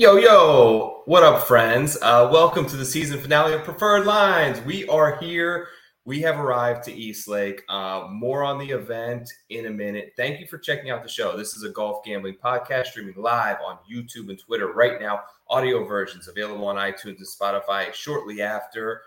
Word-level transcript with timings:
Yo, 0.00 0.14
yo, 0.14 1.02
what 1.06 1.24
up, 1.24 1.42
friends? 1.48 1.98
Uh, 2.02 2.28
welcome 2.30 2.64
to 2.64 2.76
the 2.76 2.84
season 2.84 3.18
finale 3.18 3.52
of 3.52 3.64
Preferred 3.64 4.06
Lines. 4.06 4.60
We 4.60 4.86
are 4.86 5.16
here. 5.16 5.66
We 6.04 6.20
have 6.20 6.38
arrived 6.38 6.84
to 6.84 6.94
East 6.94 7.26
Lake. 7.26 7.64
Uh, 7.68 8.06
more 8.08 8.44
on 8.44 8.60
the 8.60 8.70
event 8.70 9.28
in 9.50 9.66
a 9.66 9.70
minute. 9.70 10.12
Thank 10.16 10.38
you 10.38 10.46
for 10.46 10.56
checking 10.56 10.90
out 10.90 11.02
the 11.02 11.08
show. 11.08 11.36
This 11.36 11.56
is 11.56 11.64
a 11.64 11.70
golf 11.70 12.04
gambling 12.04 12.36
podcast 12.36 12.86
streaming 12.86 13.16
live 13.16 13.56
on 13.66 13.78
YouTube 13.92 14.28
and 14.28 14.38
Twitter 14.38 14.72
right 14.72 15.00
now. 15.00 15.22
Audio 15.48 15.84
versions 15.84 16.28
available 16.28 16.68
on 16.68 16.76
iTunes 16.76 17.16
and 17.18 17.26
Spotify 17.26 17.92
shortly 17.92 18.40
after. 18.40 19.02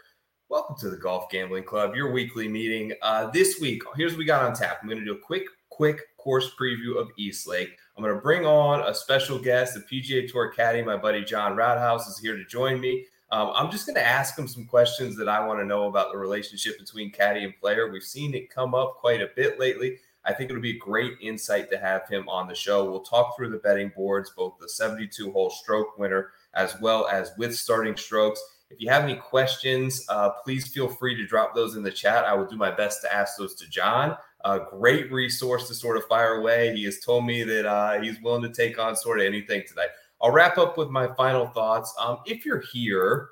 Welcome 0.50 0.76
to 0.80 0.90
the 0.90 0.98
Golf 0.98 1.30
Gambling 1.32 1.64
Club, 1.64 1.96
your 1.96 2.12
weekly 2.12 2.50
meeting. 2.50 2.92
Uh, 3.02 3.32
this 3.32 3.62
week, 3.62 3.82
here's 3.96 4.12
what 4.12 4.20
we 4.20 4.26
got 4.26 4.44
on 4.44 4.54
tap. 4.54 4.80
I'm 4.82 4.90
going 4.90 5.00
to 5.00 5.06
do 5.06 5.14
a 5.14 5.20
quick, 5.20 5.46
quick 5.70 6.02
course 6.18 6.52
preview 6.60 7.00
of 7.00 7.12
East 7.18 7.48
Lake. 7.48 7.78
I'm 8.02 8.06
going 8.06 8.18
to 8.18 8.22
bring 8.24 8.48
on 8.48 8.82
a 8.90 8.96
special 8.96 9.38
guest, 9.38 9.76
the 9.76 9.82
PGA 9.82 10.28
Tour 10.28 10.50
caddy. 10.50 10.82
My 10.82 10.98
buddy 10.98 11.24
John 11.24 11.56
Rathouz 11.56 12.10
is 12.10 12.18
here 12.18 12.36
to 12.36 12.44
join 12.46 12.82
me. 12.82 13.06
Um, 13.30 13.52
I'm 13.54 13.70
just 13.70 13.86
going 13.86 13.96
to 13.96 14.04
ask 14.04 14.36
him 14.36 14.48
some 14.48 14.66
questions 14.66 15.16
that 15.18 15.30
I 15.30 15.46
want 15.46 15.60
to 15.60 15.66
know 15.66 15.86
about 15.86 16.12
the 16.12 16.18
relationship 16.18 16.80
between 16.80 17.12
caddy 17.12 17.44
and 17.44 17.54
player. 17.60 17.92
We've 17.92 18.02
seen 18.02 18.34
it 18.34 18.50
come 18.50 18.74
up 18.74 18.96
quite 18.96 19.22
a 19.22 19.30
bit 19.36 19.60
lately. 19.60 20.00
I 20.26 20.34
think 20.34 20.50
it'll 20.50 20.64
be 20.64 20.78
a 20.78 20.80
great 20.80 21.14
insight 21.22 21.70
to 21.70 21.78
have 21.78 22.10
him 22.10 22.28
on 22.28 22.48
the 22.48 22.56
show. 22.56 22.90
We'll 22.90 23.02
talk 23.02 23.38
through 23.38 23.52
the 23.52 23.60
betting 23.60 23.92
boards, 23.96 24.32
both 24.36 24.58
the 24.60 24.68
72 24.68 25.32
hole 25.32 25.52
stroke 25.52 26.00
winner 26.00 26.32
as 26.56 26.82
well 26.82 27.08
as 27.08 27.34
with 27.38 27.56
starting 27.56 27.96
strokes. 27.96 28.42
If 28.72 28.82
you 28.82 28.90
have 28.90 29.04
any 29.04 29.16
questions, 29.16 30.04
uh, 30.10 30.32
please 30.44 30.70
feel 30.70 30.88
free 30.88 31.16
to 31.18 31.28
drop 31.28 31.54
those 31.54 31.76
in 31.76 31.84
the 31.84 31.92
chat. 31.92 32.26
I 32.26 32.34
will 32.34 32.48
do 32.48 32.56
my 32.56 32.72
best 32.72 33.04
to 33.04 33.14
ask 33.14 33.38
those 33.38 33.54
to 33.56 33.70
John. 33.70 34.18
A 34.46 34.60
great 34.70 35.12
resource 35.12 35.68
to 35.68 35.76
sort 35.76 35.98
of 35.98 36.06
fire 36.06 36.36
away. 36.36 36.76
He 36.76 36.84
has 36.86 37.00
told 37.00 37.26
me 37.26 37.44
that 37.44 37.66
uh, 37.66 38.02
he's 38.02 38.22
willing 38.22 38.42
to 38.44 38.54
take 38.54 38.80
on 38.80 38.96
sort 38.96 39.20
of 39.20 39.26
anything 39.26 39.64
tonight. 39.68 39.90
I'll 40.22 40.32
wrap 40.32 40.58
up 40.58 40.78
with 40.78 40.90
my 40.90 41.08
final 41.16 41.48
thoughts. 41.48 41.94
Um, 42.00 42.20
if 42.26 42.46
you're 42.46 42.64
here, 42.72 43.30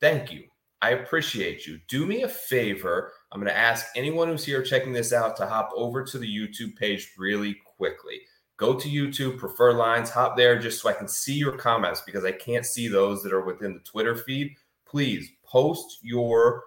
thank 0.00 0.32
you. 0.32 0.44
I 0.82 0.90
appreciate 0.90 1.66
you. 1.66 1.78
Do 1.88 2.06
me 2.06 2.22
a 2.22 2.28
favor. 2.28 3.12
I'm 3.32 3.40
going 3.40 3.52
to 3.52 3.58
ask 3.58 3.86
anyone 3.94 4.28
who's 4.28 4.44
here 4.44 4.62
checking 4.62 4.92
this 4.92 5.12
out 5.12 5.36
to 5.36 5.46
hop 5.46 5.70
over 5.74 6.02
to 6.02 6.18
the 6.18 6.26
YouTube 6.26 6.76
page 6.76 7.12
really 7.18 7.56
quickly. 7.76 8.20
Go 8.56 8.74
to 8.74 8.88
YouTube, 8.88 9.38
prefer 9.38 9.72
lines, 9.72 10.10
hop 10.10 10.36
there 10.36 10.58
just 10.58 10.80
so 10.82 10.88
I 10.88 10.94
can 10.94 11.08
see 11.08 11.34
your 11.34 11.56
comments 11.56 12.02
because 12.04 12.24
I 12.24 12.32
can't 12.32 12.64
see 12.64 12.88
those 12.88 13.22
that 13.22 13.32
are 13.32 13.44
within 13.44 13.74
the 13.74 13.80
Twitter 13.80 14.16
feed. 14.16 14.54
Please 14.86 15.30
post 15.44 15.98
your 16.02 16.64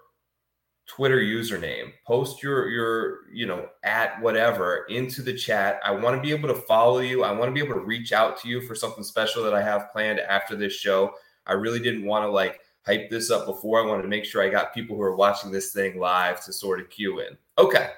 Twitter 0.86 1.20
username, 1.20 1.94
post 2.06 2.44
your 2.44 2.70
your 2.70 3.32
you 3.32 3.46
know 3.46 3.68
at 3.84 4.22
whatever 4.22 4.86
into 4.90 5.22
the 5.22 5.34
chat. 5.34 5.80
I 5.84 5.92
want 5.92 6.16
to 6.16 6.22
be 6.22 6.32
able 6.32 6.50
to 6.50 6.62
follow 6.62 7.00
you. 7.00 7.24
I 7.24 7.32
want 7.32 7.50
to 7.50 7.54
be 7.54 7.66
able 7.66 7.80
to 7.80 7.86
reach 7.86 8.12
out 8.12 8.38
to 8.42 8.50
you 8.50 8.62
for 8.62 8.76
something 8.76 9.04
special 9.04 9.44
that 9.44 9.54
I 9.54 9.62
have 9.62 9.92
planned 9.92 10.20
after 10.20 10.56
this 10.56 10.74
show. 10.74 11.14
I 11.48 11.54
really 11.54 11.80
didn't 11.80 12.06
want 12.06 12.26
to 12.26 12.30
like 12.30 12.60
hype 12.86 13.10
this 13.10 13.32
up 13.32 13.46
before. 13.46 13.82
I 13.82 13.88
wanted 13.88 14.04
to 14.04 14.10
make 14.10 14.26
sure 14.26 14.44
I 14.44 14.50
got 14.50 14.74
people 14.74 14.96
who 14.96 15.02
are 15.02 15.16
watching 15.16 15.52
this 15.52 15.72
thing 15.72 16.00
live 16.00 16.44
to 16.46 16.54
sort 16.54 16.82
of 16.82 16.90
cue 16.90 17.20
in. 17.22 17.38
Okay. 17.58 17.90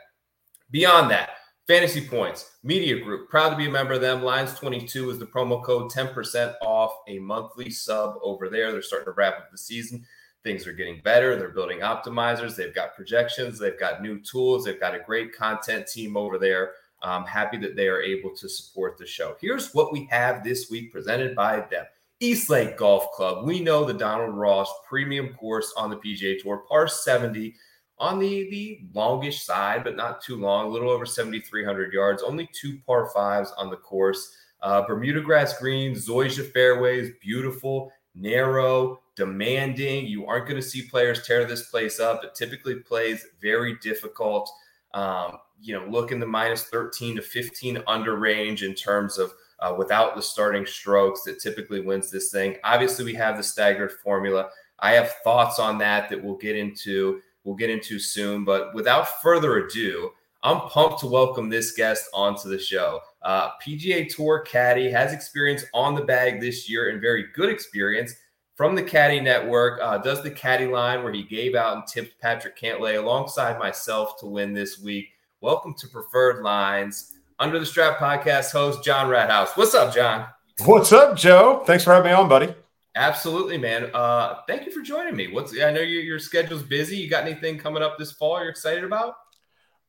Beyond 0.71 1.09
that, 1.11 1.31
Fantasy 1.67 2.07
Points, 2.07 2.51
Media 2.63 2.99
Group, 2.99 3.29
proud 3.29 3.49
to 3.49 3.55
be 3.55 3.67
a 3.67 3.71
member 3.71 3.93
of 3.93 4.01
them. 4.01 4.21
Lines 4.21 4.53
22 4.55 5.09
is 5.09 5.19
the 5.19 5.25
promo 5.25 5.63
code, 5.63 5.91
10% 5.91 6.53
off 6.61 6.97
a 7.07 7.17
monthly 7.19 7.69
sub 7.69 8.15
over 8.21 8.49
there. 8.49 8.71
They're 8.71 8.81
starting 8.81 9.05
to 9.05 9.11
wrap 9.11 9.37
up 9.37 9.51
the 9.51 9.57
season 9.57 10.05
things 10.45 10.67
are 10.67 10.73
getting 10.73 11.01
better. 11.03 11.35
They're 11.35 11.49
building 11.49 11.79
optimizers. 11.79 12.55
They've 12.55 12.73
got 12.73 12.95
projections. 12.95 13.57
They've 13.57 13.77
got 13.77 14.01
new 14.01 14.21
tools. 14.21 14.63
They've 14.63 14.79
got 14.79 14.95
a 14.95 14.99
great 14.99 15.35
content 15.35 15.87
team 15.87 16.15
over 16.15 16.37
there. 16.37 16.73
I'm 17.01 17.25
happy 17.25 17.57
that 17.57 17.75
they 17.75 17.87
are 17.87 18.01
able 18.01 18.35
to 18.35 18.47
support 18.47 18.97
the 18.97 19.07
show. 19.07 19.35
Here's 19.41 19.73
what 19.73 19.91
we 19.91 20.07
have 20.11 20.43
this 20.43 20.69
week 20.69 20.91
presented 20.91 21.35
by 21.35 21.61
them. 21.71 21.85
East 22.19 22.49
Lake 22.49 22.77
Golf 22.77 23.11
Club. 23.11 23.45
We 23.45 23.59
know 23.59 23.83
the 23.83 23.93
Donald 23.93 24.35
Ross 24.35 24.71
premium 24.87 25.33
course 25.33 25.73
on 25.75 25.89
the 25.89 25.97
PGA 25.97 26.41
Tour, 26.41 26.63
par 26.69 26.87
70 26.87 27.53
on 27.97 28.19
the, 28.19 28.49
the 28.49 28.81
longish 28.93 29.43
side, 29.43 29.83
but 29.83 29.95
not 29.95 30.21
too 30.21 30.35
long, 30.35 30.67
a 30.67 30.69
little 30.69 30.89
over 30.89 31.05
7,300 31.05 31.91
yards, 31.91 32.23
only 32.23 32.49
two 32.53 32.79
par 32.85 33.09
fives 33.13 33.51
on 33.57 33.69
the 33.69 33.77
course. 33.77 34.35
Uh, 34.61 34.85
Bermuda 34.85 35.21
grass 35.21 35.59
greens, 35.59 36.07
Zoysia 36.07 36.51
fairways, 36.51 37.11
beautiful, 37.21 37.91
narrow, 38.15 38.99
demanding. 39.15 40.05
You 40.05 40.25
aren't 40.25 40.47
going 40.47 40.61
to 40.61 40.67
see 40.67 40.83
players 40.83 41.25
tear 41.25 41.45
this 41.45 41.69
place 41.69 41.99
up. 41.99 42.23
It 42.23 42.35
typically 42.35 42.75
plays 42.75 43.25
very 43.41 43.77
difficult. 43.81 44.51
Um, 44.93 45.37
you 45.61 45.73
know, 45.73 45.85
look 45.87 46.11
in 46.11 46.19
the 46.19 46.25
minus 46.25 46.65
13 46.65 47.15
to 47.17 47.21
15 47.21 47.83
under 47.87 48.15
range 48.15 48.63
in 48.63 48.73
terms 48.73 49.17
of 49.17 49.33
uh, 49.59 49.73
without 49.77 50.15
the 50.15 50.21
starting 50.21 50.65
strokes 50.65 51.23
that 51.23 51.39
typically 51.39 51.81
wins 51.81 52.11
this 52.11 52.29
thing. 52.29 52.57
Obviously, 52.63 53.05
we 53.05 53.13
have 53.13 53.37
the 53.37 53.43
staggered 53.43 53.91
formula. 53.91 54.49
I 54.79 54.91
have 54.91 55.13
thoughts 55.23 55.59
on 55.59 55.77
that 55.79 56.09
that 56.09 56.21
we'll 56.21 56.37
get 56.37 56.57
into. 56.57 57.21
We'll 57.43 57.55
get 57.55 57.69
into 57.69 57.99
soon. 57.99 58.43
But 58.43 58.73
without 58.73 59.21
further 59.21 59.57
ado, 59.57 60.11
I'm 60.43 60.61
pumped 60.61 60.99
to 60.99 61.07
welcome 61.07 61.49
this 61.49 61.71
guest 61.71 62.05
onto 62.13 62.49
the 62.49 62.59
show. 62.59 62.99
Uh, 63.21 63.51
PGA 63.65 64.13
Tour 64.13 64.41
caddy 64.41 64.91
has 64.91 65.13
experience 65.13 65.63
on 65.73 65.95
the 65.95 66.03
bag 66.03 66.39
this 66.39 66.69
year 66.69 66.89
and 66.89 67.01
very 67.01 67.27
good 67.33 67.49
experience 67.49 68.13
from 68.55 68.73
the 68.73 68.83
Caddy 68.83 69.19
Network. 69.19 69.79
Uh, 69.81 69.97
does 69.97 70.23
the 70.23 70.31
Caddy 70.31 70.65
line 70.65 71.03
where 71.03 71.13
he 71.13 71.23
gave 71.23 71.55
out 71.55 71.75
and 71.75 71.85
tipped 71.85 72.19
Patrick 72.21 72.57
Cantlay 72.57 72.97
alongside 72.97 73.59
myself 73.59 74.17
to 74.19 74.25
win 74.25 74.53
this 74.53 74.79
week. 74.79 75.09
Welcome 75.41 75.73
to 75.75 75.87
Preferred 75.89 76.41
Lines. 76.41 77.13
Under 77.37 77.59
the 77.59 77.65
Strap 77.65 77.97
podcast 77.97 78.53
host, 78.53 78.81
John 78.81 79.07
Rathouz. 79.07 79.57
What's 79.57 79.75
up, 79.75 79.93
John? 79.93 80.27
What's 80.63 80.93
up, 80.93 81.17
Joe? 81.17 81.63
Thanks 81.65 81.83
for 81.83 81.93
having 81.93 82.11
me 82.11 82.15
on, 82.15 82.29
buddy. 82.29 82.55
Absolutely, 82.95 83.57
man. 83.57 83.91
Uh, 83.93 84.39
thank 84.47 84.65
you 84.65 84.71
for 84.71 84.81
joining 84.81 85.17
me. 85.17 85.27
What's 85.27 85.51
I 85.51 85.73
know 85.73 85.81
your, 85.81 86.01
your 86.01 86.19
schedule's 86.19 86.63
busy. 86.63 86.95
You 86.95 87.09
got 87.09 87.25
anything 87.25 87.57
coming 87.57 87.83
up 87.83 87.97
this 87.97 88.13
fall 88.13 88.39
you're 88.39 88.47
excited 88.47 88.85
about? 88.85 89.15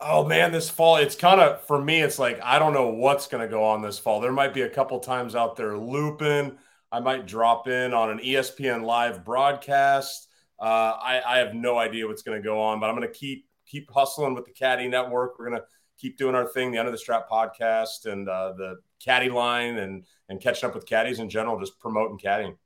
Oh 0.01 0.25
man, 0.25 0.51
this 0.51 0.69
fall 0.69 0.97
it's 0.97 1.15
kind 1.15 1.41
of 1.41 1.63
for 1.63 1.81
me. 1.81 2.03
It's 2.03 2.19
like 2.19 2.41
I 2.43 2.59
don't 2.59 2.75
know 2.75 2.89
what's 2.89 3.29
going 3.29 3.43
to 3.43 3.49
go 3.49 3.63
on 3.63 3.81
this 3.81 4.01
fall. 4.01 4.21
There 4.21 4.33
might 4.33 4.53
be 4.53 4.63
a 4.63 4.69
couple 4.69 4.99
times 4.99 5.37
out 5.37 5.55
there 5.55 5.79
looping. 5.79 6.59
I 6.97 7.01
might 7.01 7.27
drop 7.27 7.69
in 7.69 7.93
on 7.93 8.09
an 8.09 8.21
ESPN 8.21 8.83
live 8.83 9.23
broadcast. 9.23 10.29
Uh, 10.59 10.65
I, 10.65 11.21
I, 11.27 11.39
have 11.41 11.53
no 11.53 11.77
idea 11.79 12.07
what's 12.07 12.23
going 12.23 12.41
to 12.41 12.43
go 12.43 12.59
on, 12.59 12.81
but 12.81 12.89
I'm 12.89 12.97
going 12.97 13.07
to 13.07 13.13
keep 13.13 13.47
keep 13.67 13.91
hustling 13.93 14.35
with 14.35 14.47
the 14.47 14.53
Caddy 14.53 14.89
Network. 14.89 15.39
We're 15.39 15.51
going 15.51 15.61
to 15.61 15.67
keep 15.99 16.17
doing 16.17 16.35
our 16.35 16.47
thing, 16.47 16.73
the 16.73 16.79
Under 16.79 16.91
the 16.91 16.97
Strap 16.97 17.29
podcast 17.29 18.07
and 18.07 18.27
uh, 18.27 18.55
the 18.57 18.77
Caddy 18.99 19.29
line, 19.29 19.77
and 19.77 20.05
and 20.31 20.41
catching 20.41 20.67
up 20.71 20.75
with 20.75 20.87
caddies 20.87 21.19
in 21.19 21.29
general, 21.29 21.61
just 21.61 21.79
promoting 21.79 22.17
caddying. 22.17 22.57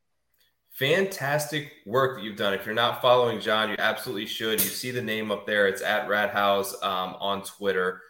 Fantastic 0.74 1.72
work 1.84 2.18
that 2.18 2.22
you've 2.22 2.36
done. 2.36 2.54
If 2.54 2.64
you're 2.64 2.74
not 2.76 3.02
following 3.02 3.40
John, 3.40 3.70
you 3.70 3.76
absolutely 3.80 4.26
should. 4.26 4.62
You 4.62 4.70
see 4.70 4.92
the 4.92 5.02
name 5.02 5.32
up 5.32 5.44
there. 5.44 5.66
It's 5.66 5.82
at 5.82 6.06
Rathouz 6.06 6.80
um, 6.84 7.16
on 7.18 7.42
Twitter. 7.42 8.00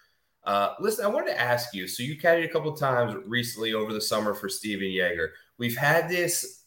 Uh, 0.44 0.74
listen, 0.80 1.04
I 1.04 1.08
wanted 1.08 1.32
to 1.32 1.40
ask 1.40 1.74
you. 1.74 1.86
So 1.86 2.02
you 2.02 2.18
caddied 2.18 2.44
a 2.44 2.48
couple 2.48 2.72
times 2.74 3.14
recently 3.26 3.72
over 3.72 3.94
the 3.94 4.00
summer 4.02 4.34
for 4.34 4.50
Stephan 4.50 4.90
Jaeger. 4.90 5.32
We've 5.60 5.76
had 5.76 6.08
this, 6.08 6.62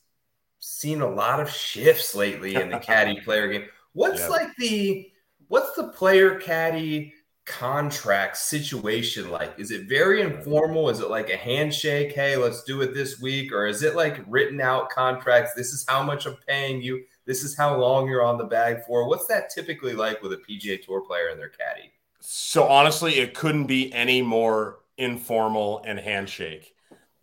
seen 0.59 1.01
a 1.01 1.09
lot 1.09 1.39
of 1.39 1.49
shifts 1.49 2.13
lately 2.13 2.53
in 2.53 2.69
the 2.69 2.77
caddy 2.77 3.19
player 3.25 3.51
game. 3.51 3.65
What's 3.93 4.21
yeah. 4.21 4.27
like 4.27 4.55
the 4.57 5.11
what's 5.47 5.75
the 5.75 5.87
player 5.89 6.35
caddy 6.35 7.11
contract 7.47 8.37
situation 8.37 9.31
like? 9.31 9.55
Is 9.57 9.71
it 9.71 9.89
very 9.89 10.21
informal? 10.21 10.89
Is 10.89 10.99
it 10.99 11.09
like 11.09 11.31
a 11.31 11.35
handshake? 11.35 12.13
Hey, 12.13 12.37
let's 12.37 12.63
do 12.63 12.81
it 12.81 12.93
this 12.93 13.19
week, 13.19 13.51
or 13.51 13.65
is 13.65 13.81
it 13.81 13.95
like 13.95 14.23
written 14.27 14.61
out 14.61 14.91
contracts? 14.91 15.55
This 15.55 15.73
is 15.73 15.83
how 15.87 16.03
much 16.03 16.27
I'm 16.27 16.37
paying 16.47 16.79
you. 16.79 17.03
This 17.25 17.43
is 17.43 17.57
how 17.57 17.75
long 17.75 18.07
you're 18.07 18.23
on 18.23 18.37
the 18.37 18.45
bag 18.45 18.83
for. 18.85 19.09
What's 19.09 19.25
that 19.25 19.49
typically 19.49 19.93
like 19.93 20.21
with 20.21 20.33
a 20.33 20.37
PGA 20.37 20.79
Tour 20.85 21.01
player 21.01 21.29
and 21.29 21.39
their 21.39 21.49
caddy? 21.49 21.91
So 22.19 22.67
honestly, 22.67 23.15
it 23.15 23.33
couldn't 23.33 23.65
be 23.65 23.91
any 23.91 24.21
more 24.21 24.81
informal 24.99 25.81
and 25.83 25.99
handshake. 25.99 26.72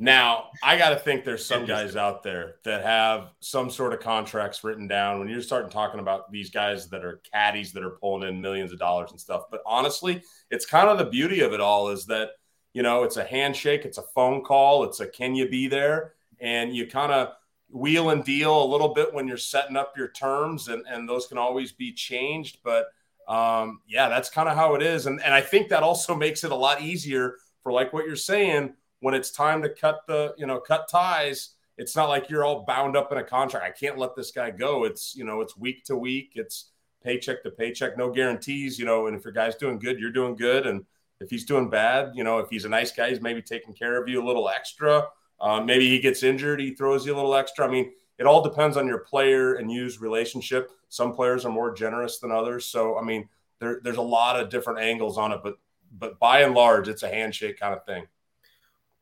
Now, 0.02 0.48
I 0.62 0.78
got 0.78 0.90
to 0.90 0.96
think 0.96 1.26
there's 1.26 1.44
some 1.44 1.66
guys 1.66 1.94
out 1.94 2.22
there 2.22 2.54
that 2.64 2.82
have 2.82 3.32
some 3.40 3.68
sort 3.68 3.92
of 3.92 4.00
contracts 4.00 4.64
written 4.64 4.88
down 4.88 5.18
when 5.18 5.28
you're 5.28 5.42
starting 5.42 5.70
talking 5.70 6.00
about 6.00 6.32
these 6.32 6.48
guys 6.48 6.88
that 6.88 7.04
are 7.04 7.20
caddies 7.30 7.72
that 7.72 7.84
are 7.84 7.90
pulling 7.90 8.26
in 8.26 8.40
millions 8.40 8.72
of 8.72 8.78
dollars 8.78 9.10
and 9.10 9.20
stuff. 9.20 9.44
But 9.50 9.60
honestly, 9.66 10.22
it's 10.50 10.64
kind 10.64 10.88
of 10.88 10.96
the 10.96 11.04
beauty 11.04 11.42
of 11.42 11.52
it 11.52 11.60
all 11.60 11.90
is 11.90 12.06
that, 12.06 12.30
you 12.72 12.82
know, 12.82 13.02
it's 13.02 13.18
a 13.18 13.24
handshake, 13.24 13.84
it's 13.84 13.98
a 13.98 14.04
phone 14.14 14.42
call, 14.42 14.84
it's 14.84 15.00
a 15.00 15.06
can 15.06 15.34
you 15.34 15.50
be 15.50 15.68
there? 15.68 16.14
And 16.40 16.74
you 16.74 16.86
kind 16.86 17.12
of, 17.12 17.34
wheel 17.72 18.10
and 18.10 18.24
deal 18.24 18.64
a 18.64 18.66
little 18.66 18.94
bit 18.94 19.14
when 19.14 19.28
you're 19.28 19.36
setting 19.36 19.76
up 19.76 19.96
your 19.96 20.08
terms, 20.08 20.68
and, 20.68 20.84
and 20.88 21.08
those 21.08 21.26
can 21.26 21.38
always 21.38 21.72
be 21.72 21.92
changed. 21.92 22.58
But 22.64 22.86
um, 23.28 23.80
yeah, 23.86 24.08
that's 24.08 24.28
kind 24.28 24.48
of 24.48 24.56
how 24.56 24.74
it 24.74 24.82
is. 24.82 25.06
And, 25.06 25.22
and 25.22 25.32
I 25.32 25.40
think 25.40 25.68
that 25.68 25.82
also 25.82 26.14
makes 26.16 26.42
it 26.44 26.52
a 26.52 26.56
lot 26.56 26.82
easier 26.82 27.36
for 27.62 27.70
like 27.70 27.92
what 27.92 28.06
you're 28.06 28.16
saying 28.16 28.74
when 29.00 29.14
it's 29.14 29.30
time 29.30 29.62
to 29.62 29.68
cut 29.68 30.00
the, 30.06 30.34
you 30.38 30.46
know, 30.46 30.60
cut 30.60 30.88
ties. 30.88 31.50
It's 31.76 31.96
not 31.96 32.08
like 32.08 32.28
you're 32.28 32.44
all 32.44 32.64
bound 32.64 32.96
up 32.96 33.10
in 33.10 33.18
a 33.18 33.24
contract. 33.24 33.64
I 33.64 33.70
can't 33.70 33.98
let 33.98 34.14
this 34.14 34.30
guy 34.30 34.50
go. 34.50 34.84
It's, 34.84 35.16
you 35.16 35.24
know, 35.24 35.40
it's 35.40 35.56
week 35.56 35.84
to 35.84 35.96
week. 35.96 36.32
It's 36.34 36.70
paycheck 37.02 37.42
to 37.42 37.50
paycheck, 37.50 37.96
no 37.96 38.10
guarantees, 38.10 38.78
you 38.78 38.84
know, 38.84 39.06
and 39.06 39.16
if 39.16 39.24
your 39.24 39.32
guy's 39.32 39.56
doing 39.56 39.78
good, 39.78 39.98
you're 39.98 40.10
doing 40.10 40.36
good. 40.36 40.66
And 40.66 40.84
if 41.20 41.30
he's 41.30 41.44
doing 41.44 41.70
bad, 41.70 42.12
you 42.14 42.24
know, 42.24 42.38
if 42.38 42.50
he's 42.50 42.64
a 42.64 42.68
nice 42.68 42.92
guy, 42.92 43.08
he's 43.10 43.20
maybe 43.20 43.42
taking 43.42 43.74
care 43.74 44.00
of 44.00 44.08
you 44.08 44.22
a 44.22 44.26
little 44.26 44.48
extra. 44.48 45.08
Uh, 45.40 45.60
maybe 45.60 45.88
he 45.88 45.98
gets 45.98 46.22
injured, 46.22 46.60
he 46.60 46.74
throws 46.74 47.06
you 47.06 47.14
a 47.14 47.16
little 47.16 47.34
extra. 47.34 47.66
I 47.66 47.70
mean, 47.70 47.92
it 48.18 48.26
all 48.26 48.42
depends 48.42 48.76
on 48.76 48.86
your 48.86 48.98
player 48.98 49.54
and 49.54 49.72
use 49.72 50.00
relationship. 50.00 50.70
Some 50.90 51.14
players 51.14 51.46
are 51.46 51.52
more 51.52 51.72
generous 51.72 52.18
than 52.18 52.30
others. 52.30 52.66
So, 52.66 52.98
I 52.98 53.02
mean, 53.02 53.28
there, 53.58 53.80
there's 53.82 53.96
a 53.96 54.02
lot 54.02 54.38
of 54.38 54.50
different 54.50 54.80
angles 54.80 55.16
on 55.16 55.32
it, 55.32 55.40
but 55.42 55.56
but 55.92 56.20
by 56.20 56.42
and 56.42 56.54
large, 56.54 56.86
it's 56.86 57.02
a 57.02 57.08
handshake 57.08 57.58
kind 57.58 57.74
of 57.74 57.84
thing. 57.84 58.06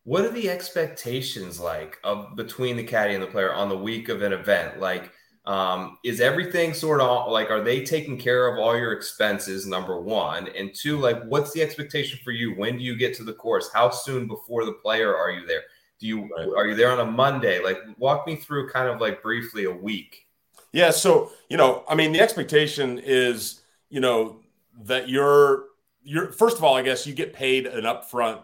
What 0.09 0.25
are 0.25 0.31
the 0.31 0.49
expectations 0.49 1.61
like 1.61 1.99
of 2.03 2.35
between 2.35 2.79
the 2.79 2.83
caddy 2.83 3.13
and 3.13 3.23
the 3.23 3.27
player 3.27 3.53
on 3.53 3.69
the 3.69 3.77
week 3.77 4.09
of 4.09 4.23
an 4.23 4.33
event? 4.33 4.81
Like, 4.81 5.13
um, 5.45 5.99
is 6.03 6.23
everything 6.23 6.73
sort 6.73 7.03
of 7.03 7.31
like 7.31 7.51
are 7.51 7.61
they 7.61 7.85
taking 7.85 8.17
care 8.17 8.49
of 8.49 8.59
all 8.59 8.75
your 8.75 8.93
expenses? 8.93 9.67
Number 9.67 10.01
one, 10.01 10.49
and 10.57 10.75
two, 10.75 10.97
like, 10.97 11.23
what's 11.25 11.53
the 11.53 11.61
expectation 11.61 12.19
for 12.25 12.31
you? 12.31 12.55
When 12.55 12.79
do 12.79 12.85
you 12.85 12.97
get 12.97 13.15
to 13.17 13.23
the 13.23 13.35
course? 13.35 13.69
How 13.71 13.91
soon 13.91 14.27
before 14.27 14.65
the 14.65 14.73
player 14.73 15.15
are 15.15 15.31
you 15.31 15.47
there? 15.47 15.65
Do 16.01 16.07
you 16.07 16.23
right. 16.35 16.49
are 16.57 16.67
you 16.67 16.75
there 16.75 16.91
on 16.91 17.01
a 17.01 17.11
Monday? 17.11 17.63
Like, 17.63 17.77
walk 17.99 18.27
me 18.27 18.37
through 18.37 18.71
kind 18.71 18.89
of 18.89 19.03
like 19.03 19.23
briefly 19.23 19.65
a 19.65 19.71
week. 19.71 20.27
Yeah, 20.73 20.89
so 20.91 21.33
you 21.51 21.59
know, 21.59 21.85
I 21.87 21.95
mean, 21.95 22.13
the 22.13 22.21
expectation 22.21 22.99
is 22.99 23.61
you 23.91 24.01
know 24.01 24.41
that 24.85 25.11
you're 25.11 25.67
you're 26.03 26.33
first 26.33 26.57
of 26.57 26.65
all, 26.65 26.77
I 26.77 26.83
guess 26.83 27.07
you 27.07 27.13
get 27.13 27.35
paid 27.35 27.67
an 27.67 27.85
upfront 27.85 28.41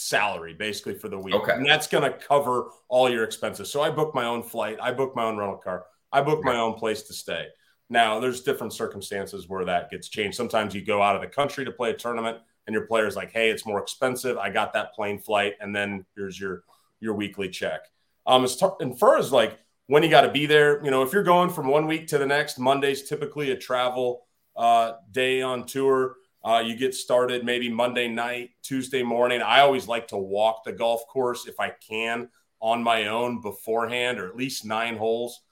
salary 0.00 0.54
basically 0.54 0.94
for 0.94 1.08
the 1.08 1.18
week. 1.18 1.34
Okay. 1.34 1.52
And 1.52 1.66
that's 1.66 1.86
going 1.86 2.10
to 2.10 2.16
cover 2.18 2.70
all 2.88 3.10
your 3.10 3.24
expenses. 3.24 3.70
So 3.70 3.82
I 3.82 3.90
book 3.90 4.14
my 4.14 4.24
own 4.24 4.42
flight, 4.42 4.78
I 4.80 4.92
book 4.92 5.14
my 5.14 5.24
own 5.24 5.36
rental 5.36 5.58
car, 5.58 5.86
I 6.12 6.22
book 6.22 6.42
my 6.44 6.56
own 6.56 6.74
place 6.74 7.02
to 7.02 7.12
stay. 7.12 7.48
Now, 7.88 8.20
there's 8.20 8.42
different 8.42 8.72
circumstances 8.72 9.48
where 9.48 9.64
that 9.64 9.90
gets 9.90 10.08
changed. 10.08 10.36
Sometimes 10.36 10.74
you 10.74 10.84
go 10.84 11.02
out 11.02 11.16
of 11.16 11.22
the 11.22 11.28
country 11.28 11.64
to 11.64 11.72
play 11.72 11.90
a 11.90 11.94
tournament 11.94 12.38
and 12.66 12.74
your 12.74 12.86
player's 12.86 13.16
like, 13.16 13.32
"Hey, 13.32 13.50
it's 13.50 13.66
more 13.66 13.80
expensive. 13.80 14.38
I 14.38 14.50
got 14.50 14.72
that 14.74 14.94
plane 14.94 15.18
flight 15.18 15.54
and 15.60 15.74
then 15.74 16.06
here's 16.16 16.38
your 16.38 16.62
your 17.00 17.14
weekly 17.14 17.48
check." 17.48 17.80
Um 18.26 18.44
as, 18.44 18.56
t- 18.56 18.66
and 18.80 18.98
far 18.98 19.18
as 19.18 19.32
like 19.32 19.58
when 19.90 20.04
you 20.04 20.08
got 20.08 20.20
to 20.20 20.30
be 20.30 20.46
there, 20.46 20.82
you 20.84 20.90
know, 20.92 21.02
if 21.02 21.12
you're 21.12 21.24
going 21.24 21.50
from 21.50 21.66
one 21.66 21.88
week 21.88 22.06
to 22.06 22.18
the 22.18 22.24
next, 22.24 22.60
Monday's 22.60 23.08
typically 23.08 23.50
a 23.50 23.56
travel 23.56 24.22
uh, 24.54 24.92
day 25.10 25.42
on 25.42 25.66
tour. 25.66 26.14
Uh, 26.42 26.62
you 26.64 26.74
get 26.74 26.94
started 26.94 27.44
maybe 27.44 27.68
Monday 27.68 28.08
night, 28.08 28.50
Tuesday 28.62 29.02
morning. 29.02 29.42
I 29.42 29.60
always 29.60 29.86
like 29.86 30.08
to 30.08 30.16
walk 30.16 30.64
the 30.64 30.72
golf 30.72 31.06
course 31.06 31.46
if 31.46 31.60
I 31.60 31.70
can 31.86 32.30
on 32.60 32.82
my 32.82 33.08
own 33.08 33.40
beforehand, 33.40 34.18
or 34.18 34.26
at 34.26 34.36
least 34.36 34.64
nine 34.64 34.96
holes, 34.96 35.42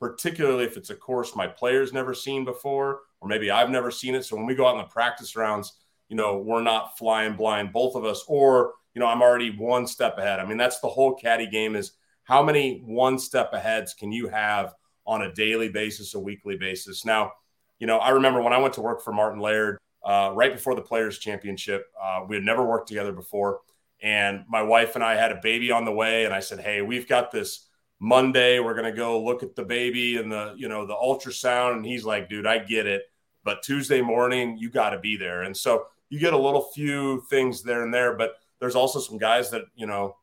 particularly 0.00 0.64
if 0.64 0.76
it's 0.76 0.90
a 0.90 0.96
course 0.96 1.36
my 1.36 1.46
players 1.46 1.92
never 1.92 2.12
seen 2.12 2.44
before, 2.44 3.00
or 3.20 3.28
maybe 3.28 3.50
I've 3.50 3.70
never 3.70 3.90
seen 3.90 4.16
it. 4.16 4.24
So 4.24 4.36
when 4.36 4.46
we 4.46 4.56
go 4.56 4.66
out 4.66 4.74
in 4.74 4.78
the 4.78 4.84
practice 4.84 5.36
rounds, 5.36 5.74
you 6.08 6.16
know, 6.16 6.38
we're 6.38 6.62
not 6.62 6.98
flying 6.98 7.36
blind, 7.36 7.72
both 7.72 7.94
of 7.94 8.04
us, 8.04 8.24
or, 8.26 8.74
you 8.94 9.00
know, 9.00 9.06
I'm 9.06 9.22
already 9.22 9.56
one 9.56 9.86
step 9.86 10.18
ahead. 10.18 10.40
I 10.40 10.44
mean, 10.44 10.58
that's 10.58 10.80
the 10.80 10.88
whole 10.88 11.14
caddy 11.14 11.46
game 11.46 11.76
is 11.76 11.92
how 12.24 12.42
many 12.42 12.82
one 12.84 13.18
step 13.18 13.52
aheads 13.52 13.94
can 13.94 14.12
you 14.12 14.28
have 14.28 14.74
on 15.06 15.22
a 15.22 15.32
daily 15.32 15.68
basis, 15.68 16.14
a 16.14 16.20
weekly 16.20 16.56
basis? 16.56 17.04
Now, 17.04 17.32
you 17.78 17.86
know, 17.86 17.98
I 17.98 18.10
remember 18.10 18.42
when 18.42 18.52
I 18.52 18.58
went 18.58 18.74
to 18.74 18.80
work 18.82 19.02
for 19.02 19.12
Martin 19.12 19.40
Laird 19.40 19.78
uh, 20.04 20.32
right 20.34 20.52
before 20.52 20.74
the 20.74 20.82
Players 20.82 21.18
Championship. 21.18 21.86
Uh, 22.00 22.20
we 22.28 22.36
had 22.36 22.44
never 22.44 22.64
worked 22.64 22.88
together 22.88 23.12
before, 23.12 23.60
and 24.00 24.44
my 24.48 24.62
wife 24.62 24.94
and 24.94 25.04
I 25.04 25.16
had 25.16 25.32
a 25.32 25.40
baby 25.42 25.70
on 25.70 25.84
the 25.84 25.92
way. 25.92 26.24
And 26.24 26.34
I 26.34 26.40
said, 26.40 26.60
"Hey, 26.60 26.82
we've 26.82 27.08
got 27.08 27.30
this 27.30 27.68
Monday. 28.00 28.58
We're 28.58 28.74
going 28.74 28.90
to 28.90 28.96
go 28.96 29.22
look 29.22 29.42
at 29.42 29.54
the 29.54 29.64
baby 29.64 30.16
and 30.16 30.30
the 30.30 30.54
you 30.56 30.68
know 30.68 30.86
the 30.86 30.94
ultrasound." 30.94 31.76
And 31.76 31.86
he's 31.86 32.04
like, 32.04 32.28
"Dude, 32.28 32.46
I 32.46 32.58
get 32.58 32.86
it, 32.86 33.02
but 33.44 33.62
Tuesday 33.62 34.00
morning 34.00 34.56
you 34.58 34.70
got 34.70 34.90
to 34.90 34.98
be 34.98 35.16
there." 35.16 35.42
And 35.42 35.56
so 35.56 35.86
you 36.08 36.18
get 36.18 36.34
a 36.34 36.38
little 36.38 36.70
few 36.74 37.22
things 37.30 37.62
there 37.62 37.82
and 37.82 37.94
there, 37.94 38.16
but 38.16 38.32
there's 38.60 38.76
also 38.76 39.00
some 39.00 39.18
guys 39.18 39.50
that 39.50 39.62
you 39.74 39.86
know 39.86 40.16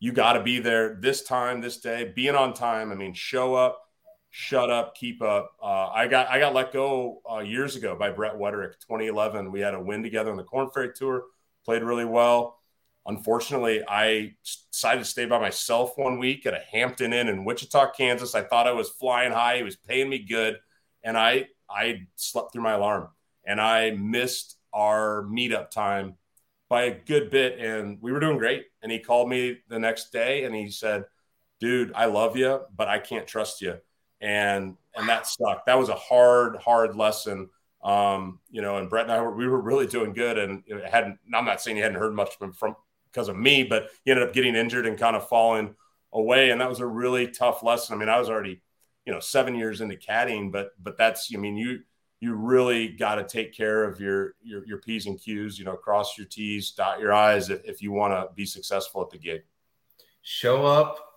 you 0.00 0.12
got 0.12 0.32
to 0.32 0.42
be 0.42 0.58
there 0.58 0.98
this 1.00 1.22
time, 1.22 1.60
this 1.60 1.78
day, 1.78 2.12
being 2.16 2.34
on 2.34 2.54
time. 2.54 2.90
I 2.90 2.94
mean, 2.94 3.14
show 3.14 3.54
up 3.54 3.80
shut 4.30 4.70
up, 4.70 4.94
keep 4.94 5.20
up. 5.20 5.52
Uh, 5.62 5.88
I 5.88 6.06
got 6.06 6.28
I 6.28 6.38
got 6.38 6.54
let 6.54 6.72
go 6.72 7.20
uh, 7.30 7.40
years 7.40 7.76
ago 7.76 7.96
by 7.96 8.10
Brett 8.10 8.34
Wetterich, 8.34 8.78
2011. 8.80 9.52
We 9.52 9.60
had 9.60 9.74
a 9.74 9.80
win 9.80 10.02
together 10.02 10.30
on 10.30 10.36
the 10.36 10.44
Corn 10.44 10.70
Ferry 10.72 10.92
Tour, 10.94 11.24
played 11.64 11.82
really 11.82 12.04
well. 12.04 12.56
Unfortunately, 13.06 13.82
I 13.88 14.34
decided 14.72 15.00
to 15.00 15.04
stay 15.10 15.26
by 15.26 15.38
myself 15.38 15.92
one 15.96 16.18
week 16.18 16.46
at 16.46 16.54
a 16.54 16.60
Hampton 16.70 17.12
Inn 17.12 17.28
in 17.28 17.44
Wichita, 17.44 17.92
Kansas. 17.92 18.34
I 18.34 18.42
thought 18.42 18.66
I 18.66 18.72
was 18.72 18.90
flying 18.90 19.32
high. 19.32 19.58
He 19.58 19.62
was 19.62 19.76
paying 19.76 20.08
me 20.08 20.20
good, 20.20 20.58
and 21.02 21.18
I 21.18 21.48
I 21.68 22.06
slept 22.14 22.52
through 22.52 22.62
my 22.62 22.72
alarm, 22.72 23.08
and 23.44 23.60
I 23.60 23.90
missed 23.90 24.56
our 24.72 25.24
meetup 25.24 25.70
time 25.70 26.14
by 26.68 26.84
a 26.84 26.94
good 26.94 27.30
bit. 27.30 27.58
And 27.58 27.98
we 28.00 28.12
were 28.12 28.20
doing 28.20 28.38
great. 28.38 28.66
And 28.80 28.92
he 28.92 29.00
called 29.00 29.28
me 29.28 29.58
the 29.68 29.78
next 29.78 30.12
day, 30.12 30.44
and 30.44 30.54
he 30.54 30.70
said, 30.70 31.04
"Dude, 31.58 31.92
I 31.94 32.04
love 32.04 32.36
you, 32.36 32.60
but 32.76 32.86
I 32.86 33.00
can't 33.00 33.26
trust 33.26 33.60
you." 33.60 33.78
And 34.20 34.76
and 34.94 35.08
that 35.08 35.26
sucked. 35.26 35.66
That 35.66 35.78
was 35.78 35.88
a 35.88 35.94
hard, 35.94 36.56
hard 36.56 36.96
lesson. 36.96 37.48
Um, 37.82 38.40
you 38.50 38.60
know, 38.60 38.76
and 38.76 38.90
Brett 38.90 39.04
and 39.04 39.12
I 39.12 39.20
were 39.22 39.34
we 39.34 39.46
were 39.46 39.60
really 39.60 39.86
doing 39.86 40.12
good, 40.12 40.38
and 40.38 40.62
it 40.66 40.84
hadn't. 40.84 41.18
I'm 41.34 41.44
not 41.44 41.60
saying 41.60 41.76
he 41.76 41.82
hadn't 41.82 41.98
heard 41.98 42.14
much 42.14 42.36
from 42.36 42.52
from 42.52 42.76
because 43.06 43.28
of 43.28 43.36
me, 43.36 43.64
but 43.64 43.88
he 44.04 44.10
ended 44.10 44.26
up 44.26 44.34
getting 44.34 44.54
injured 44.54 44.86
and 44.86 44.98
kind 44.98 45.16
of 45.16 45.28
falling 45.28 45.74
away, 46.12 46.50
and 46.50 46.60
that 46.60 46.68
was 46.68 46.80
a 46.80 46.86
really 46.86 47.28
tough 47.28 47.62
lesson. 47.62 47.94
I 47.94 47.98
mean, 47.98 48.08
I 48.08 48.18
was 48.18 48.28
already, 48.28 48.60
you 49.06 49.12
know, 49.12 49.20
seven 49.20 49.54
years 49.54 49.80
into 49.80 49.96
caddying, 49.96 50.52
but 50.52 50.72
but 50.82 50.98
that's, 50.98 51.30
I 51.34 51.38
mean, 51.38 51.56
you 51.56 51.80
you 52.20 52.34
really 52.34 52.88
got 52.88 53.14
to 53.14 53.24
take 53.24 53.54
care 53.54 53.84
of 53.84 53.98
your 54.00 54.34
your 54.42 54.66
your 54.66 54.78
p's 54.78 55.06
and 55.06 55.18
q's. 55.18 55.58
You 55.58 55.64
know, 55.64 55.76
cross 55.76 56.18
your 56.18 56.26
t's, 56.26 56.72
dot 56.72 57.00
your 57.00 57.12
i's 57.12 57.48
if, 57.48 57.64
if 57.64 57.82
you 57.82 57.92
want 57.92 58.12
to 58.12 58.34
be 58.34 58.44
successful 58.44 59.02
at 59.02 59.10
the 59.10 59.18
gig. 59.18 59.42
Show 60.22 60.66
up 60.66 61.09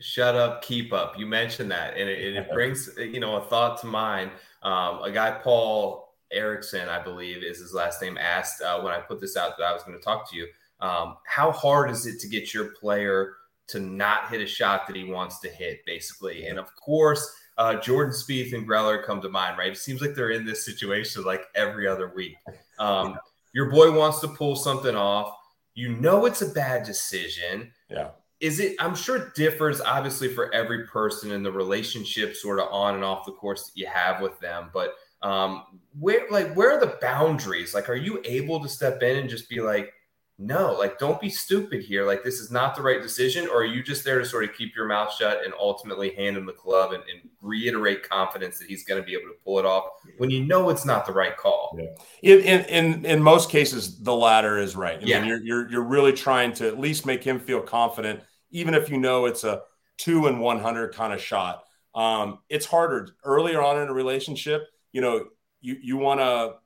shut 0.00 0.34
up, 0.34 0.62
keep 0.62 0.92
up. 0.92 1.18
You 1.18 1.26
mentioned 1.26 1.70
that, 1.70 1.96
and 1.96 2.08
it, 2.08 2.28
and 2.28 2.36
it 2.36 2.52
brings 2.52 2.90
you 2.98 3.20
know 3.20 3.36
a 3.36 3.40
thought 3.42 3.80
to 3.80 3.86
mind. 3.86 4.30
Um, 4.62 5.02
a 5.02 5.10
guy, 5.10 5.32
Paul 5.42 6.14
Erickson, 6.32 6.88
I 6.88 7.02
believe 7.02 7.42
is 7.42 7.58
his 7.58 7.72
last 7.72 8.02
name, 8.02 8.18
asked 8.18 8.62
uh, 8.62 8.80
when 8.80 8.92
I 8.92 8.98
put 8.98 9.20
this 9.20 9.36
out 9.36 9.56
that 9.58 9.64
I 9.64 9.72
was 9.72 9.82
going 9.82 9.98
to 9.98 10.04
talk 10.04 10.28
to 10.30 10.36
you. 10.36 10.46
Um, 10.80 11.16
how 11.26 11.52
hard 11.52 11.90
is 11.90 12.06
it 12.06 12.20
to 12.20 12.28
get 12.28 12.52
your 12.52 12.72
player 12.72 13.34
to 13.68 13.80
not 13.80 14.28
hit 14.28 14.40
a 14.40 14.46
shot 14.46 14.86
that 14.86 14.96
he 14.96 15.04
wants 15.04 15.40
to 15.40 15.48
hit, 15.48 15.84
basically? 15.86 16.46
And 16.46 16.58
of 16.58 16.74
course, 16.76 17.34
uh, 17.56 17.76
Jordan 17.76 18.12
Spieth 18.12 18.52
and 18.52 18.68
Greller 18.68 19.02
come 19.04 19.22
to 19.22 19.28
mind, 19.30 19.56
right? 19.56 19.72
It 19.72 19.78
seems 19.78 20.02
like 20.02 20.14
they're 20.14 20.30
in 20.30 20.44
this 20.44 20.66
situation 20.66 21.24
like 21.24 21.44
every 21.54 21.86
other 21.86 22.12
week. 22.14 22.36
Um, 22.78 23.18
your 23.54 23.70
boy 23.70 23.90
wants 23.90 24.20
to 24.20 24.28
pull 24.28 24.54
something 24.54 24.94
off. 24.94 25.34
You 25.72 25.96
know 25.96 26.26
it's 26.26 26.42
a 26.42 26.48
bad 26.50 26.84
decision. 26.84 27.72
Yeah 27.88 28.10
is 28.40 28.60
it 28.60 28.76
i'm 28.80 28.94
sure 28.94 29.16
it 29.16 29.34
differs 29.34 29.80
obviously 29.80 30.28
for 30.28 30.52
every 30.52 30.86
person 30.86 31.32
in 31.32 31.42
the 31.42 31.50
relationship 31.50 32.36
sort 32.36 32.60
of 32.60 32.68
on 32.70 32.94
and 32.94 33.04
off 33.04 33.24
the 33.24 33.32
course 33.32 33.66
that 33.66 33.76
you 33.78 33.86
have 33.86 34.20
with 34.20 34.38
them 34.40 34.70
but 34.72 34.94
um 35.22 35.62
where 35.98 36.26
like 36.30 36.52
where 36.54 36.72
are 36.72 36.80
the 36.80 36.98
boundaries? 37.00 37.74
Like 37.74 37.88
are 37.88 37.96
you 37.96 38.20
able 38.24 38.60
to 38.60 38.68
step 38.68 39.02
in 39.02 39.16
and 39.16 39.30
just 39.30 39.48
be 39.48 39.60
like 39.60 39.92
no, 40.38 40.74
like 40.78 40.98
don't 40.98 41.18
be 41.18 41.30
stupid 41.30 41.82
here. 41.82 42.06
Like 42.06 42.22
this 42.22 42.40
is 42.40 42.50
not 42.50 42.76
the 42.76 42.82
right 42.82 43.00
decision, 43.00 43.48
or 43.48 43.62
are 43.62 43.64
you 43.64 43.82
just 43.82 44.04
there 44.04 44.18
to 44.18 44.24
sort 44.24 44.44
of 44.44 44.54
keep 44.54 44.76
your 44.76 44.86
mouth 44.86 45.12
shut 45.14 45.42
and 45.42 45.54
ultimately 45.58 46.14
hand 46.14 46.36
him 46.36 46.44
the 46.44 46.52
club 46.52 46.92
and, 46.92 47.02
and 47.10 47.30
reiterate 47.40 48.06
confidence 48.06 48.58
that 48.58 48.68
he's 48.68 48.84
going 48.84 49.00
to 49.00 49.06
be 49.06 49.14
able 49.14 49.28
to 49.28 49.36
pull 49.42 49.58
it 49.58 49.64
off 49.64 49.84
when 50.18 50.30
you 50.30 50.44
know 50.44 50.68
it's 50.68 50.84
not 50.84 51.06
the 51.06 51.12
right 51.12 51.36
call? 51.38 51.78
Yeah. 52.22 52.34
In, 52.34 52.64
in 52.66 53.06
in 53.06 53.22
most 53.22 53.48
cases, 53.48 54.02
the 54.02 54.14
latter 54.14 54.58
is 54.58 54.76
right. 54.76 54.98
I 54.98 55.06
yeah, 55.06 55.20
mean, 55.20 55.28
you're 55.28 55.42
you're 55.42 55.70
you're 55.70 55.84
really 55.84 56.12
trying 56.12 56.52
to 56.54 56.68
at 56.68 56.78
least 56.78 57.06
make 57.06 57.24
him 57.24 57.40
feel 57.40 57.62
confident, 57.62 58.20
even 58.50 58.74
if 58.74 58.90
you 58.90 58.98
know 58.98 59.24
it's 59.24 59.44
a 59.44 59.62
two 59.96 60.26
and 60.26 60.38
one 60.38 60.60
hundred 60.60 60.94
kind 60.94 61.14
of 61.14 61.20
shot. 61.22 61.62
Um, 61.94 62.40
it's 62.50 62.66
harder 62.66 63.08
earlier 63.24 63.62
on 63.62 63.80
in 63.80 63.88
a 63.88 63.92
relationship. 63.94 64.64
You 64.92 65.00
know, 65.00 65.24
you 65.62 65.78
you 65.82 65.96
want 65.96 66.20
to 66.20 66.56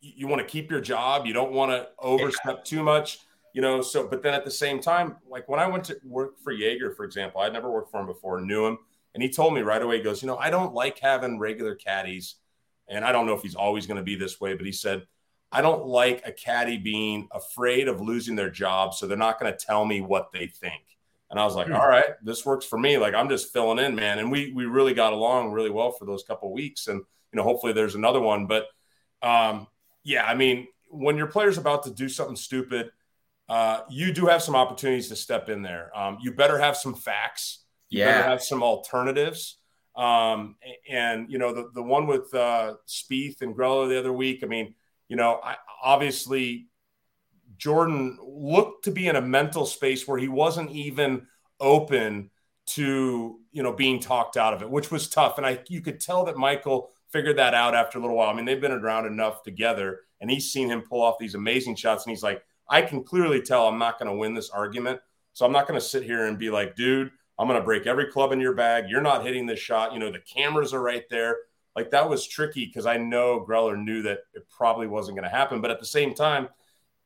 you 0.00 0.26
want 0.26 0.40
to 0.40 0.46
keep 0.46 0.70
your 0.70 0.80
job. 0.80 1.26
You 1.26 1.32
don't 1.32 1.52
want 1.52 1.70
to 1.70 1.88
overstep 1.98 2.64
too 2.64 2.82
much, 2.82 3.20
you 3.54 3.62
know. 3.62 3.80
So, 3.82 4.06
but 4.06 4.22
then 4.22 4.34
at 4.34 4.44
the 4.44 4.50
same 4.50 4.80
time, 4.80 5.16
like 5.28 5.48
when 5.48 5.60
I 5.60 5.66
went 5.66 5.84
to 5.84 5.98
work 6.04 6.38
for 6.40 6.52
Jaeger, 6.52 6.92
for 6.94 7.04
example, 7.04 7.40
I'd 7.40 7.52
never 7.52 7.70
worked 7.70 7.90
for 7.90 8.00
him 8.00 8.06
before, 8.06 8.40
knew 8.40 8.66
him, 8.66 8.78
and 9.14 9.22
he 9.22 9.28
told 9.28 9.54
me 9.54 9.60
right 9.60 9.82
away, 9.82 9.98
he 9.98 10.02
goes, 10.02 10.22
you 10.22 10.28
know, 10.28 10.36
I 10.36 10.50
don't 10.50 10.74
like 10.74 10.98
having 10.98 11.38
regular 11.38 11.74
caddies, 11.74 12.36
and 12.88 13.04
I 13.04 13.12
don't 13.12 13.26
know 13.26 13.34
if 13.34 13.42
he's 13.42 13.54
always 13.54 13.86
going 13.86 13.98
to 13.98 14.02
be 14.02 14.16
this 14.16 14.40
way, 14.40 14.54
but 14.54 14.66
he 14.66 14.72
said, 14.72 15.06
I 15.50 15.62
don't 15.62 15.86
like 15.86 16.26
a 16.26 16.32
caddy 16.32 16.76
being 16.76 17.28
afraid 17.32 17.88
of 17.88 18.00
losing 18.00 18.36
their 18.36 18.50
job, 18.50 18.94
so 18.94 19.06
they're 19.06 19.16
not 19.16 19.40
going 19.40 19.52
to 19.52 19.58
tell 19.58 19.84
me 19.84 20.00
what 20.00 20.30
they 20.32 20.46
think. 20.46 20.82
And 21.30 21.38
I 21.38 21.44
was 21.44 21.54
like, 21.54 21.66
mm-hmm. 21.66 21.76
all 21.76 21.88
right, 21.88 22.04
this 22.22 22.46
works 22.46 22.64
for 22.64 22.78
me. 22.78 22.96
Like 22.96 23.14
I'm 23.14 23.28
just 23.28 23.52
filling 23.52 23.78
in, 23.78 23.94
man. 23.94 24.18
And 24.18 24.30
we 24.30 24.52
we 24.52 24.64
really 24.64 24.94
got 24.94 25.12
along 25.12 25.52
really 25.52 25.70
well 25.70 25.92
for 25.92 26.06
those 26.06 26.22
couple 26.22 26.52
weeks. 26.52 26.88
And 26.88 26.98
you 26.98 27.36
know, 27.36 27.42
hopefully 27.42 27.72
there's 27.72 27.94
another 27.94 28.20
one. 28.20 28.46
But 28.46 28.66
um, 29.22 29.66
yeah, 30.08 30.24
I 30.24 30.34
mean, 30.34 30.66
when 30.88 31.18
your 31.18 31.26
player's 31.26 31.58
about 31.58 31.82
to 31.82 31.90
do 31.90 32.08
something 32.08 32.34
stupid, 32.34 32.90
uh, 33.46 33.80
you 33.90 34.10
do 34.10 34.24
have 34.24 34.42
some 34.42 34.56
opportunities 34.56 35.08
to 35.08 35.16
step 35.16 35.50
in 35.50 35.60
there. 35.60 35.90
Um, 35.94 36.16
you 36.22 36.32
better 36.32 36.56
have 36.58 36.78
some 36.78 36.94
facts. 36.94 37.64
You 37.90 38.00
yeah. 38.00 38.06
better 38.06 38.28
have 38.28 38.42
some 38.42 38.62
alternatives. 38.62 39.58
Um, 39.94 40.56
and 40.88 41.30
you 41.30 41.36
know, 41.36 41.52
the 41.52 41.68
the 41.74 41.82
one 41.82 42.06
with 42.06 42.32
uh, 42.32 42.76
Spieth 42.86 43.42
and 43.42 43.54
Greller 43.54 43.86
the 43.90 43.98
other 43.98 44.12
week. 44.12 44.40
I 44.42 44.46
mean, 44.46 44.74
you 45.08 45.16
know, 45.16 45.40
I, 45.44 45.56
obviously 45.82 46.68
Jordan 47.58 48.16
looked 48.22 48.84
to 48.84 48.90
be 48.90 49.08
in 49.08 49.16
a 49.16 49.20
mental 49.20 49.66
space 49.66 50.08
where 50.08 50.18
he 50.18 50.28
wasn't 50.28 50.70
even 50.70 51.26
open 51.60 52.30
to 52.68 53.40
you 53.52 53.62
know 53.62 53.74
being 53.74 54.00
talked 54.00 54.38
out 54.38 54.54
of 54.54 54.62
it, 54.62 54.70
which 54.70 54.90
was 54.90 55.10
tough. 55.10 55.36
And 55.36 55.46
I 55.46 55.58
you 55.68 55.82
could 55.82 56.00
tell 56.00 56.24
that 56.24 56.38
Michael 56.38 56.92
figured 57.10 57.38
that 57.38 57.54
out 57.54 57.74
after 57.74 57.98
a 57.98 58.00
little 58.00 58.16
while. 58.16 58.30
I 58.30 58.34
mean, 58.34 58.44
they've 58.44 58.60
been 58.60 58.72
around 58.72 59.06
enough 59.06 59.42
together, 59.42 60.00
and 60.20 60.30
he's 60.30 60.52
seen 60.52 60.68
him 60.68 60.82
pull 60.82 61.02
off 61.02 61.18
these 61.18 61.34
amazing 61.34 61.76
shots, 61.76 62.04
and 62.04 62.10
he's 62.10 62.22
like, 62.22 62.42
I 62.68 62.82
can 62.82 63.02
clearly 63.02 63.40
tell 63.40 63.66
I'm 63.66 63.78
not 63.78 63.98
going 63.98 64.10
to 64.10 64.16
win 64.16 64.34
this 64.34 64.50
argument, 64.50 65.00
so 65.32 65.46
I'm 65.46 65.52
not 65.52 65.66
going 65.66 65.80
to 65.80 65.86
sit 65.86 66.02
here 66.02 66.26
and 66.26 66.38
be 66.38 66.50
like, 66.50 66.76
dude, 66.76 67.10
I'm 67.38 67.46
going 67.46 67.58
to 67.60 67.64
break 67.64 67.86
every 67.86 68.06
club 68.06 68.32
in 68.32 68.40
your 68.40 68.54
bag. 68.54 68.86
You're 68.88 69.00
not 69.00 69.24
hitting 69.24 69.46
this 69.46 69.60
shot. 69.60 69.92
You 69.92 70.00
know, 70.00 70.10
the 70.10 70.18
cameras 70.18 70.74
are 70.74 70.82
right 70.82 71.04
there. 71.08 71.36
Like 71.76 71.90
that 71.90 72.08
was 72.08 72.26
tricky 72.26 72.66
because 72.66 72.86
I 72.86 72.96
know 72.96 73.44
Greller 73.48 73.80
knew 73.80 74.02
that 74.02 74.20
it 74.34 74.48
probably 74.50 74.88
wasn't 74.88 75.16
going 75.16 75.30
to 75.30 75.36
happen, 75.36 75.60
but 75.60 75.70
at 75.70 75.78
the 75.78 75.86
same 75.86 76.12
time 76.12 76.48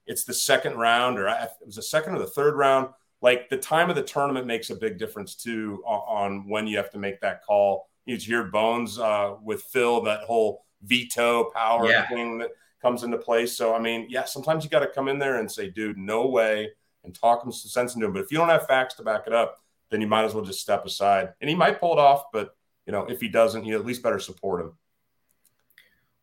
it's 0.07 0.25
the 0.25 0.33
second 0.33 0.77
round 0.79 1.19
or 1.19 1.29
it 1.29 1.51
was 1.67 1.77
the 1.77 1.83
second 1.83 2.15
or 2.15 2.19
the 2.19 2.27
third 2.27 2.57
round. 2.57 2.89
Like 3.21 3.51
the 3.51 3.59
time 3.59 3.91
of 3.91 3.97
the 3.97 4.03
tournament 4.03 4.47
makes 4.47 4.71
a 4.71 4.75
big 4.75 4.99
difference 4.99 5.35
too 5.35 5.83
on, 5.87 6.49
when 6.49 6.67
you 6.67 6.79
have 6.79 6.91
to 6.93 6.99
make 6.99 7.21
that 7.21 7.45
call. 7.45 7.91
You 8.07 8.17
your 8.17 8.45
Bones 8.45 8.99
uh, 8.99 9.35
with 9.43 9.63
Phil, 9.63 10.03
that 10.03 10.21
whole 10.21 10.65
veto 10.83 11.45
power 11.55 11.89
yeah. 11.89 12.09
thing 12.09 12.39
that 12.39 12.51
comes 12.81 13.05
into 13.05 13.19
place. 13.19 13.57
So, 13.57 13.75
I 13.75 13.79
mean, 13.79 14.07
yeah, 14.09 14.25
sometimes 14.25 14.65
you 14.65 14.71
got 14.71 14.81
to 14.81 14.89
come 14.89 15.09
in 15.09 15.19
there 15.19 15.39
and 15.39 15.51
say, 15.51 15.71
dude, 15.71 15.97
no 15.97 16.27
way, 16.27 16.71
and 17.05 17.15
talk 17.15 17.43
some 17.43 17.53
sense 17.53 17.95
into 17.95 18.07
him. 18.07 18.13
But 18.13 18.23
if 18.23 18.33
you 18.33 18.39
don't 18.39 18.49
have 18.49 18.67
facts 18.67 18.95
to 18.95 19.03
back 19.03 19.25
it 19.27 19.33
up, 19.33 19.59
then 19.91 20.01
you 20.01 20.07
might 20.07 20.25
as 20.25 20.35
well 20.35 20.45
just 20.45 20.61
step 20.61 20.85
aside. 20.85 21.33
And 21.41 21.49
he 21.49 21.55
might 21.55 21.79
pull 21.79 21.93
it 21.93 21.99
off, 21.99 22.25
but, 22.33 22.57
you 22.87 22.93
know, 22.93 23.05
if 23.07 23.21
he 23.21 23.29
doesn't, 23.29 23.65
you 23.65 23.77
at 23.77 23.87
least 23.87 24.03
better 24.03 24.19
support 24.19 24.63
him 24.63 24.73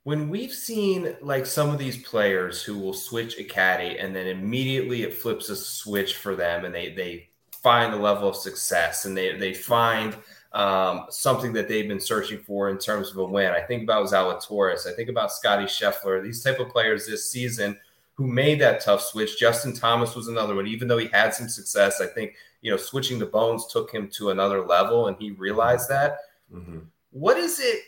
when 0.03 0.29
we've 0.29 0.53
seen 0.53 1.15
like 1.21 1.45
some 1.45 1.69
of 1.69 1.77
these 1.77 2.01
players 2.01 2.63
who 2.63 2.77
will 2.79 2.93
switch 2.93 3.37
a 3.37 3.43
caddy 3.43 3.99
and 3.99 4.15
then 4.15 4.27
immediately 4.27 5.03
it 5.03 5.13
flips 5.13 5.49
a 5.49 5.55
switch 5.55 6.15
for 6.15 6.35
them 6.35 6.65
and 6.65 6.73
they 6.73 6.91
they 6.93 7.28
find 7.61 7.93
the 7.93 7.97
level 7.97 8.29
of 8.29 8.35
success 8.35 9.05
and 9.05 9.15
they 9.15 9.37
they 9.37 9.53
find 9.53 10.15
um, 10.53 11.05
something 11.09 11.53
that 11.53 11.67
they've 11.67 11.87
been 11.87 11.99
searching 11.99 12.39
for 12.39 12.69
in 12.69 12.77
terms 12.77 13.11
of 13.11 13.17
a 13.17 13.25
win. 13.25 13.51
I 13.51 13.61
think 13.61 13.83
about 13.83 14.07
Zalatoris. 14.07 14.87
I 14.87 14.93
think 14.93 15.09
about 15.09 15.31
Scotty 15.31 15.65
Scheffler. 15.65 16.23
These 16.23 16.43
type 16.43 16.59
of 16.59 16.69
players 16.69 17.05
this 17.05 17.29
season 17.29 17.77
who 18.15 18.27
made 18.27 18.59
that 18.59 18.81
tough 18.81 19.01
switch. 19.01 19.39
Justin 19.39 19.73
Thomas 19.73 20.15
was 20.15 20.27
another 20.27 20.55
one. 20.55 20.67
Even 20.67 20.87
though 20.87 20.97
he 20.97 21.07
had 21.07 21.33
some 21.33 21.47
success, 21.47 22.01
I 22.01 22.07
think 22.07 22.35
you 22.61 22.71
know 22.71 22.77
switching 22.77 23.19
the 23.19 23.25
bones 23.25 23.67
took 23.67 23.91
him 23.91 24.09
to 24.15 24.31
another 24.31 24.65
level, 24.65 25.07
and 25.07 25.15
he 25.17 25.31
realized 25.31 25.89
that. 25.89 26.17
Mm-hmm. 26.53 26.79
What 27.11 27.37
is 27.37 27.59
it? 27.59 27.79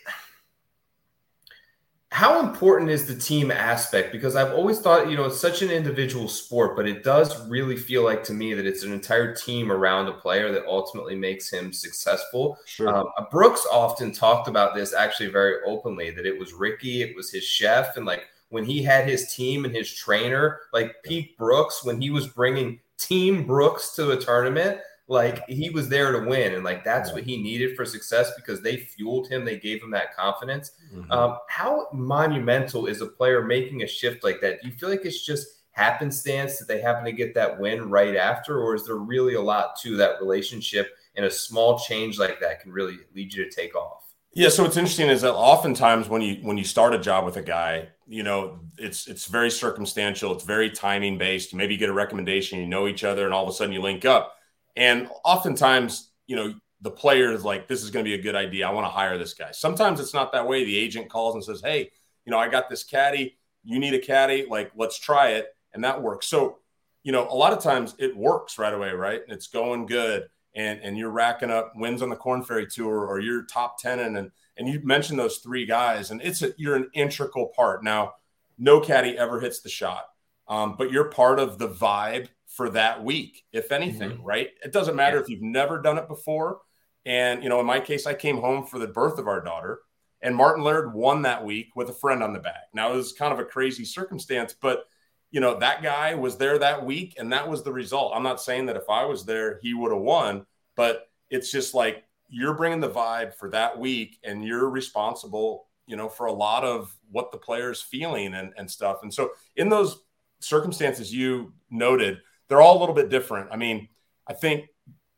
How 2.11 2.41
important 2.41 2.91
is 2.91 3.07
the 3.07 3.15
team 3.15 3.51
aspect? 3.51 4.11
Because 4.11 4.35
I've 4.35 4.51
always 4.53 4.79
thought, 4.79 5.09
you 5.09 5.15
know, 5.15 5.25
it's 5.25 5.39
such 5.39 5.61
an 5.61 5.71
individual 5.71 6.27
sport, 6.27 6.75
but 6.75 6.85
it 6.85 7.05
does 7.05 7.47
really 7.47 7.77
feel 7.77 8.03
like 8.03 8.21
to 8.25 8.33
me 8.33 8.53
that 8.53 8.65
it's 8.65 8.83
an 8.83 8.91
entire 8.91 9.33
team 9.33 9.71
around 9.71 10.09
a 10.09 10.13
player 10.13 10.51
that 10.51 10.65
ultimately 10.65 11.15
makes 11.15 11.49
him 11.49 11.71
successful. 11.71 12.57
Sure. 12.65 12.89
Um, 12.89 13.07
uh, 13.17 13.23
Brooks 13.31 13.65
often 13.71 14.11
talked 14.11 14.49
about 14.49 14.75
this 14.75 14.93
actually 14.93 15.29
very 15.29 15.63
openly 15.65 16.11
that 16.11 16.25
it 16.25 16.37
was 16.37 16.51
Ricky, 16.51 17.01
it 17.01 17.15
was 17.15 17.31
his 17.31 17.45
chef, 17.45 17.95
and 17.95 18.05
like 18.05 18.25
when 18.49 18.65
he 18.65 18.83
had 18.83 19.07
his 19.07 19.33
team 19.33 19.63
and 19.63 19.73
his 19.73 19.93
trainer, 19.93 20.59
like 20.73 20.97
Pete 21.03 21.37
Brooks, 21.37 21.85
when 21.85 22.01
he 22.01 22.09
was 22.09 22.27
bringing 22.27 22.81
Team 22.97 23.47
Brooks 23.47 23.95
to 23.95 24.11
a 24.11 24.17
tournament, 24.17 24.79
like 25.11 25.45
he 25.49 25.69
was 25.69 25.89
there 25.89 26.13
to 26.13 26.25
win 26.25 26.53
and 26.53 26.63
like 26.63 26.85
that's 26.85 27.11
what 27.11 27.23
he 27.23 27.35
needed 27.35 27.75
for 27.75 27.83
success 27.83 28.31
because 28.37 28.61
they 28.61 28.77
fueled 28.77 29.27
him 29.27 29.43
they 29.43 29.59
gave 29.59 29.83
him 29.83 29.91
that 29.91 30.15
confidence. 30.15 30.71
Mm-hmm. 30.93 31.11
um, 31.11 31.37
how 31.49 31.87
monumental 31.91 32.85
is 32.85 33.01
a 33.01 33.05
player 33.05 33.43
making 33.43 33.83
a 33.83 33.87
shift 33.87 34.23
like 34.23 34.39
that? 34.39 34.61
Do 34.61 34.69
you 34.69 34.73
feel 34.73 34.89
like 34.89 35.03
it's 35.03 35.25
just 35.25 35.47
happenstance 35.73 36.59
that 36.59 36.67
they 36.69 36.79
happen 36.79 37.03
to 37.03 37.11
get 37.11 37.33
that 37.33 37.59
win 37.59 37.89
right 37.89 38.15
after 38.15 38.61
or 38.61 38.73
is 38.73 38.85
there 38.85 38.95
really 38.95 39.33
a 39.33 39.41
lot 39.41 39.75
to 39.81 39.97
that 39.97 40.21
relationship 40.21 40.95
and 41.15 41.25
a 41.25 41.31
small 41.31 41.77
change 41.77 42.17
like 42.17 42.39
that 42.39 42.61
can 42.61 42.71
really 42.71 42.97
lead 43.13 43.33
you 43.33 43.43
to 43.43 43.51
take 43.51 43.75
off? 43.75 44.13
Yeah 44.33 44.47
so 44.47 44.63
what's 44.63 44.77
interesting 44.77 45.09
is 45.09 45.21
that 45.23 45.33
oftentimes 45.33 46.07
when 46.07 46.21
you 46.21 46.35
when 46.35 46.57
you 46.57 46.63
start 46.63 46.93
a 46.93 46.99
job 46.99 47.25
with 47.25 47.35
a 47.35 47.41
guy 47.41 47.89
you 48.07 48.23
know 48.23 48.59
it's 48.77 49.07
it's 49.07 49.25
very 49.25 49.51
circumstantial 49.51 50.31
it's 50.31 50.45
very 50.45 50.69
timing 50.69 51.17
based 51.17 51.53
maybe 51.53 51.73
you 51.73 51.79
get 51.79 51.89
a 51.89 51.93
recommendation 51.93 52.59
you 52.59 52.65
know 52.65 52.87
each 52.87 53.03
other 53.03 53.25
and 53.25 53.33
all 53.33 53.43
of 53.43 53.49
a 53.49 53.53
sudden 53.53 53.73
you 53.73 53.81
link 53.81 54.05
up 54.05 54.37
and 54.75 55.09
oftentimes, 55.23 56.11
you 56.27 56.35
know, 56.35 56.53
the 56.81 56.91
player 56.91 57.31
is 57.31 57.45
like, 57.45 57.67
this 57.67 57.83
is 57.83 57.91
going 57.91 58.03
to 58.03 58.09
be 58.09 58.15
a 58.15 58.21
good 58.21 58.35
idea. 58.35 58.67
I 58.67 58.71
want 58.71 58.85
to 58.85 58.91
hire 58.91 59.17
this 59.17 59.33
guy. 59.33 59.51
Sometimes 59.51 59.99
it's 59.99 60.13
not 60.13 60.31
that 60.31 60.47
way. 60.47 60.63
The 60.65 60.77
agent 60.77 61.09
calls 61.09 61.35
and 61.35 61.43
says, 61.43 61.61
hey, 61.63 61.91
you 62.25 62.31
know, 62.31 62.39
I 62.39 62.47
got 62.47 62.69
this 62.69 62.83
caddy. 62.83 63.37
You 63.63 63.79
need 63.79 63.93
a 63.93 63.99
caddy. 63.99 64.47
Like, 64.49 64.71
let's 64.75 64.97
try 64.97 65.29
it. 65.29 65.55
And 65.73 65.83
that 65.83 66.01
works. 66.01 66.27
So, 66.27 66.57
you 67.03 67.11
know, 67.11 67.27
a 67.29 67.35
lot 67.35 67.53
of 67.53 67.61
times 67.61 67.95
it 67.99 68.15
works 68.17 68.57
right 68.57 68.73
away, 68.73 68.91
right? 68.91 69.21
And 69.21 69.31
it's 69.31 69.47
going 69.47 69.85
good. 69.85 70.27
And, 70.55 70.81
and 70.81 70.97
you're 70.97 71.11
racking 71.11 71.51
up 71.51 71.73
wins 71.75 72.01
on 72.01 72.09
the 72.09 72.15
Corn 72.15 72.43
Ferry 72.43 72.67
Tour 72.67 73.05
or 73.05 73.19
you're 73.19 73.43
top 73.43 73.79
10 73.79 73.99
and, 73.99 74.17
and, 74.17 74.31
and 74.57 74.67
you 74.67 74.81
mentioned 74.83 75.17
those 75.17 75.37
three 75.37 75.65
guys 75.65 76.11
and 76.11 76.21
it's 76.21 76.41
a, 76.41 76.53
you're 76.57 76.75
an 76.75 76.89
integral 76.93 77.47
part. 77.55 77.83
Now, 77.83 78.15
no 78.57 78.81
caddy 78.81 79.17
ever 79.17 79.39
hits 79.39 79.61
the 79.61 79.69
shot, 79.69 80.05
um, 80.49 80.75
but 80.77 80.91
you're 80.91 81.05
part 81.05 81.39
of 81.39 81.57
the 81.57 81.69
vibe 81.69 82.27
for 82.55 82.69
that 82.71 83.03
week, 83.03 83.43
if 83.53 83.71
anything, 83.71 84.11
mm-hmm. 84.11 84.23
right? 84.23 84.49
It 84.63 84.73
doesn't 84.73 84.95
matter 84.95 85.17
yeah. 85.17 85.23
if 85.23 85.29
you've 85.29 85.41
never 85.41 85.81
done 85.81 85.97
it 85.97 86.07
before. 86.07 86.59
And, 87.05 87.41
you 87.41 87.49
know, 87.49 87.59
in 87.59 87.65
my 87.65 87.79
case, 87.79 88.05
I 88.05 88.13
came 88.13 88.37
home 88.37 88.65
for 88.65 88.77
the 88.77 88.87
birth 88.87 89.17
of 89.17 89.27
our 89.27 89.41
daughter, 89.41 89.79
and 90.21 90.35
Martin 90.35 90.63
Laird 90.63 90.93
won 90.93 91.23
that 91.23 91.43
week 91.43 91.69
with 91.75 91.89
a 91.89 91.93
friend 91.93 92.21
on 92.21 92.33
the 92.33 92.39
back. 92.39 92.67
Now, 92.73 92.93
it 92.93 92.97
was 92.97 93.13
kind 93.13 93.33
of 93.33 93.39
a 93.39 93.45
crazy 93.45 93.85
circumstance, 93.85 94.53
but, 94.53 94.83
you 95.31 95.39
know, 95.39 95.57
that 95.59 95.81
guy 95.81 96.13
was 96.13 96.37
there 96.37 96.59
that 96.59 96.85
week, 96.85 97.15
and 97.17 97.31
that 97.31 97.49
was 97.49 97.63
the 97.63 97.71
result. 97.71 98.11
I'm 98.13 98.21
not 98.21 98.41
saying 98.41 98.67
that 98.67 98.75
if 98.75 98.89
I 98.89 99.05
was 99.05 99.25
there, 99.25 99.59
he 99.63 99.73
would 99.73 99.91
have 99.91 100.01
won, 100.01 100.45
but 100.75 101.07
it's 101.29 101.51
just 101.51 101.73
like 101.73 102.03
you're 102.27 102.53
bringing 102.53 102.81
the 102.81 102.89
vibe 102.89 103.33
for 103.33 103.49
that 103.51 103.79
week, 103.79 104.19
and 104.23 104.43
you're 104.43 104.69
responsible, 104.69 105.67
you 105.87 105.95
know, 105.95 106.09
for 106.09 106.27
a 106.27 106.33
lot 106.33 106.63
of 106.63 106.95
what 107.09 107.31
the 107.31 107.37
player's 107.37 107.81
feeling 107.81 108.35
and, 108.35 108.53
and 108.57 108.69
stuff. 108.69 108.99
And 109.01 109.13
so, 109.13 109.31
in 109.55 109.69
those 109.69 110.01
circumstances 110.39 111.13
you 111.13 111.53
noted, 111.69 112.19
they're 112.51 112.61
all 112.61 112.77
a 112.77 112.81
little 112.81 112.93
bit 112.93 113.07
different. 113.07 113.47
I 113.49 113.55
mean, 113.55 113.87
I 114.27 114.33
think 114.33 114.67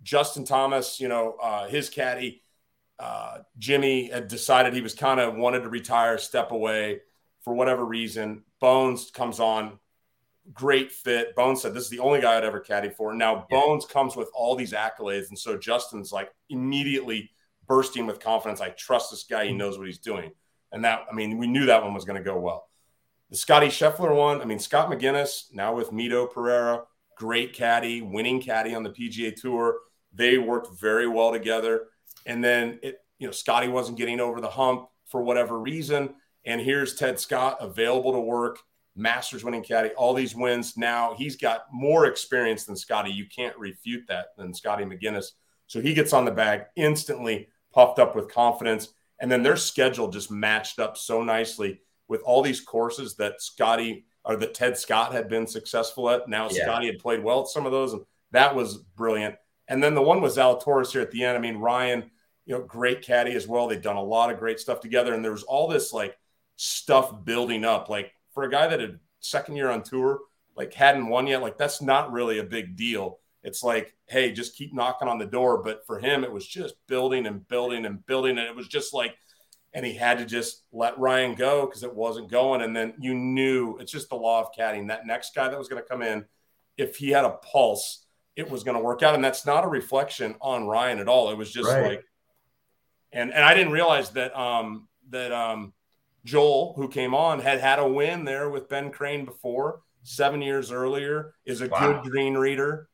Justin 0.03 0.45
Thomas, 0.45 0.99
you 0.99 1.07
know, 1.07 1.35
uh, 1.41 1.67
his 1.67 1.89
caddy, 1.89 2.43
uh, 2.99 3.39
Jimmy 3.57 4.11
had 4.11 4.27
decided 4.27 4.75
he 4.75 4.81
was 4.81 4.93
kind 4.93 5.19
of 5.19 5.35
wanted 5.35 5.61
to 5.61 5.69
retire, 5.69 6.19
step 6.19 6.51
away 6.51 7.01
for 7.41 7.55
whatever 7.55 7.83
reason. 7.83 8.43
Bones 8.61 9.09
comes 9.09 9.39
on, 9.39 9.79
great 10.53 10.91
fit. 10.91 11.35
Bones 11.35 11.63
said, 11.63 11.73
This 11.73 11.85
is 11.85 11.89
the 11.89 12.01
only 12.01 12.21
guy 12.21 12.37
I'd 12.37 12.43
ever 12.43 12.59
caddy 12.59 12.89
for. 12.89 13.15
Now, 13.15 13.47
yeah. 13.49 13.59
Bones 13.59 13.87
comes 13.87 14.15
with 14.15 14.29
all 14.35 14.55
these 14.55 14.73
accolades. 14.73 15.29
And 15.29 15.39
so 15.39 15.57
Justin's 15.57 16.11
like 16.11 16.29
immediately 16.51 17.31
bursting 17.67 18.05
with 18.05 18.19
confidence. 18.19 18.61
I 18.61 18.69
trust 18.69 19.09
this 19.09 19.23
guy. 19.23 19.45
He 19.45 19.49
mm-hmm. 19.49 19.57
knows 19.57 19.79
what 19.79 19.87
he's 19.87 19.97
doing. 19.97 20.33
And 20.71 20.85
that, 20.85 21.07
I 21.11 21.15
mean, 21.15 21.39
we 21.39 21.47
knew 21.47 21.65
that 21.65 21.81
one 21.81 21.95
was 21.95 22.05
going 22.05 22.23
to 22.23 22.23
go 22.23 22.37
well. 22.37 22.69
The 23.31 23.37
Scotty 23.37 23.69
Scheffler 23.69 24.15
one, 24.15 24.39
I 24.39 24.45
mean, 24.45 24.59
Scott 24.59 24.91
McGinnis, 24.91 25.51
now 25.51 25.73
with 25.73 25.89
Mito 25.89 26.31
Pereira, 26.31 26.83
great 27.23 27.53
caddy, 27.53 28.01
winning 28.01 28.41
caddy 28.41 28.75
on 28.75 28.83
the 28.83 28.89
PGA 28.89 29.33
Tour. 29.33 29.77
They 30.11 30.37
worked 30.37 30.77
very 30.77 31.07
well 31.07 31.31
together. 31.31 31.85
And 32.25 32.43
then 32.43 32.79
it, 32.83 32.97
you 33.17 33.25
know, 33.25 33.31
Scotty 33.31 33.69
wasn't 33.69 33.97
getting 33.97 34.19
over 34.19 34.41
the 34.41 34.49
hump 34.49 34.89
for 35.05 35.23
whatever 35.23 35.57
reason. 35.57 36.15
And 36.43 36.59
here's 36.59 36.95
Ted 36.95 37.17
Scott 37.21 37.59
available 37.61 38.11
to 38.11 38.19
work, 38.19 38.59
Masters 38.97 39.41
winning 39.41 39.63
caddy, 39.63 39.91
all 39.91 40.13
these 40.13 40.35
wins. 40.35 40.75
Now 40.75 41.15
he's 41.17 41.37
got 41.37 41.61
more 41.71 42.07
experience 42.07 42.65
than 42.65 42.75
Scotty. 42.75 43.11
You 43.11 43.25
can't 43.33 43.57
refute 43.57 44.03
that 44.09 44.35
than 44.37 44.53
Scotty 44.53 44.83
McGinnis. 44.83 45.27
So 45.67 45.79
he 45.79 45.93
gets 45.93 46.11
on 46.11 46.25
the 46.25 46.31
bag 46.31 46.63
instantly, 46.75 47.47
puffed 47.73 47.99
up 47.99 48.17
with 48.17 48.33
confidence. 48.33 48.89
And 49.21 49.31
then 49.31 49.43
their 49.43 49.55
schedule 49.55 50.09
just 50.09 50.29
matched 50.29 50.77
up 50.77 50.97
so 50.97 51.23
nicely 51.23 51.79
with 52.09 52.21
all 52.23 52.41
these 52.41 52.59
courses 52.59 53.15
that 53.15 53.41
Scotty 53.41 54.03
or 54.25 54.35
that 54.37 54.53
Ted 54.53 54.77
Scott 54.77 55.13
had 55.13 55.27
been 55.27 55.47
successful 55.47 56.09
at. 56.09 56.27
Now 56.29 56.49
yeah. 56.49 56.63
Scotty 56.63 56.87
had 56.87 56.99
played 56.99 57.23
well 57.23 57.41
at 57.41 57.47
some 57.47 57.65
of 57.65 57.71
those, 57.71 57.93
and 57.93 58.03
that 58.31 58.55
was 58.55 58.77
brilliant. 58.77 59.35
And 59.67 59.81
then 59.83 59.95
the 59.95 60.01
one 60.01 60.21
was 60.21 60.37
Zalatoris 60.37 60.91
here 60.91 61.01
at 61.01 61.11
the 61.11 61.23
end. 61.23 61.37
I 61.37 61.41
mean, 61.41 61.57
Ryan, 61.57 62.09
you 62.45 62.53
know, 62.53 62.61
great 62.61 63.01
caddy 63.01 63.33
as 63.33 63.47
well. 63.47 63.67
They've 63.67 63.81
done 63.81 63.95
a 63.95 64.03
lot 64.03 64.31
of 64.31 64.39
great 64.39 64.59
stuff 64.59 64.79
together, 64.79 65.13
and 65.13 65.23
there 65.23 65.31
was 65.31 65.43
all 65.43 65.67
this 65.67 65.93
like 65.93 66.17
stuff 66.55 67.23
building 67.23 67.63
up. 67.65 67.89
Like 67.89 68.11
for 68.33 68.43
a 68.43 68.51
guy 68.51 68.67
that 68.67 68.79
had 68.79 68.99
second 69.19 69.55
year 69.55 69.69
on 69.69 69.83
tour, 69.83 70.19
like 70.55 70.73
hadn't 70.73 71.07
won 71.07 71.27
yet, 71.27 71.41
like 71.41 71.57
that's 71.57 71.81
not 71.81 72.11
really 72.11 72.39
a 72.39 72.43
big 72.43 72.75
deal. 72.75 73.19
it's 73.43 73.61
like, 73.61 73.93
hey, 74.07 74.31
just 74.31 74.55
keep 74.55 74.73
knocking 74.73 75.07
on 75.07 75.17
the 75.17 75.25
door. 75.25 75.61
But 75.61 75.85
for 75.85 75.99
him, 75.99 76.23
it 76.23 76.31
was 76.31 76.47
just 76.47 76.75
building 76.87 77.27
and 77.27 77.47
building 77.47 77.85
and 77.85 78.05
building. 78.05 78.37
And 78.37 78.47
it 78.47 78.55
was 78.55 78.67
just 78.67 78.93
like, 78.93 79.15
and 79.73 79.85
he 79.85 79.93
had 79.93 80.19
to 80.19 80.25
just 80.25 80.63
let 80.71 80.97
Ryan 80.99 81.35
go 81.35 81.65
because 81.65 81.83
it 81.83 81.93
wasn't 81.93 82.29
going. 82.29 82.61
And 82.61 82.75
then 82.75 82.93
you 82.99 83.13
knew 83.13 83.77
it's 83.79 83.91
just 83.91 84.09
the 84.09 84.15
law 84.15 84.41
of 84.41 84.53
caddying. 84.57 84.87
That 84.87 85.07
next 85.07 85.33
guy 85.33 85.47
that 85.47 85.57
was 85.57 85.67
going 85.67 85.81
to 85.81 85.87
come 85.87 86.01
in, 86.01 86.25
if 86.77 86.97
he 86.97 87.09
had 87.09 87.25
a 87.25 87.31
pulse, 87.31 88.05
it 88.35 88.49
was 88.49 88.63
going 88.63 88.77
to 88.77 88.83
work 88.83 89.01
out. 89.01 89.15
And 89.15 89.23
that's 89.23 89.45
not 89.45 89.63
a 89.63 89.67
reflection 89.67 90.35
on 90.41 90.67
Ryan 90.67 90.99
at 90.99 91.07
all. 91.07 91.31
It 91.31 91.37
was 91.37 91.51
just 91.51 91.69
right. 91.69 91.83
like, 91.83 92.05
and 93.11 93.31
and 93.31 93.43
I 93.43 93.53
didn't 93.53 93.73
realize 93.73 94.11
that 94.11 94.35
um 94.37 94.87
that 95.09 95.31
um 95.31 95.73
Joel, 96.25 96.73
who 96.77 96.87
came 96.87 97.13
on, 97.13 97.39
had 97.39 97.59
had 97.59 97.79
a 97.79 97.87
win 97.87 98.25
there 98.25 98.49
with 98.49 98.69
Ben 98.69 98.91
Crane 98.91 99.25
before 99.25 99.81
seven 100.03 100.41
years 100.41 100.71
earlier, 100.71 101.33
is 101.45 101.61
a 101.61 101.67
wow. 101.67 102.01
good 102.01 102.11
green 102.11 102.35
reader. 102.35 102.89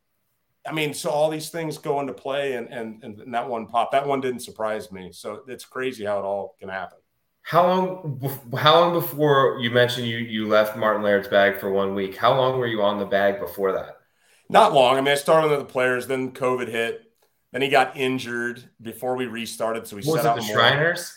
I 0.66 0.72
mean, 0.72 0.94
so 0.94 1.10
all 1.10 1.30
these 1.30 1.50
things 1.50 1.78
go 1.78 2.00
into 2.00 2.14
play, 2.14 2.54
and, 2.54 2.68
and 2.68 3.04
and 3.04 3.34
that 3.34 3.48
one 3.48 3.66
pop. 3.66 3.92
That 3.92 4.06
one 4.06 4.22
didn't 4.22 4.42
surprise 4.42 4.92
me. 4.92 5.12
So 5.12 5.42
it's 5.48 5.66
crazy 5.66 6.06
how 6.06 6.20
it 6.20 6.24
all 6.24 6.56
can 6.60 6.70
happen. 6.70 7.00
How 7.42 7.66
long? 7.66 8.30
How 8.58 8.80
long 8.80 8.94
before 8.94 9.60
you 9.62 9.72
mentioned 9.72 10.08
you 10.08 10.18
you 10.18 10.48
left 10.48 10.78
Martin 10.78 11.02
Laird's 11.02 11.28
bag 11.28 11.60
for 11.60 11.72
one 11.72 11.96
week? 11.96 12.16
How 12.16 12.36
long 12.36 12.60
were 12.60 12.68
you 12.68 12.82
on 12.82 13.00
the 13.00 13.06
bag 13.06 13.40
before 13.40 13.72
that? 13.72 13.98
Not 14.50 14.74
long. 14.74 14.98
I 14.98 15.02
mean, 15.02 15.12
I 15.12 15.16
started 15.16 15.50
with 15.50 15.60
the 15.60 15.66
players, 15.66 16.08
then 16.08 16.32
COVID 16.32 16.68
hit, 16.68 17.10
then 17.52 17.62
he 17.62 17.70
got 17.70 17.96
injured 17.96 18.64
before 18.82 19.16
we 19.16 19.28
restarted. 19.28 19.88
So 19.88 19.96
we 19.96 20.04
what 20.04 20.22
set 20.22 20.26
out 20.26 20.36
the 20.36 20.44
more. 20.44 20.56
Shriners. 20.56 21.16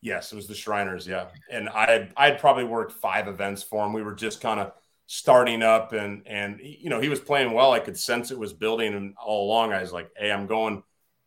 Yes, 0.00 0.32
it 0.32 0.36
was 0.36 0.46
the 0.46 0.54
Shriners. 0.54 1.06
Yeah, 1.06 1.26
and 1.50 1.68
I 1.68 2.08
I 2.16 2.26
had 2.26 2.38
probably 2.38 2.64
worked 2.64 2.92
five 2.92 3.28
events 3.28 3.62
for 3.62 3.84
him. 3.84 3.92
We 3.92 4.02
were 4.02 4.14
just 4.14 4.40
kind 4.40 4.60
of 4.60 4.72
starting 5.12 5.62
up, 5.62 5.92
and 5.92 6.22
and 6.26 6.58
you 6.62 6.88
know 6.88 6.98
he 6.98 7.10
was 7.10 7.20
playing 7.20 7.52
well. 7.52 7.72
I 7.72 7.80
could 7.80 7.98
sense 7.98 8.30
it 8.30 8.38
was 8.38 8.54
building, 8.54 8.94
and 8.94 9.14
all 9.22 9.46
along 9.46 9.74
I 9.74 9.82
was 9.82 9.92
like, 9.92 10.10
"Hey, 10.16 10.32
I'm 10.32 10.46
going." 10.46 10.82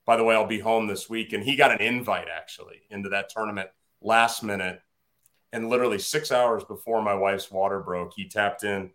By 0.08 0.18
the 0.18 0.24
way, 0.24 0.36
I'll 0.36 0.46
be 0.46 0.60
home 0.60 0.88
this 0.88 1.10
week, 1.10 1.34
and 1.34 1.44
he 1.44 1.56
got 1.56 1.72
an 1.72 1.82
invite 1.82 2.28
actually 2.28 2.82
into 2.90 3.10
that 3.10 3.30
tournament 3.30 3.70
last 4.02 4.44
minute, 4.44 4.80
and 5.52 5.70
literally 5.70 6.00
six 6.00 6.32
hours 6.32 6.64
before 6.64 7.02
my 7.02 7.14
wife's 7.16 7.50
water 7.50 7.80
broke, 7.80 8.14
he 8.16 8.28
tapped 8.28 8.64
in 8.64 8.92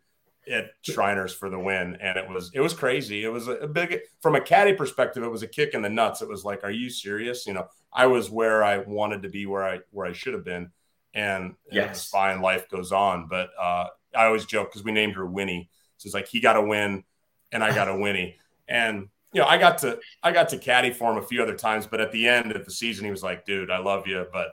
at 0.51 0.71
Shriners 0.83 1.33
for 1.33 1.51
the 1.51 1.59
win, 1.59 1.97
and 2.01 2.17
it 2.17 2.29
was 2.29 2.51
it 2.53 2.61
was 2.61 2.75
crazy. 2.75 3.25
It 3.25 3.29
was 3.29 3.47
a, 3.47 3.69
big 3.69 3.97
from 4.21 4.35
a 4.35 4.41
caddy 4.41 4.73
perspective. 4.73 5.23
It 5.23 5.31
was 5.31 5.43
a 5.43 5.49
kick 5.49 5.75
in 5.75 5.83
the 5.83 5.89
nuts. 5.89 6.21
It 6.23 6.29
was 6.29 6.45
like, 6.45 6.65
are 6.65 6.71
you 6.71 6.91
serious? 6.91 7.47
You 7.47 7.55
know, 7.55 7.69
I 7.93 8.07
was 8.07 8.29
where 8.29 8.65
I 8.65 8.79
wanted 8.79 9.23
to 9.23 9.29
be, 9.29 9.47
where 9.47 9.65
I 9.65 9.81
where 9.93 10.07
I 10.07 10.13
should 10.13 10.35
have 10.35 10.45
been, 10.45 10.71
and 11.15 11.55
yes, 11.71 12.09
fine. 12.09 12.41
Life 12.41 12.69
goes 12.69 12.93
on, 12.93 13.29
but 13.29 13.51
uh, 13.61 13.87
I 14.15 14.27
always 14.27 14.47
joke 14.47 14.71
because 14.71 14.85
we 14.85 14.93
named 14.93 15.15
her 15.15 15.27
Winnie. 15.27 15.71
So 15.97 16.07
it's 16.07 16.15
like 16.15 16.29
he 16.29 16.41
got 16.41 16.57
a 16.57 16.63
win, 16.63 17.05
and 17.53 17.63
I 17.63 17.75
got 17.75 17.89
a 17.89 17.97
Winnie, 17.97 18.39
and 18.69 19.09
you 19.33 19.41
know, 19.41 19.47
I 19.47 19.59
got 19.59 19.79
to 19.79 19.99
I 20.23 20.33
got 20.33 20.49
to 20.51 20.59
caddy 20.59 20.93
for 20.93 21.13
him 21.13 21.19
a 21.19 21.27
few 21.27 21.43
other 21.43 21.55
times, 21.55 21.87
but 21.87 22.01
at 22.01 22.13
the 22.13 22.29
end 22.29 22.53
of 22.53 22.65
the 22.65 22.71
season, 22.71 23.05
he 23.05 23.11
was 23.11 23.23
like, 23.23 23.45
"Dude, 23.45 23.71
I 23.71 23.79
love 23.79 24.07
you, 24.07 24.27
but 24.33 24.49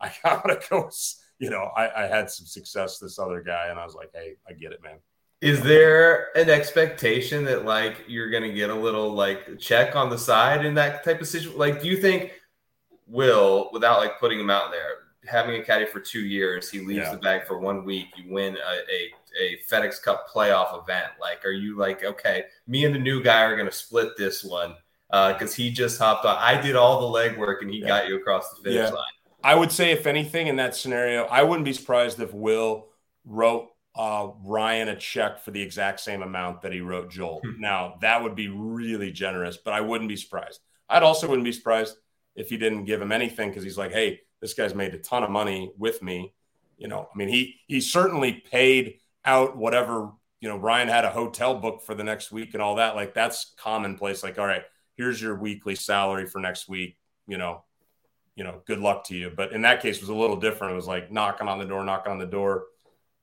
I 0.00 0.12
gotta 0.22 0.60
go." 0.70 0.90
You 1.38 1.50
know, 1.50 1.70
I, 1.76 2.04
I 2.04 2.06
had 2.06 2.30
some 2.30 2.46
success 2.46 2.98
this 2.98 3.18
other 3.18 3.42
guy, 3.42 3.68
and 3.68 3.78
I 3.78 3.84
was 3.84 3.94
like, 3.94 4.10
"Hey, 4.14 4.36
I 4.48 4.52
get 4.52 4.72
it, 4.72 4.82
man." 4.82 4.98
Is 5.42 5.60
there 5.60 6.28
an 6.34 6.48
expectation 6.48 7.44
that 7.44 7.66
like 7.66 8.04
you're 8.08 8.30
gonna 8.30 8.52
get 8.52 8.70
a 8.70 8.74
little 8.74 9.12
like 9.12 9.58
check 9.58 9.94
on 9.94 10.08
the 10.08 10.16
side 10.16 10.64
in 10.64 10.74
that 10.74 11.04
type 11.04 11.20
of 11.20 11.26
situation? 11.26 11.58
Like, 11.58 11.82
do 11.82 11.88
you 11.88 11.98
think 11.98 12.32
Will, 13.06 13.68
without 13.72 14.00
like 14.00 14.18
putting 14.18 14.40
him 14.40 14.50
out 14.50 14.70
there, 14.70 15.05
having 15.26 15.60
a 15.60 15.64
caddy 15.64 15.86
for 15.86 16.00
two 16.00 16.20
years, 16.20 16.70
he 16.70 16.80
leaves 16.80 17.06
yeah. 17.06 17.12
the 17.12 17.18
bag 17.18 17.46
for 17.46 17.58
one 17.58 17.84
week, 17.84 18.06
you 18.16 18.32
win 18.32 18.56
a, 18.56 18.58
a, 18.58 19.12
a 19.40 19.58
FedEx 19.68 20.02
Cup 20.02 20.26
playoff 20.32 20.82
event. 20.82 21.08
Like, 21.20 21.44
are 21.44 21.52
you 21.52 21.76
like, 21.76 22.04
okay, 22.04 22.44
me 22.66 22.84
and 22.84 22.94
the 22.94 22.98
new 22.98 23.22
guy 23.22 23.42
are 23.42 23.56
gonna 23.56 23.72
split 23.72 24.16
this 24.16 24.44
one 24.44 24.74
because 25.08 25.52
uh, 25.52 25.56
he 25.56 25.70
just 25.70 25.98
hopped 25.98 26.24
on. 26.24 26.36
I 26.38 26.60
did 26.60 26.76
all 26.76 27.12
the 27.12 27.18
legwork 27.18 27.62
and 27.62 27.70
he 27.70 27.80
yeah. 27.80 27.86
got 27.86 28.08
you 28.08 28.16
across 28.16 28.50
the 28.50 28.62
finish 28.62 28.88
yeah. 28.88 28.94
line. 28.94 29.04
I 29.44 29.54
would 29.54 29.70
say, 29.70 29.92
if 29.92 30.06
anything, 30.06 30.48
in 30.48 30.56
that 30.56 30.74
scenario, 30.74 31.24
I 31.24 31.42
wouldn't 31.42 31.64
be 31.64 31.72
surprised 31.72 32.18
if 32.20 32.34
Will 32.34 32.88
wrote 33.24 33.68
uh, 33.94 34.28
Ryan 34.42 34.88
a 34.88 34.96
check 34.96 35.40
for 35.40 35.52
the 35.52 35.62
exact 35.62 36.00
same 36.00 36.22
amount 36.22 36.62
that 36.62 36.72
he 36.72 36.80
wrote 36.80 37.10
Joel. 37.10 37.40
Hmm. 37.44 37.60
Now, 37.60 37.98
that 38.00 38.22
would 38.22 38.34
be 38.34 38.48
really 38.48 39.12
generous, 39.12 39.56
but 39.56 39.72
I 39.72 39.80
wouldn't 39.80 40.08
be 40.08 40.16
surprised. 40.16 40.60
I'd 40.88 41.02
also 41.02 41.28
wouldn't 41.28 41.44
be 41.44 41.52
surprised 41.52 41.96
if 42.34 42.48
he 42.48 42.56
didn't 42.56 42.84
give 42.84 43.00
him 43.00 43.12
anything 43.12 43.48
because 43.48 43.64
he's 43.64 43.78
like, 43.78 43.92
hey, 43.92 44.20
this 44.40 44.54
guy's 44.54 44.74
made 44.74 44.94
a 44.94 44.98
ton 44.98 45.22
of 45.22 45.30
money 45.30 45.72
with 45.78 46.02
me. 46.02 46.32
You 46.78 46.88
know, 46.88 47.08
I 47.12 47.16
mean, 47.16 47.28
he 47.28 47.56
he 47.66 47.80
certainly 47.80 48.32
paid 48.32 48.98
out 49.24 49.56
whatever, 49.56 50.12
you 50.40 50.48
know, 50.48 50.56
Ryan 50.56 50.88
had 50.88 51.04
a 51.04 51.10
hotel 51.10 51.54
book 51.54 51.82
for 51.82 51.94
the 51.94 52.04
next 52.04 52.30
week 52.30 52.54
and 52.54 52.62
all 52.62 52.76
that. 52.76 52.94
Like 52.94 53.14
that's 53.14 53.54
commonplace. 53.56 54.22
Like, 54.22 54.38
all 54.38 54.46
right, 54.46 54.62
here's 54.96 55.20
your 55.20 55.36
weekly 55.36 55.74
salary 55.74 56.26
for 56.26 56.40
next 56.40 56.68
week, 56.68 56.96
you 57.26 57.38
know, 57.38 57.64
you 58.34 58.44
know, 58.44 58.60
good 58.66 58.78
luck 58.78 59.04
to 59.04 59.16
you. 59.16 59.32
But 59.34 59.52
in 59.52 59.62
that 59.62 59.80
case, 59.80 60.00
was 60.00 60.10
a 60.10 60.14
little 60.14 60.36
different. 60.36 60.74
It 60.74 60.76
was 60.76 60.86
like 60.86 61.10
knocking 61.10 61.48
on 61.48 61.58
the 61.58 61.64
door, 61.64 61.84
knocking 61.84 62.12
on 62.12 62.18
the 62.18 62.26
door 62.26 62.64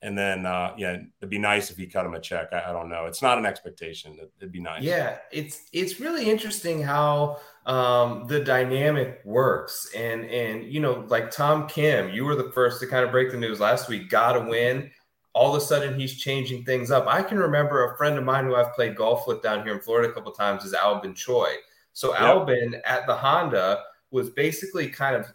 and 0.03 0.17
then, 0.17 0.45
uh, 0.45 0.73
yeah, 0.77 0.97
it'd 1.19 1.29
be 1.29 1.39
nice 1.39 1.71
if 1.71 1.79
you 1.79 1.89
cut 1.89 2.05
him 2.05 2.13
a 2.13 2.19
check. 2.19 2.49
I, 2.51 2.69
I 2.69 2.73
don't 2.73 2.89
know. 2.89 3.05
It's 3.05 3.21
not 3.21 3.37
an 3.37 3.45
expectation. 3.45 4.17
It, 4.19 4.31
would 4.41 4.51
be 4.51 4.59
nice. 4.59 4.83
Yeah, 4.83 5.17
it's 5.31 5.61
it's 5.71 6.01
really 6.01 6.29
interesting 6.29 6.83
how 6.83 7.39
um, 7.65 8.27
the 8.27 8.41
dynamic 8.41 9.21
works, 9.23 9.89
and 9.95 10.25
and 10.25 10.65
you 10.65 10.81
know, 10.81 11.05
like 11.07 11.31
Tom 11.31 11.67
Kim, 11.67 12.09
you 12.09 12.25
were 12.25 12.35
the 12.35 12.51
first 12.51 12.81
to 12.81 12.87
kind 12.87 13.05
of 13.05 13.11
break 13.11 13.31
the 13.31 13.37
news 13.37 13.61
last 13.61 13.87
week. 13.87 14.09
Got 14.09 14.33
to 14.33 14.41
win. 14.41 14.91
All 15.31 15.55
of 15.55 15.61
a 15.61 15.65
sudden, 15.65 15.97
he's 15.97 16.19
changing 16.19 16.65
things 16.65 16.91
up. 16.91 17.07
I 17.07 17.23
can 17.23 17.39
remember 17.39 17.85
a 17.85 17.97
friend 17.97 18.17
of 18.17 18.25
mine 18.25 18.45
who 18.45 18.55
I've 18.55 18.73
played 18.73 18.97
golf 18.97 19.25
with 19.25 19.41
down 19.41 19.63
here 19.63 19.73
in 19.73 19.79
Florida 19.79 20.09
a 20.09 20.11
couple 20.11 20.33
times 20.33 20.65
is 20.65 20.73
Albin 20.73 21.15
Choi. 21.15 21.55
So 21.93 22.11
yep. 22.11 22.21
Albin 22.21 22.75
at 22.85 23.07
the 23.07 23.15
Honda 23.15 23.83
was 24.11 24.29
basically 24.31 24.89
kind 24.89 25.15
of 25.15 25.27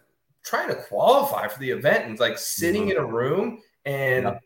trying 0.45 0.69
to 0.69 0.75
qualify 0.75 1.47
for 1.47 1.59
the 1.59 1.71
event 1.71 2.05
and 2.05 2.19
like 2.19 2.37
sitting 2.37 2.83
mm-hmm. 2.83 2.91
in 2.91 2.97
a 2.97 3.05
room 3.05 3.61
and 3.83 4.25
yep 4.25 4.41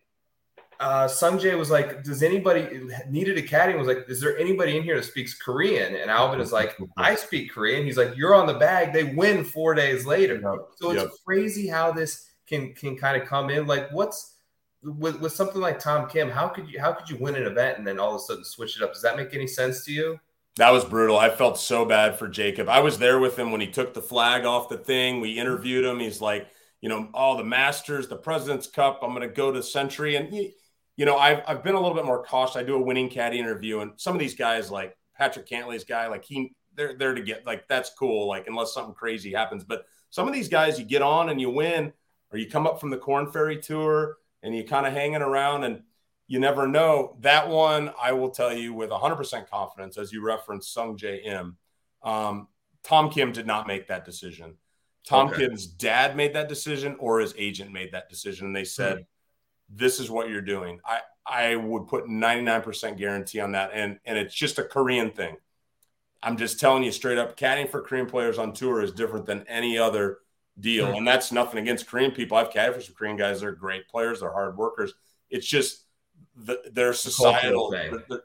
uh, 0.79 1.07
Sungjae 1.07 1.57
was 1.57 1.69
like, 1.69 2.03
"Does 2.03 2.23
anybody 2.23 2.87
needed 3.09 3.37
a 3.37 3.41
caddy?" 3.41 3.75
was 3.75 3.87
like, 3.87 4.05
"Is 4.07 4.21
there 4.21 4.37
anybody 4.37 4.77
in 4.77 4.83
here 4.83 4.95
that 4.95 5.05
speaks 5.05 5.33
Korean?" 5.33 5.95
And 5.95 6.09
Albin 6.09 6.39
is 6.39 6.51
like, 6.51 6.77
"I 6.97 7.15
speak 7.15 7.51
Korean." 7.51 7.85
He's 7.85 7.97
like, 7.97 8.15
"You're 8.15 8.35
on 8.35 8.47
the 8.47 8.53
bag." 8.55 8.93
They 8.93 9.03
win 9.03 9.43
four 9.43 9.73
days 9.73 10.05
later. 10.05 10.41
So 10.75 10.91
it's 10.91 11.01
yep. 11.01 11.11
crazy 11.25 11.67
how 11.67 11.91
this 11.91 12.29
can 12.47 12.73
can 12.73 12.97
kind 12.97 13.21
of 13.21 13.27
come 13.27 13.49
in. 13.49 13.67
Like, 13.67 13.91
what's 13.91 14.35
with, 14.83 15.19
with 15.19 15.33
something 15.33 15.61
like 15.61 15.79
Tom 15.79 16.09
Kim? 16.09 16.29
How 16.29 16.47
could 16.47 16.69
you 16.69 16.79
how 16.79 16.93
could 16.93 17.09
you 17.09 17.17
win 17.17 17.35
an 17.35 17.43
event 17.43 17.77
and 17.77 17.87
then 17.87 17.99
all 17.99 18.15
of 18.15 18.21
a 18.21 18.23
sudden 18.23 18.43
switch 18.43 18.77
it 18.77 18.83
up? 18.83 18.93
Does 18.93 19.01
that 19.01 19.17
make 19.17 19.33
any 19.33 19.47
sense 19.47 19.85
to 19.85 19.91
you? 19.91 20.19
That 20.57 20.71
was 20.71 20.85
brutal. 20.85 21.17
I 21.17 21.29
felt 21.29 21.57
so 21.57 21.83
bad 21.83 22.19
for 22.19 22.27
Jacob. 22.27 22.69
I 22.69 22.79
was 22.79 22.99
there 22.99 23.19
with 23.19 23.37
him 23.37 23.51
when 23.51 23.61
he 23.61 23.67
took 23.67 23.93
the 23.93 24.01
flag 24.01 24.45
off 24.45 24.69
the 24.69 24.77
thing. 24.77 25.19
We 25.19 25.39
interviewed 25.39 25.83
him. 25.83 25.99
He's 25.99 26.21
like, 26.21 26.47
you 26.79 26.89
know, 26.89 27.07
all 27.13 27.37
the 27.37 27.43
Masters, 27.43 28.07
the 28.07 28.17
President's 28.17 28.67
Cup. 28.67 28.99
I'm 29.01 29.15
going 29.15 29.27
to 29.27 29.33
go 29.33 29.51
to 29.51 29.63
Sentry 29.63 30.15
and 30.15 30.31
he, 30.31 30.53
you 30.95 31.05
know, 31.05 31.17
I've, 31.17 31.41
I've 31.47 31.63
been 31.63 31.75
a 31.75 31.79
little 31.79 31.95
bit 31.95 32.05
more 32.05 32.23
cautious. 32.23 32.55
I 32.55 32.63
do 32.63 32.75
a 32.75 32.81
winning 32.81 33.09
caddy 33.09 33.39
interview, 33.39 33.79
and 33.79 33.93
some 33.95 34.13
of 34.13 34.19
these 34.19 34.35
guys, 34.35 34.69
like 34.69 34.95
Patrick 35.15 35.47
Cantlay's 35.47 35.83
guy, 35.83 36.07
like 36.07 36.23
he, 36.23 36.55
they're 36.75 36.95
there 36.95 37.15
to 37.15 37.21
get 37.21 37.45
like 37.45 37.67
that's 37.67 37.91
cool, 37.97 38.27
like 38.27 38.47
unless 38.47 38.73
something 38.73 38.93
crazy 38.93 39.33
happens. 39.33 39.63
But 39.63 39.85
some 40.09 40.27
of 40.27 40.33
these 40.33 40.49
guys, 40.49 40.77
you 40.77 40.85
get 40.85 41.01
on 41.01 41.29
and 41.29 41.41
you 41.41 41.49
win, 41.49 41.93
or 42.31 42.37
you 42.37 42.49
come 42.49 42.67
up 42.67 42.79
from 42.79 42.91
the 42.91 42.97
Corn 42.97 43.31
Ferry 43.31 43.57
Tour 43.59 44.17
and 44.43 44.55
you 44.55 44.63
kind 44.63 44.85
of 44.85 44.93
hanging 44.93 45.21
around, 45.21 45.63
and 45.63 45.81
you 46.27 46.39
never 46.39 46.67
know. 46.67 47.17
That 47.21 47.49
one, 47.49 47.91
I 48.01 48.11
will 48.11 48.29
tell 48.29 48.53
you 48.53 48.73
with 48.73 48.89
100% 48.89 49.49
confidence, 49.49 49.97
as 49.97 50.11
you 50.11 50.23
referenced 50.23 50.73
Sung 50.73 50.99
Im, 50.99 51.57
um, 52.03 52.47
Tom 52.83 53.09
Kim 53.09 53.31
did 53.31 53.47
not 53.47 53.67
make 53.67 53.87
that 53.87 54.05
decision. 54.05 54.57
Tom 55.07 55.29
okay. 55.29 55.47
Kim's 55.47 55.65
dad 55.65 56.15
made 56.15 56.35
that 56.35 56.49
decision, 56.49 56.97
or 56.99 57.19
his 57.19 57.33
agent 57.37 57.71
made 57.71 57.93
that 57.93 58.09
decision. 58.09 58.47
And 58.47 58.55
they 58.55 58.65
said, 58.65 58.93
mm-hmm 58.93 59.03
this 59.75 59.99
is 59.99 60.09
what 60.09 60.29
you're 60.29 60.41
doing. 60.41 60.79
I 60.85 60.99
I 61.25 61.55
would 61.55 61.87
put 61.87 62.05
99% 62.05 62.97
guarantee 62.97 63.39
on 63.39 63.53
that. 63.53 63.71
And 63.73 63.99
and 64.05 64.17
it's 64.17 64.35
just 64.35 64.59
a 64.59 64.63
Korean 64.63 65.11
thing. 65.11 65.37
I'm 66.21 66.37
just 66.37 66.59
telling 66.59 66.83
you 66.83 66.91
straight 66.91 67.17
up, 67.17 67.37
caddying 67.37 67.69
for 67.69 67.81
Korean 67.81 68.05
players 68.05 68.37
on 68.37 68.53
tour 68.53 68.81
is 68.81 68.91
different 68.91 69.25
than 69.25 69.45
any 69.47 69.77
other 69.77 70.19
deal. 70.59 70.87
Mm-hmm. 70.87 70.97
And 70.97 71.07
that's 71.07 71.31
nothing 71.31 71.59
against 71.59 71.87
Korean 71.87 72.11
people. 72.11 72.37
I've 72.37 72.49
caddied 72.49 72.75
for 72.75 72.81
some 72.81 72.95
Korean 72.95 73.17
guys. 73.17 73.41
They're 73.41 73.51
great 73.51 73.87
players. 73.89 74.21
They're 74.21 74.31
hard 74.31 74.57
workers. 74.57 74.93
It's 75.29 75.47
just 75.47 75.85
the, 76.35 76.61
their 76.71 76.93
societal. 76.93 77.73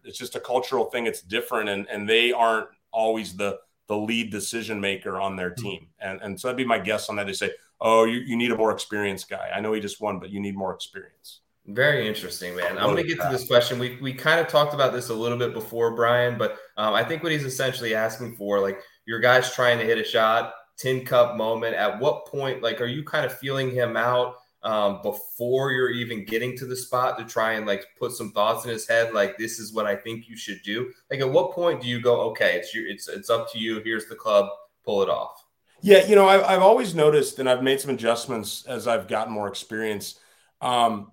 It's 0.05 0.19
just 0.19 0.37
a 0.37 0.41
cultural 0.41 0.87
thing. 0.87 1.07
It's 1.07 1.23
different, 1.23 1.69
and 1.69 1.89
and 1.89 2.09
they 2.09 2.33
aren't 2.33 2.69
always 2.93 3.37
the 3.37 3.59
the 3.89 3.97
lead 3.97 4.31
decision 4.31 4.81
maker 4.81 5.19
on 5.19 5.37
their 5.37 5.51
hmm. 5.51 5.63
team. 5.63 5.87
And 6.01 6.21
and 6.23 6.41
so 6.41 6.49
that'd 6.49 6.57
be 6.57 6.65
my 6.65 6.79
guess 6.79 7.09
on 7.09 7.17
that. 7.17 7.27
They 7.27 7.33
say, 7.33 7.51
oh, 7.81 8.05
you, 8.05 8.19
you 8.19 8.37
need 8.37 8.51
a 8.51 8.57
more 8.57 8.73
experienced 8.73 9.29
guy. 9.29 9.51
I 9.55 9.61
know 9.61 9.73
he 9.73 9.81
just 9.81 10.01
won, 10.01 10.19
but 10.19 10.31
you 10.31 10.41
need 10.41 10.57
more 10.57 10.75
experience. 10.75 11.41
Very 11.67 12.09
interesting, 12.09 12.57
man. 12.57 12.79
I'm 12.79 12.95
going 12.95 12.97
to 12.97 13.03
get 13.03 13.21
to 13.21 13.29
this 13.31 13.47
question. 13.47 13.79
We, 13.79 13.99
we 14.01 14.15
kind 14.15 14.41
of 14.41 14.49
talked 14.49 14.73
about 14.73 14.95
this 14.95 15.11
a 15.11 15.15
little 15.15 15.37
bit 15.37 15.53
before, 15.53 15.95
Brian, 15.95 16.39
but 16.39 16.57
um, 16.79 16.95
I 16.95 17.05
think 17.05 17.23
what 17.23 17.31
he's 17.31 17.45
essentially 17.45 17.95
asking 17.95 18.37
for, 18.37 18.59
like 18.59 18.81
your 19.05 19.21
guy's 19.21 19.53
trying 19.53 19.79
to 19.79 19.85
hit 19.85 19.99
a 19.99 20.05
shot, 20.05 20.55
tin 20.79 21.05
cup 21.05 21.37
moment. 21.37 21.75
At 21.75 22.01
what 22.01 22.27
point, 22.27 22.63
like, 22.63 22.81
are 22.81 22.87
you 22.87 23.05
kind 23.05 23.27
of 23.27 23.37
feeling 23.37 23.71
him 23.71 23.99
out? 23.99 24.37
Um, 24.63 25.01
before 25.03 25.71
you're 25.73 25.91
even 25.91 26.25
getting 26.25 26.57
to 26.59 26.67
the 26.67 26.77
spot 26.77 27.19
to 27.19 27.25
try 27.25 27.53
and 27.53 27.67
like 27.67 27.87
put 27.99 28.13
some 28.13 28.33
thoughts 28.33 28.65
in 28.65 28.71
his 28.71 28.89
head, 28.89 29.15
like 29.15 29.39
this 29.39 29.59
is 29.59 29.73
what 29.73 29.87
I 29.87 29.95
think 29.95 30.29
you 30.29 30.37
should 30.37 30.63
do? 30.65 30.93
Like, 31.11 31.21
at 31.21 31.31
what 31.31 31.53
point 31.53 31.81
do 31.81 31.89
you 31.89 32.01
go, 32.01 32.21
okay, 32.31 32.57
it's 32.57 32.75
your, 32.75 32.87
it's 32.87 33.09
it's 33.09 33.31
up 33.31 33.51
to 33.53 33.59
you. 33.59 33.81
Here's 33.85 34.07
the 34.07 34.17
club, 34.17 34.49
pull 34.85 35.03
it 35.03 35.09
off. 35.09 35.45
Yeah, 35.81 36.05
you 36.07 36.17
know, 36.17 36.29
I've, 36.29 36.43
I've 36.43 36.63
always 36.63 36.95
noticed, 36.95 37.39
and 37.39 37.49
I've 37.49 37.63
made 37.63 37.81
some 37.81 37.93
adjustments 37.93 38.65
as 38.67 38.89
I've 38.89 39.07
gotten 39.07 39.33
more 39.33 39.47
experience. 39.47 40.19
Um, 40.61 41.13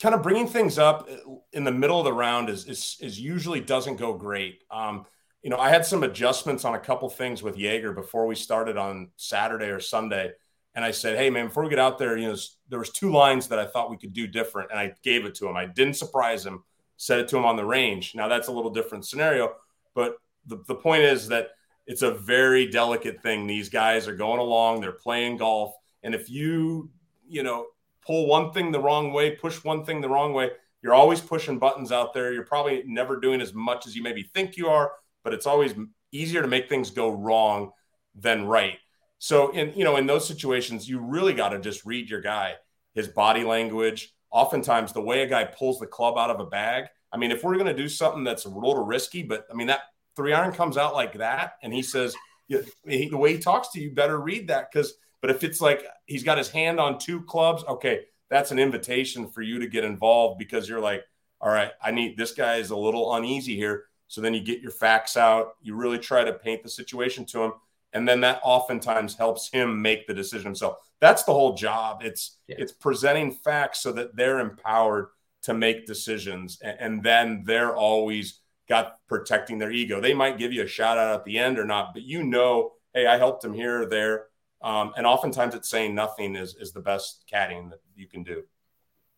kind 0.00 0.14
of 0.14 0.22
bringing 0.22 0.48
things 0.48 0.78
up 0.78 1.08
in 1.52 1.62
the 1.62 1.70
middle 1.70 1.98
of 1.98 2.04
the 2.04 2.12
round 2.12 2.48
is 2.48 2.66
is, 2.66 2.96
is 3.00 3.20
usually 3.20 3.60
doesn't 3.60 3.96
go 3.96 4.14
great. 4.14 4.62
Um, 4.70 5.06
you 5.42 5.50
know, 5.50 5.58
I 5.58 5.68
had 5.68 5.86
some 5.86 6.02
adjustments 6.02 6.64
on 6.64 6.74
a 6.74 6.80
couple 6.80 7.08
things 7.08 7.40
with 7.40 7.56
Jaeger 7.56 7.92
before 7.92 8.26
we 8.26 8.34
started 8.34 8.76
on 8.76 9.10
Saturday 9.16 9.66
or 9.66 9.78
Sunday, 9.78 10.32
and 10.76 10.84
I 10.84 10.92
said, 10.92 11.18
"Hey, 11.18 11.30
man, 11.30 11.46
before 11.46 11.64
we 11.64 11.70
get 11.70 11.80
out 11.80 11.98
there, 11.98 12.16
you 12.16 12.28
know, 12.28 12.36
there 12.68 12.78
was 12.78 12.90
two 12.90 13.10
lines 13.10 13.48
that 13.48 13.58
I 13.58 13.66
thought 13.66 13.90
we 13.90 13.96
could 13.96 14.12
do 14.12 14.28
different, 14.28 14.70
and 14.70 14.78
I 14.78 14.94
gave 15.02 15.24
it 15.24 15.34
to 15.36 15.48
him. 15.48 15.56
I 15.56 15.66
didn't 15.66 15.94
surprise 15.94 16.46
him, 16.46 16.62
said 16.98 17.18
it 17.18 17.28
to 17.28 17.36
him 17.36 17.44
on 17.44 17.56
the 17.56 17.64
range. 17.64 18.14
Now 18.14 18.28
that's 18.28 18.48
a 18.48 18.52
little 18.52 18.70
different 18.70 19.06
scenario, 19.06 19.54
but 19.94 20.18
the, 20.46 20.62
the 20.68 20.74
point 20.74 21.02
is 21.02 21.28
that 21.28 21.48
it's 21.86 22.02
a 22.02 22.12
very 22.12 22.68
delicate 22.68 23.22
thing. 23.22 23.46
These 23.46 23.68
guys 23.68 24.06
are 24.06 24.14
going 24.14 24.38
along, 24.38 24.80
they're 24.80 24.92
playing 24.92 25.38
golf, 25.38 25.74
and 26.02 26.14
if 26.14 26.30
you, 26.30 26.90
you 27.26 27.42
know, 27.42 27.66
pull 28.06 28.26
one 28.26 28.52
thing 28.52 28.70
the 28.70 28.80
wrong 28.80 29.12
way, 29.12 29.32
push 29.32 29.64
one 29.64 29.84
thing 29.84 30.00
the 30.00 30.08
wrong 30.08 30.32
way, 30.32 30.50
you're 30.82 30.94
always 30.94 31.20
pushing 31.20 31.58
buttons 31.58 31.90
out 31.90 32.14
there. 32.14 32.32
You're 32.32 32.44
probably 32.44 32.84
never 32.86 33.18
doing 33.18 33.40
as 33.40 33.52
much 33.52 33.86
as 33.86 33.96
you 33.96 34.02
maybe 34.02 34.30
think 34.34 34.56
you 34.56 34.68
are, 34.68 34.92
but 35.24 35.34
it's 35.34 35.46
always 35.46 35.74
easier 36.12 36.42
to 36.42 36.48
make 36.48 36.68
things 36.68 36.90
go 36.90 37.10
wrong 37.10 37.72
than 38.14 38.46
right. 38.46 38.78
So 39.18 39.50
in 39.52 39.72
you 39.76 39.84
know 39.84 39.96
in 39.96 40.06
those 40.06 40.26
situations, 40.26 40.88
you 40.88 41.00
really 41.00 41.34
got 41.34 41.50
to 41.50 41.58
just 41.58 41.84
read 41.84 42.08
your 42.08 42.20
guy, 42.20 42.54
his 42.94 43.08
body 43.08 43.44
language. 43.44 44.12
Oftentimes, 44.30 44.92
the 44.92 45.00
way 45.00 45.22
a 45.22 45.26
guy 45.26 45.44
pulls 45.44 45.78
the 45.78 45.86
club 45.86 46.18
out 46.18 46.30
of 46.30 46.40
a 46.40 46.46
bag. 46.46 46.86
I 47.12 47.16
mean, 47.16 47.30
if 47.30 47.42
we're 47.42 47.54
going 47.54 47.66
to 47.66 47.74
do 47.74 47.88
something 47.88 48.24
that's 48.24 48.44
a 48.44 48.50
little 48.50 48.84
risky, 48.84 49.22
but 49.22 49.46
I 49.50 49.54
mean 49.54 49.68
that 49.68 49.80
three 50.16 50.32
iron 50.32 50.52
comes 50.52 50.76
out 50.76 50.94
like 50.94 51.14
that, 51.14 51.54
and 51.62 51.72
he 51.72 51.82
says 51.82 52.14
know, 52.48 52.62
he, 52.86 53.08
the 53.08 53.16
way 53.16 53.34
he 53.34 53.38
talks 53.38 53.68
to 53.72 53.80
you, 53.80 53.92
better 53.92 54.20
read 54.20 54.48
that 54.48 54.70
because 54.70 54.94
but 55.20 55.30
if 55.30 55.42
it's 55.42 55.60
like 55.60 55.84
he's 56.06 56.22
got 56.22 56.38
his 56.38 56.50
hand 56.50 56.78
on 56.78 56.98
two 56.98 57.22
clubs, 57.22 57.64
okay, 57.64 58.02
that's 58.28 58.50
an 58.50 58.58
invitation 58.58 59.28
for 59.28 59.42
you 59.42 59.58
to 59.58 59.66
get 59.66 59.84
involved 59.84 60.38
because 60.38 60.68
you're 60.68 60.80
like, 60.80 61.04
all 61.40 61.50
right, 61.50 61.72
I 61.82 61.90
need 61.90 62.16
this 62.16 62.32
guy 62.32 62.56
is 62.56 62.70
a 62.70 62.76
little 62.76 63.14
uneasy 63.14 63.56
here. 63.56 63.84
So 64.08 64.20
then 64.20 64.34
you 64.34 64.40
get 64.40 64.60
your 64.60 64.70
facts 64.70 65.16
out, 65.16 65.54
you 65.62 65.74
really 65.74 65.98
try 65.98 66.22
to 66.22 66.32
paint 66.32 66.62
the 66.62 66.68
situation 66.68 67.24
to 67.26 67.42
him, 67.42 67.52
and 67.96 68.06
then 68.06 68.20
that 68.20 68.40
oftentimes 68.44 69.16
helps 69.16 69.50
him 69.50 69.80
make 69.80 70.06
the 70.06 70.12
decision 70.12 70.44
himself. 70.44 70.76
That's 71.00 71.24
the 71.24 71.32
whole 71.32 71.54
job. 71.54 72.02
It's 72.04 72.38
yeah. 72.46 72.56
it's 72.58 72.72
presenting 72.72 73.32
facts 73.32 73.80
so 73.80 73.90
that 73.92 74.14
they're 74.14 74.38
empowered 74.40 75.06
to 75.42 75.54
make 75.54 75.86
decisions, 75.86 76.58
and, 76.62 76.76
and 76.78 77.02
then 77.02 77.42
they're 77.46 77.74
always 77.74 78.40
got 78.68 78.98
protecting 79.08 79.58
their 79.58 79.70
ego. 79.70 80.00
They 80.00 80.12
might 80.12 80.38
give 80.38 80.52
you 80.52 80.62
a 80.62 80.66
shout 80.66 80.98
out 80.98 81.14
at 81.14 81.24
the 81.24 81.38
end 81.38 81.58
or 81.58 81.64
not, 81.64 81.94
but 81.94 82.02
you 82.02 82.22
know, 82.22 82.72
hey, 82.92 83.06
I 83.06 83.16
helped 83.16 83.44
him 83.44 83.54
here 83.54 83.82
or 83.82 83.86
there. 83.86 84.26
Um, 84.60 84.92
and 84.96 85.06
oftentimes 85.06 85.54
it's 85.54 85.68
saying 85.68 85.94
nothing 85.94 86.34
is, 86.34 86.56
is 86.56 86.72
the 86.72 86.80
best 86.80 87.24
caddying 87.32 87.70
that 87.70 87.80
you 87.94 88.08
can 88.08 88.24
do. 88.24 88.42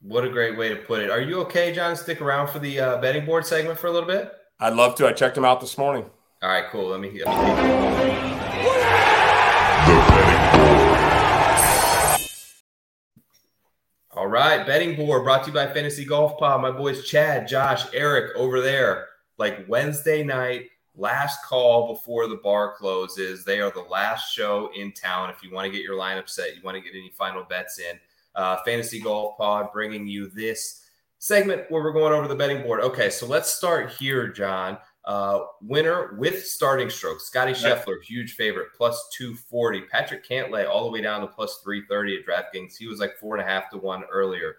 What 0.01 0.25
a 0.25 0.29
great 0.29 0.59
way 0.59 0.69
to 0.69 0.77
put 0.77 1.01
it. 1.01 1.11
Are 1.11 1.21
you 1.21 1.41
okay, 1.43 1.73
John? 1.73 1.97
Stick 1.97 2.21
around 2.21 2.49
for 2.49 2.59
the 2.59 2.79
uh, 2.79 3.01
betting 3.01 3.25
board 3.25 3.47
segment 3.47 3.79
for 3.79 3.87
a 3.87 3.91
little 3.91 4.09
bit? 4.09 4.33
I'd 4.61 4.75
love 4.75 4.95
to. 4.97 5.07
I 5.07 5.13
checked 5.13 5.37
him 5.37 5.45
out 5.45 5.61
this 5.61 5.79
morning. 5.79 6.05
All 6.43 6.51
right, 6.51 6.65
cool. 6.71 6.89
Let 6.89 7.01
me. 7.01 7.23
Let 7.25 8.33
me 8.33 8.38
All 14.19 14.27
right, 14.27 14.67
betting 14.67 14.97
board 14.97 15.23
brought 15.23 15.45
to 15.45 15.51
you 15.51 15.55
by 15.55 15.73
Fantasy 15.73 16.05
Golf 16.05 16.41
Pod. 16.41 16.61
My 16.61 16.73
boys 16.73 17.05
Chad, 17.05 17.47
Josh, 17.47 17.85
Eric 17.95 18.35
over 18.35 18.61
there. 18.61 19.07
Like 19.39 19.65
Wednesday 19.69 20.25
night, 20.25 20.71
last 20.97 21.45
call 21.45 21.95
before 21.95 22.27
the 22.27 22.41
bar 22.43 22.75
closes. 22.77 23.45
They 23.45 23.61
are 23.61 23.71
the 23.71 23.83
last 23.83 24.35
show 24.35 24.73
in 24.75 24.91
town. 24.91 25.31
If 25.31 25.45
you 25.45 25.53
want 25.53 25.67
to 25.67 25.71
get 25.71 25.85
your 25.85 25.97
lineup 25.97 26.29
set, 26.29 26.57
you 26.57 26.63
want 26.65 26.77
to 26.77 26.83
get 26.83 26.99
any 26.99 27.11
final 27.11 27.45
bets 27.45 27.79
in. 27.79 27.97
Uh, 28.35 28.57
Fantasy 28.65 28.99
Golf 28.99 29.39
Pod 29.39 29.69
bringing 29.73 30.09
you 30.09 30.29
this 30.31 30.85
segment 31.21 31.71
where 31.71 31.85
we're 31.85 31.93
going 31.93 32.13
over 32.13 32.27
the 32.27 32.35
betting 32.35 32.65
board. 32.65 32.81
Okay, 32.81 33.11
so 33.11 33.25
let's 33.25 33.55
start 33.55 33.93
here, 34.01 34.27
John. 34.27 34.79
Uh, 35.05 35.41
winner 35.63 36.17
with 36.19 36.45
starting 36.45 36.91
strokes. 36.91 37.25
Scotty 37.25 37.53
Scheffler, 37.53 38.03
huge 38.03 38.35
favorite, 38.35 38.69
plus 38.77 39.09
240. 39.17 39.83
Patrick 39.91 40.29
Cantlay, 40.29 40.69
all 40.69 40.85
the 40.85 40.91
way 40.91 41.01
down 41.01 41.23
to 41.23 41.27
plus 41.27 41.61
330 41.65 42.19
at 42.19 42.27
DraftKings. 42.27 42.77
He 42.77 42.87
was 42.87 43.01
like 43.01 43.17
four 43.17 43.37
and 43.37 43.47
a 43.47 43.51
half 43.51 43.71
to 43.71 43.79
one 43.79 44.05
earlier. 44.13 44.57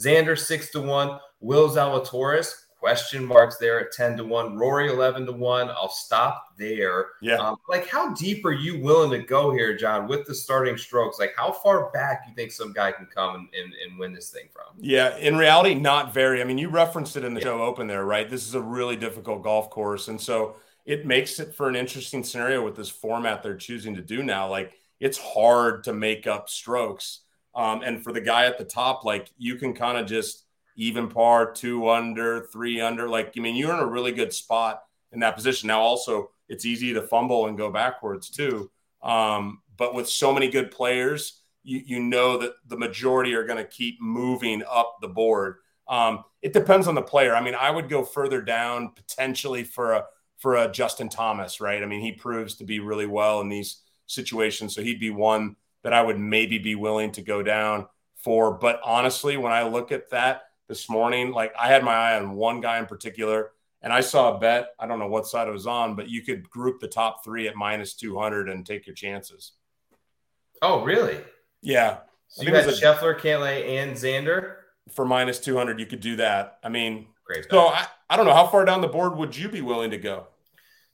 Xander, 0.00 0.36
six 0.36 0.70
to 0.70 0.80
one. 0.80 1.20
Will 1.40 1.68
Zalatoris, 1.68 2.52
question 2.82 3.24
marks 3.24 3.58
there 3.58 3.78
at 3.78 3.92
10 3.92 4.16
to 4.16 4.24
1 4.24 4.56
rory 4.56 4.88
11 4.88 5.24
to 5.24 5.30
1 5.30 5.70
i'll 5.70 5.88
stop 5.88 6.48
there. 6.58 7.10
Yeah. 7.20 7.36
Um, 7.36 7.56
like 7.68 7.88
how 7.88 8.12
deep 8.14 8.44
are 8.44 8.52
you 8.52 8.80
willing 8.80 9.12
to 9.12 9.24
go 9.24 9.52
here 9.52 9.76
john 9.76 10.08
with 10.08 10.26
the 10.26 10.34
starting 10.34 10.76
strokes? 10.76 11.20
Like 11.20 11.32
how 11.36 11.52
far 11.52 11.92
back 11.92 12.24
you 12.28 12.34
think 12.34 12.50
some 12.50 12.72
guy 12.72 12.90
can 12.90 13.06
come 13.06 13.36
and, 13.36 13.48
and, 13.54 13.72
and 13.72 13.98
win 14.00 14.12
this 14.12 14.30
thing 14.30 14.48
from? 14.52 14.64
Yeah 14.80 15.16
in 15.18 15.36
reality 15.36 15.74
not 15.74 16.12
very. 16.12 16.40
I 16.40 16.44
mean 16.44 16.58
you 16.58 16.70
referenced 16.70 17.16
it 17.16 17.22
in 17.22 17.34
the 17.34 17.40
yeah. 17.40 17.46
show 17.46 17.62
open 17.62 17.86
there 17.86 18.04
right? 18.04 18.28
This 18.28 18.48
is 18.48 18.56
a 18.56 18.60
really 18.60 18.96
difficult 18.96 19.44
golf 19.44 19.70
course 19.70 20.08
and 20.08 20.20
so 20.20 20.56
it 20.84 21.06
makes 21.06 21.38
it 21.38 21.54
for 21.54 21.68
an 21.68 21.76
interesting 21.76 22.24
scenario 22.24 22.64
with 22.64 22.74
this 22.74 22.88
format 22.88 23.44
they're 23.44 23.54
choosing 23.54 23.94
to 23.94 24.02
do 24.02 24.24
now. 24.24 24.50
Like 24.50 24.72
it's 24.98 25.18
hard 25.18 25.84
to 25.84 25.92
make 25.92 26.26
up 26.26 26.48
strokes 26.48 27.20
um, 27.54 27.82
and 27.82 28.02
for 28.02 28.12
the 28.12 28.20
guy 28.20 28.46
at 28.46 28.58
the 28.58 28.64
top 28.64 29.04
like 29.04 29.30
you 29.38 29.54
can 29.54 29.72
kind 29.72 29.96
of 29.96 30.06
just 30.06 30.46
even 30.76 31.08
par, 31.08 31.52
two 31.52 31.88
under, 31.88 32.46
three 32.52 32.80
under. 32.80 33.08
Like, 33.08 33.34
I 33.36 33.40
mean, 33.40 33.56
you're 33.56 33.74
in 33.74 33.80
a 33.80 33.86
really 33.86 34.12
good 34.12 34.32
spot 34.32 34.82
in 35.12 35.20
that 35.20 35.36
position. 35.36 35.68
Now, 35.68 35.80
also, 35.80 36.30
it's 36.48 36.64
easy 36.66 36.92
to 36.94 37.02
fumble 37.02 37.46
and 37.46 37.56
go 37.56 37.70
backwards 37.70 38.30
too. 38.30 38.70
Um, 39.02 39.60
but 39.76 39.94
with 39.94 40.08
so 40.08 40.32
many 40.32 40.48
good 40.48 40.70
players, 40.70 41.40
you, 41.64 41.82
you 41.84 42.00
know 42.00 42.38
that 42.38 42.52
the 42.66 42.76
majority 42.76 43.34
are 43.34 43.44
going 43.44 43.58
to 43.58 43.64
keep 43.64 44.00
moving 44.00 44.62
up 44.70 44.98
the 45.00 45.08
board. 45.08 45.56
Um, 45.88 46.24
it 46.40 46.52
depends 46.52 46.88
on 46.88 46.94
the 46.94 47.02
player. 47.02 47.34
I 47.34 47.42
mean, 47.42 47.54
I 47.54 47.70
would 47.70 47.88
go 47.88 48.04
further 48.04 48.40
down 48.40 48.90
potentially 48.94 49.64
for 49.64 49.92
a 49.92 50.04
for 50.38 50.56
a 50.56 50.70
Justin 50.70 51.08
Thomas, 51.08 51.60
right? 51.60 51.82
I 51.82 51.86
mean, 51.86 52.00
he 52.00 52.12
proves 52.12 52.56
to 52.56 52.64
be 52.64 52.80
really 52.80 53.06
well 53.06 53.40
in 53.40 53.48
these 53.48 53.82
situations, 54.06 54.74
so 54.74 54.82
he'd 54.82 54.98
be 54.98 55.10
one 55.10 55.54
that 55.84 55.92
I 55.92 56.02
would 56.02 56.18
maybe 56.18 56.58
be 56.58 56.74
willing 56.74 57.12
to 57.12 57.22
go 57.22 57.42
down 57.42 57.86
for. 58.16 58.52
But 58.52 58.80
honestly, 58.84 59.36
when 59.36 59.52
I 59.52 59.68
look 59.68 59.92
at 59.92 60.10
that, 60.10 60.42
this 60.72 60.88
morning. 60.88 61.32
Like 61.32 61.52
I 61.60 61.68
had 61.68 61.84
my 61.84 61.92
eye 61.92 62.18
on 62.18 62.32
one 62.32 62.62
guy 62.62 62.78
in 62.78 62.86
particular, 62.86 63.50
and 63.82 63.92
I 63.92 64.00
saw 64.00 64.34
a 64.34 64.38
bet. 64.38 64.68
I 64.78 64.86
don't 64.86 64.98
know 64.98 65.06
what 65.06 65.26
side 65.26 65.46
it 65.46 65.50
was 65.50 65.66
on, 65.66 65.94
but 65.94 66.08
you 66.08 66.22
could 66.22 66.48
group 66.48 66.80
the 66.80 66.88
top 66.88 67.22
three 67.22 67.46
at 67.46 67.56
minus 67.56 67.92
200 67.92 68.48
and 68.48 68.64
take 68.64 68.86
your 68.86 68.94
chances. 68.94 69.52
Oh, 70.62 70.82
really? 70.82 71.18
Yeah. 71.60 71.98
So 72.28 72.44
you 72.44 72.54
had 72.54 72.64
a, 72.64 72.72
Scheffler, 72.72 73.18
Cantlay, 73.20 73.68
and 73.68 73.94
Xander 73.94 74.54
for 74.90 75.04
minus 75.04 75.38
200. 75.40 75.78
You 75.78 75.84
could 75.84 76.00
do 76.00 76.16
that. 76.16 76.58
I 76.64 76.70
mean, 76.70 77.08
great. 77.26 77.46
So 77.50 77.66
I, 77.66 77.86
I 78.08 78.16
don't 78.16 78.24
know 78.24 78.34
how 78.34 78.46
far 78.46 78.64
down 78.64 78.80
the 78.80 78.88
board 78.88 79.14
would 79.16 79.36
you 79.36 79.50
be 79.50 79.60
willing 79.60 79.90
to 79.90 79.98
go? 79.98 80.28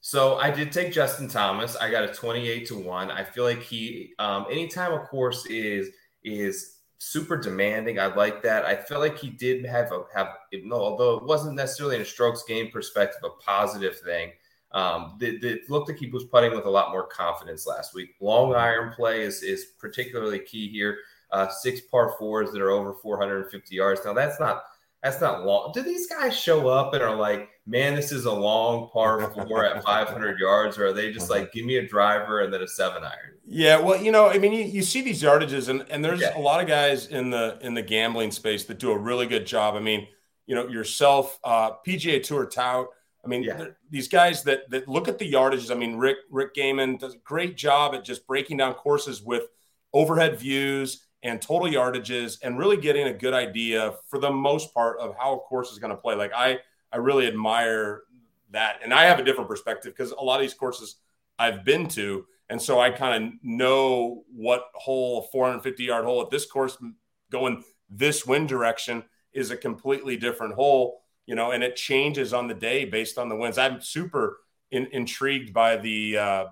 So 0.01 0.35
I 0.35 0.51
did 0.51 0.73
take 0.73 0.91
Justin 0.91 1.29
Thomas. 1.29 1.77
I 1.77 1.89
got 1.89 2.03
a 2.03 2.13
28 2.13 2.67
to 2.67 2.75
1. 2.75 3.11
I 3.11 3.23
feel 3.23 3.45
like 3.45 3.61
he 3.61 4.13
um 4.19 4.45
anytime 4.49 4.93
a 4.93 4.99
course 4.99 5.45
is 5.45 5.89
is 6.23 6.78
super 6.99 7.37
demanding. 7.37 7.99
I 7.99 8.13
like 8.13 8.43
that. 8.43 8.65
I 8.65 8.75
feel 8.75 8.99
like 8.99 9.17
he 9.17 9.29
did 9.29 9.65
have 9.65 9.91
a 9.91 10.03
have 10.13 10.27
no, 10.53 10.75
although 10.75 11.17
it 11.17 11.23
wasn't 11.23 11.55
necessarily 11.55 11.95
in 11.95 12.01
a 12.01 12.05
strokes 12.05 12.43
gained 12.47 12.71
perspective 12.71 13.21
a 13.23 13.29
positive 13.43 13.97
thing. 13.99 14.31
Um, 14.71 15.17
it, 15.19 15.67
looked 15.67 15.89
like 15.89 15.97
he 15.97 16.11
was 16.11 16.25
putting 16.25 16.53
with 16.53 16.65
a 16.65 16.69
lot 16.69 16.91
more 16.91 17.07
confidence 17.07 17.65
last 17.65 17.95
week. 17.95 18.09
Long 18.21 18.53
iron 18.53 18.93
play 18.93 19.23
is 19.23 19.41
is 19.41 19.65
particularly 19.79 20.39
key 20.39 20.69
here. 20.69 20.99
Uh, 21.31 21.47
six 21.47 21.81
par 21.81 22.15
fours 22.19 22.51
that 22.51 22.61
are 22.61 22.71
over 22.71 22.93
450 22.93 23.75
yards. 23.75 24.01
Now 24.05 24.13
that's 24.13 24.39
not 24.39 24.63
that's 25.01 25.21
not 25.21 25.45
long. 25.45 25.71
Do 25.73 25.81
these 25.81 26.07
guys 26.07 26.37
show 26.37 26.67
up 26.67 26.93
and 26.93 27.01
are 27.01 27.15
like, 27.15 27.49
man, 27.65 27.95
this 27.95 28.11
is 28.11 28.25
a 28.25 28.31
long 28.31 28.89
par 28.91 29.31
four 29.31 29.63
at 29.63 29.83
500 29.85 30.37
yards, 30.37 30.77
or 30.77 30.87
are 30.87 30.93
they 30.93 31.11
just 31.11 31.29
like, 31.29 31.53
give 31.53 31.65
me 31.65 31.77
a 31.77 31.87
driver 31.87 32.41
and 32.41 32.53
then 32.53 32.61
a 32.61 32.67
seven 32.67 33.03
iron? 33.03 33.38
Yeah, 33.51 33.79
well, 33.79 33.99
you 33.99 34.11
know, 34.11 34.27
I 34.27 34.37
mean, 34.37 34.53
you, 34.53 34.63
you 34.63 34.83
see 34.83 35.01
these 35.01 35.23
yardages, 35.23 35.69
and 35.69 35.83
and 35.89 36.05
there's 36.05 36.21
yeah. 36.21 36.37
a 36.37 36.39
lot 36.39 36.61
of 36.61 36.67
guys 36.67 37.07
in 37.07 37.31
the 37.31 37.57
in 37.61 37.73
the 37.73 37.81
gambling 37.81 38.29
space 38.29 38.65
that 38.65 38.77
do 38.77 38.91
a 38.91 38.97
really 38.97 39.25
good 39.25 39.47
job. 39.47 39.73
I 39.73 39.79
mean, 39.79 40.07
you 40.45 40.53
know, 40.53 40.67
yourself, 40.67 41.39
uh, 41.43 41.71
PGA 41.85 42.21
Tour 42.21 42.45
tout. 42.45 42.87
I 43.25 43.27
mean, 43.27 43.41
yeah. 43.41 43.65
these 43.89 44.07
guys 44.07 44.43
that 44.43 44.69
that 44.69 44.87
look 44.87 45.07
at 45.07 45.17
the 45.17 45.31
yardages. 45.31 45.71
I 45.71 45.73
mean, 45.73 45.95
Rick 45.95 46.17
Rick 46.29 46.53
Gehman 46.53 46.99
does 46.99 47.15
a 47.15 47.17
great 47.19 47.57
job 47.57 47.95
at 47.95 48.05
just 48.05 48.27
breaking 48.27 48.57
down 48.57 48.75
courses 48.75 49.23
with 49.23 49.47
overhead 49.93 50.39
views 50.39 51.07
and 51.23 51.41
total 51.41 51.67
yardages 51.67 52.37
and 52.43 52.57
really 52.57 52.77
getting 52.77 53.07
a 53.07 53.13
good 53.13 53.33
idea 53.33 53.95
for 54.07 54.19
the 54.19 54.31
most 54.31 54.75
part 54.75 54.99
of 54.99 55.15
how 55.17 55.33
a 55.33 55.39
course 55.39 55.71
is 55.71 55.79
going 55.79 55.91
to 55.91 55.97
play. 55.97 56.13
Like 56.13 56.31
I, 56.35 56.59
I 56.93 56.97
really 56.97 57.27
admire 57.27 58.03
that. 58.51 58.79
And 58.83 58.93
I 58.93 59.05
have 59.05 59.19
a 59.19 59.23
different 59.23 59.49
perspective 59.49 59.93
because 59.95 60.11
a 60.11 60.21
lot 60.21 60.35
of 60.35 60.41
these 60.41 60.53
courses 60.53 60.97
I've 61.37 61.65
been 61.65 61.87
to 61.89 62.25
And 62.49 62.61
so 62.61 62.79
I 62.79 62.89
kind 62.89 63.23
of 63.23 63.31
know 63.43 64.23
what 64.33 64.63
hole, 64.73 65.23
450 65.31 65.83
yard 65.83 66.05
hole 66.05 66.21
at 66.21 66.29
this 66.29 66.45
course 66.45 66.77
going 67.31 67.63
this 67.89 68.25
wind 68.25 68.49
direction 68.49 69.03
is 69.33 69.51
a 69.51 69.57
completely 69.57 70.17
different 70.17 70.55
hole, 70.55 71.03
you 71.25 71.35
know, 71.35 71.51
and 71.51 71.63
it 71.63 71.75
changes 71.75 72.33
on 72.33 72.47
the 72.47 72.53
day 72.53 72.85
based 72.85 73.17
on 73.17 73.29
the 73.29 73.35
winds. 73.35 73.57
I'm 73.57 73.81
super 73.81 74.39
in, 74.71 74.87
intrigued 74.87 75.53
by 75.53 75.77
the 75.77 76.17
uh, 76.17 76.45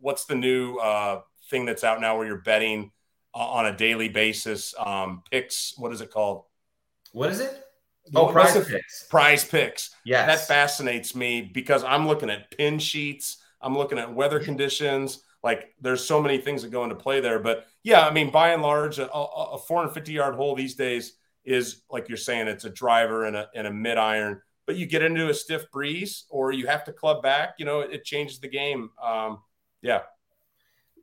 what's 0.00 0.24
the 0.24 0.34
new 0.34 0.76
uh, 0.76 1.20
thing 1.50 1.64
that's 1.66 1.84
out 1.84 2.00
now 2.00 2.16
where 2.16 2.26
you're 2.26 2.38
betting 2.38 2.90
on 3.34 3.66
a 3.66 3.76
daily 3.76 4.08
basis. 4.08 4.74
Um, 4.78 5.22
picks, 5.30 5.74
what 5.76 5.92
is 5.92 6.00
it 6.00 6.10
called? 6.10 6.44
What 7.12 7.30
is 7.30 7.40
it? 7.40 7.64
Oh, 8.14 8.28
prize 8.28 8.66
picks. 8.66 9.04
Prize 9.04 9.44
picks. 9.44 9.94
Yes. 10.04 10.26
That 10.26 10.48
fascinates 10.48 11.14
me 11.14 11.42
because 11.42 11.84
I'm 11.84 12.06
looking 12.06 12.30
at 12.30 12.50
pin 12.56 12.78
sheets, 12.78 13.38
I'm 13.60 13.76
looking 13.76 13.98
at 13.98 14.12
weather 14.12 14.40
conditions. 14.40 15.22
Like 15.42 15.74
there's 15.80 16.04
so 16.04 16.20
many 16.20 16.38
things 16.38 16.62
that 16.62 16.70
go 16.70 16.84
into 16.84 16.96
play 16.96 17.20
there. 17.20 17.38
But 17.38 17.66
yeah, 17.82 18.06
I 18.06 18.12
mean, 18.12 18.30
by 18.30 18.50
and 18.50 18.62
large, 18.62 18.98
a, 18.98 19.10
a 19.12 19.58
450 19.58 20.12
yard 20.12 20.34
hole 20.34 20.54
these 20.54 20.74
days 20.74 21.14
is 21.44 21.82
like 21.90 22.08
you're 22.08 22.18
saying, 22.18 22.48
it's 22.48 22.64
a 22.64 22.70
driver 22.70 23.24
and 23.24 23.36
a, 23.36 23.48
and 23.54 23.66
a 23.66 23.72
mid 23.72 23.98
iron. 23.98 24.42
But 24.66 24.76
you 24.76 24.84
get 24.84 25.02
into 25.02 25.30
a 25.30 25.34
stiff 25.34 25.70
breeze 25.70 26.24
or 26.28 26.52
you 26.52 26.66
have 26.66 26.84
to 26.84 26.92
club 26.92 27.22
back, 27.22 27.54
you 27.58 27.64
know, 27.64 27.80
it 27.80 28.04
changes 28.04 28.38
the 28.38 28.48
game. 28.48 28.90
Um, 29.02 29.38
yeah. 29.80 30.02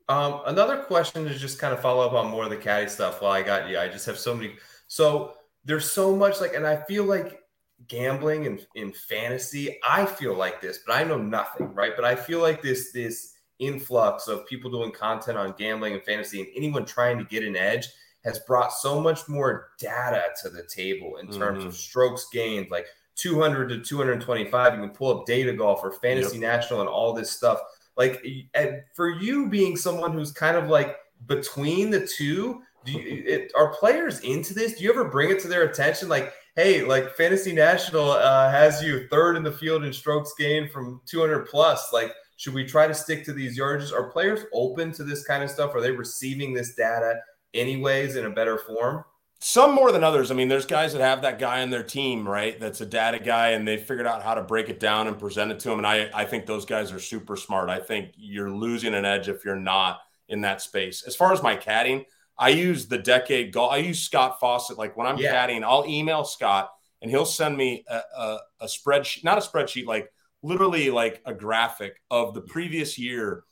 Um, 0.08 0.42
another 0.46 0.78
question 0.82 1.26
is 1.26 1.40
just 1.40 1.58
kind 1.58 1.74
of 1.74 1.80
follow 1.80 2.06
up 2.06 2.12
on 2.12 2.30
more 2.30 2.44
of 2.44 2.50
the 2.50 2.56
caddy 2.56 2.88
stuff 2.88 3.20
while 3.20 3.32
I 3.32 3.42
got 3.42 3.68
you. 3.68 3.78
I 3.78 3.88
just 3.88 4.06
have 4.06 4.18
so 4.18 4.34
many. 4.34 4.54
So 4.86 5.32
there's 5.64 5.90
so 5.90 6.14
much 6.14 6.40
like, 6.40 6.54
and 6.54 6.64
I 6.64 6.76
feel 6.76 7.02
like 7.04 7.40
gambling 7.88 8.46
and 8.46 8.64
in 8.76 8.92
fantasy, 8.92 9.80
I 9.86 10.06
feel 10.06 10.34
like 10.34 10.60
this, 10.60 10.78
but 10.86 10.92
I 10.92 11.02
know 11.02 11.18
nothing, 11.18 11.74
right? 11.74 11.92
But 11.96 12.04
I 12.04 12.14
feel 12.14 12.40
like 12.40 12.62
this, 12.62 12.92
this 12.92 13.32
influx 13.58 14.28
of 14.28 14.46
people 14.46 14.70
doing 14.70 14.92
content 14.92 15.38
on 15.38 15.54
gambling 15.58 15.94
and 15.94 16.02
fantasy 16.02 16.40
and 16.40 16.48
anyone 16.54 16.84
trying 16.84 17.18
to 17.18 17.24
get 17.24 17.42
an 17.42 17.56
edge 17.56 17.86
has 18.24 18.40
brought 18.40 18.72
so 18.72 19.00
much 19.00 19.28
more 19.28 19.70
data 19.78 20.24
to 20.42 20.50
the 20.50 20.64
table 20.64 21.18
in 21.18 21.28
terms 21.28 21.60
mm-hmm. 21.60 21.68
of 21.68 21.76
strokes 21.76 22.26
gained, 22.32 22.66
like 22.70 22.86
200 23.14 23.68
to 23.68 23.80
225. 23.80 24.74
You 24.74 24.80
can 24.80 24.90
pull 24.90 25.18
up 25.18 25.26
data 25.26 25.52
golf 25.52 25.80
or 25.82 25.92
fantasy 25.92 26.38
yep. 26.38 26.42
national 26.42 26.80
and 26.80 26.88
all 26.88 27.12
this 27.12 27.30
stuff. 27.30 27.60
Like, 27.96 28.24
for 28.94 29.08
you 29.08 29.48
being 29.48 29.76
someone 29.76 30.12
who's 30.12 30.32
kind 30.32 30.56
of 30.56 30.68
like 30.68 30.96
between 31.26 31.90
the 31.90 32.06
two, 32.06 32.62
do 32.84 32.92
you, 32.92 33.22
it, 33.26 33.52
are 33.56 33.72
players 33.72 34.20
into 34.20 34.52
this? 34.52 34.74
Do 34.74 34.84
you 34.84 34.90
ever 34.90 35.04
bring 35.04 35.30
it 35.30 35.40
to 35.40 35.48
their 35.48 35.62
attention? 35.62 36.08
Like, 36.08 36.32
hey, 36.56 36.82
like 36.82 37.14
Fantasy 37.14 37.52
National 37.52 38.10
uh, 38.10 38.50
has 38.50 38.82
you 38.82 39.06
third 39.08 39.36
in 39.36 39.44
the 39.44 39.52
field 39.52 39.84
in 39.84 39.92
strokes 39.92 40.34
gained 40.36 40.70
from 40.72 41.00
200 41.06 41.46
plus. 41.46 41.92
Like, 41.92 42.12
should 42.36 42.54
we 42.54 42.64
try 42.64 42.86
to 42.86 42.94
stick 42.94 43.24
to 43.24 43.32
these 43.32 43.58
yardages? 43.58 43.92
Are 43.92 44.10
players 44.10 44.40
open 44.52 44.92
to 44.92 45.04
this 45.04 45.24
kind 45.24 45.42
of 45.42 45.50
stuff? 45.50 45.74
Are 45.74 45.80
they 45.80 45.90
receiving 45.90 46.54
this 46.54 46.74
data 46.74 47.20
anyways 47.54 48.16
in 48.16 48.26
a 48.26 48.30
better 48.30 48.58
form? 48.58 49.04
Some 49.38 49.74
more 49.74 49.92
than 49.92 50.02
others. 50.02 50.30
I 50.30 50.34
mean, 50.34 50.48
there's 50.48 50.64
guys 50.64 50.92
that 50.94 51.02
have 51.02 51.22
that 51.22 51.38
guy 51.38 51.62
on 51.62 51.70
their 51.70 51.82
team, 51.82 52.26
right? 52.26 52.58
That's 52.58 52.80
a 52.80 52.86
data 52.86 53.18
guy, 53.18 53.50
and 53.50 53.68
they 53.68 53.76
figured 53.76 54.06
out 54.06 54.22
how 54.22 54.34
to 54.34 54.42
break 54.42 54.70
it 54.70 54.80
down 54.80 55.08
and 55.08 55.18
present 55.18 55.52
it 55.52 55.60
to 55.60 55.68
them. 55.68 55.78
And 55.78 55.86
I, 55.86 56.10
I 56.14 56.24
think 56.24 56.46
those 56.46 56.64
guys 56.64 56.90
are 56.90 56.98
super 56.98 57.36
smart. 57.36 57.68
I 57.68 57.78
think 57.78 58.12
you're 58.16 58.50
losing 58.50 58.94
an 58.94 59.04
edge 59.04 59.28
if 59.28 59.44
you're 59.44 59.56
not 59.56 60.00
in 60.28 60.40
that 60.42 60.62
space. 60.62 61.02
As 61.06 61.14
far 61.14 61.32
as 61.32 61.42
my 61.42 61.56
caddying, 61.56 62.04
I 62.38 62.50
use 62.50 62.86
the 62.86 62.98
decade 62.98 63.52
golf. 63.52 63.72
I 63.72 63.78
use 63.78 64.00
Scott 64.00 64.40
Fawcett. 64.40 64.78
Like 64.78 64.96
when 64.96 65.06
I'm 65.06 65.18
yeah. 65.18 65.34
caddying, 65.34 65.62
I'll 65.62 65.86
email 65.86 66.24
Scott 66.24 66.70
and 67.00 67.10
he'll 67.10 67.26
send 67.26 67.56
me 67.56 67.84
a, 67.88 68.00
a, 68.16 68.38
a 68.60 68.66
spreadsheet, 68.66 69.24
not 69.24 69.38
a 69.38 69.40
spreadsheet, 69.40 69.86
like 69.86 70.10
literally 70.46 70.90
like 70.90 71.22
a 71.24 71.34
graphic 71.34 72.00
of 72.10 72.34
the 72.34 72.40
previous 72.40 72.98
year, 72.98 73.44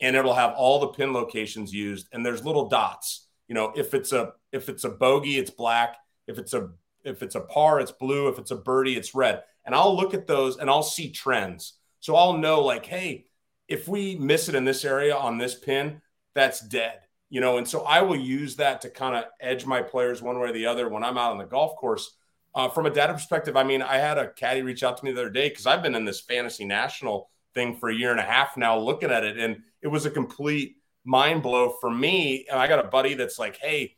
and 0.00 0.16
it'll 0.16 0.34
have 0.34 0.54
all 0.54 0.80
the 0.80 0.88
pin 0.88 1.12
locations 1.12 1.72
used. 1.72 2.08
And 2.12 2.24
there's 2.24 2.44
little 2.44 2.68
dots. 2.68 3.26
You 3.48 3.54
know, 3.54 3.72
if 3.76 3.94
it's 3.94 4.12
a 4.12 4.32
if 4.52 4.68
it's 4.68 4.84
a 4.84 4.90
bogey, 4.90 5.38
it's 5.38 5.50
black. 5.50 5.96
If 6.26 6.38
it's 6.38 6.54
a 6.54 6.70
if 7.04 7.22
it's 7.22 7.34
a 7.34 7.40
par, 7.40 7.80
it's 7.80 7.92
blue. 7.92 8.28
If 8.28 8.38
it's 8.38 8.50
a 8.50 8.56
birdie, 8.56 8.96
it's 8.96 9.14
red. 9.14 9.42
And 9.64 9.74
I'll 9.74 9.96
look 9.96 10.14
at 10.14 10.26
those 10.26 10.56
and 10.58 10.68
I'll 10.68 10.82
see 10.82 11.10
trends. 11.10 11.74
So 12.00 12.16
I'll 12.16 12.38
know 12.38 12.62
like, 12.62 12.86
hey, 12.86 13.26
if 13.68 13.86
we 13.88 14.16
miss 14.16 14.48
it 14.48 14.54
in 14.54 14.64
this 14.64 14.84
area 14.84 15.16
on 15.16 15.38
this 15.38 15.54
pin, 15.54 16.00
that's 16.34 16.60
dead 16.60 17.02
you 17.32 17.40
know, 17.40 17.56
and 17.56 17.66
so 17.66 17.80
I 17.84 18.02
will 18.02 18.20
use 18.20 18.56
that 18.56 18.82
to 18.82 18.90
kind 18.90 19.16
of 19.16 19.24
edge 19.40 19.64
my 19.64 19.80
players 19.80 20.20
one 20.20 20.38
way 20.38 20.50
or 20.50 20.52
the 20.52 20.66
other 20.66 20.90
when 20.90 21.02
I'm 21.02 21.16
out 21.16 21.32
on 21.32 21.38
the 21.38 21.46
golf 21.46 21.76
course. 21.76 22.14
Uh, 22.54 22.68
from 22.68 22.86
a 22.86 22.90
data 22.90 23.12
perspective, 23.12 23.56
I 23.56 23.64
mean, 23.64 23.80
I 23.80 23.96
had 23.96 24.18
a 24.18 24.30
caddy 24.30 24.62
reach 24.62 24.82
out 24.82 24.98
to 24.98 25.04
me 25.04 25.12
the 25.12 25.22
other 25.22 25.30
day 25.30 25.48
because 25.48 25.66
I've 25.66 25.82
been 25.82 25.94
in 25.94 26.04
this 26.04 26.20
fantasy 26.20 26.64
national 26.64 27.30
thing 27.54 27.76
for 27.76 27.88
a 27.88 27.94
year 27.94 28.10
and 28.10 28.20
a 28.20 28.24
half 28.24 28.56
now, 28.56 28.78
looking 28.78 29.10
at 29.10 29.24
it, 29.24 29.38
and 29.38 29.62
it 29.80 29.88
was 29.88 30.06
a 30.06 30.10
complete 30.10 30.76
mind 31.04 31.42
blow 31.42 31.76
for 31.80 31.90
me. 31.90 32.46
And 32.50 32.58
I 32.58 32.68
got 32.68 32.84
a 32.84 32.88
buddy 32.88 33.14
that's 33.14 33.38
like, 33.38 33.56
"Hey," 33.56 33.96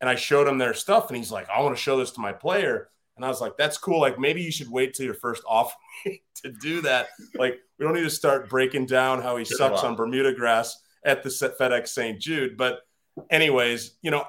and 0.00 0.10
I 0.10 0.16
showed 0.16 0.48
him 0.48 0.58
their 0.58 0.74
stuff, 0.74 1.08
and 1.08 1.16
he's 1.16 1.32
like, 1.32 1.48
"I 1.48 1.60
want 1.62 1.76
to 1.76 1.82
show 1.82 1.96
this 1.96 2.10
to 2.12 2.20
my 2.20 2.32
player." 2.32 2.90
And 3.16 3.24
I 3.24 3.28
was 3.28 3.40
like, 3.40 3.56
"That's 3.56 3.78
cool. 3.78 4.00
Like, 4.00 4.18
maybe 4.18 4.42
you 4.42 4.50
should 4.50 4.70
wait 4.70 4.94
till 4.94 5.06
your 5.06 5.14
first 5.14 5.44
off 5.48 5.74
to 6.04 6.52
do 6.60 6.80
that. 6.82 7.08
Like, 7.34 7.60
we 7.78 7.84
don't 7.84 7.94
need 7.94 8.02
to 8.02 8.10
start 8.10 8.48
breaking 8.50 8.86
down 8.86 9.22
how 9.22 9.36
he 9.36 9.44
sucks 9.44 9.82
on 9.82 9.94
Bermuda 9.96 10.32
grass." 10.32 10.80
at 11.04 11.22
the 11.22 11.28
FedEx 11.28 11.88
St. 11.88 12.20
Jude. 12.20 12.56
But, 12.56 12.80
anyways, 13.30 13.96
you 14.02 14.10
know, 14.10 14.24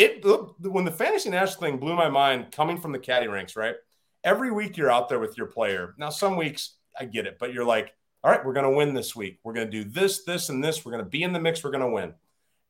it 0.00 0.24
when 0.62 0.84
the 0.84 0.90
fantasy 0.90 1.30
national 1.30 1.60
thing 1.60 1.78
blew 1.78 1.94
my 1.94 2.08
mind 2.08 2.52
coming 2.52 2.80
from 2.80 2.92
the 2.92 2.98
caddy 2.98 3.28
ranks, 3.28 3.56
right? 3.56 3.76
Every 4.24 4.50
week 4.50 4.76
you're 4.76 4.90
out 4.90 5.08
there 5.08 5.18
with 5.18 5.36
your 5.36 5.46
player. 5.46 5.94
Now, 5.98 6.10
some 6.10 6.36
weeks 6.36 6.74
I 6.98 7.04
get 7.04 7.26
it, 7.26 7.38
but 7.38 7.52
you're 7.52 7.64
like, 7.64 7.92
all 8.22 8.30
right, 8.30 8.44
we're 8.44 8.52
going 8.52 8.70
to 8.70 8.76
win 8.76 8.94
this 8.94 9.16
week. 9.16 9.38
We're 9.42 9.52
going 9.52 9.70
to 9.70 9.82
do 9.82 9.88
this, 9.88 10.24
this, 10.24 10.48
and 10.48 10.62
this. 10.62 10.84
We're 10.84 10.92
going 10.92 11.04
to 11.04 11.10
be 11.10 11.22
in 11.22 11.32
the 11.32 11.40
mix. 11.40 11.64
We're 11.64 11.70
going 11.70 11.84
to 11.84 11.90
win. 11.90 12.14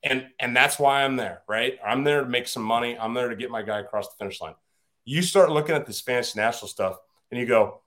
And 0.03 0.29
and 0.39 0.57
that's 0.57 0.79
why 0.79 1.05
I'm 1.05 1.17
there, 1.17 1.43
right? 1.47 1.79
I'm 1.85 2.05
there 2.05 2.23
to 2.23 2.29
make 2.29 2.49
some 2.49 2.63
money. 2.63 2.99
I'm 2.99 3.13
there 3.13 3.29
to 3.29 3.37
get 3.37 3.51
my 3.51 3.63
guy 3.63 3.81
across 3.81 4.09
the 4.09 4.15
finish 4.19 4.41
line. 4.41 4.55
You 5.05 5.21
start 5.21 5.51
looking 5.51 5.75
at 5.75 5.87
this 5.87 6.01
fantasy 6.01 6.39
national 6.39 6.69
stuff 6.69 6.97
and 7.31 7.39
you 7.39 7.47
go, 7.47 7.83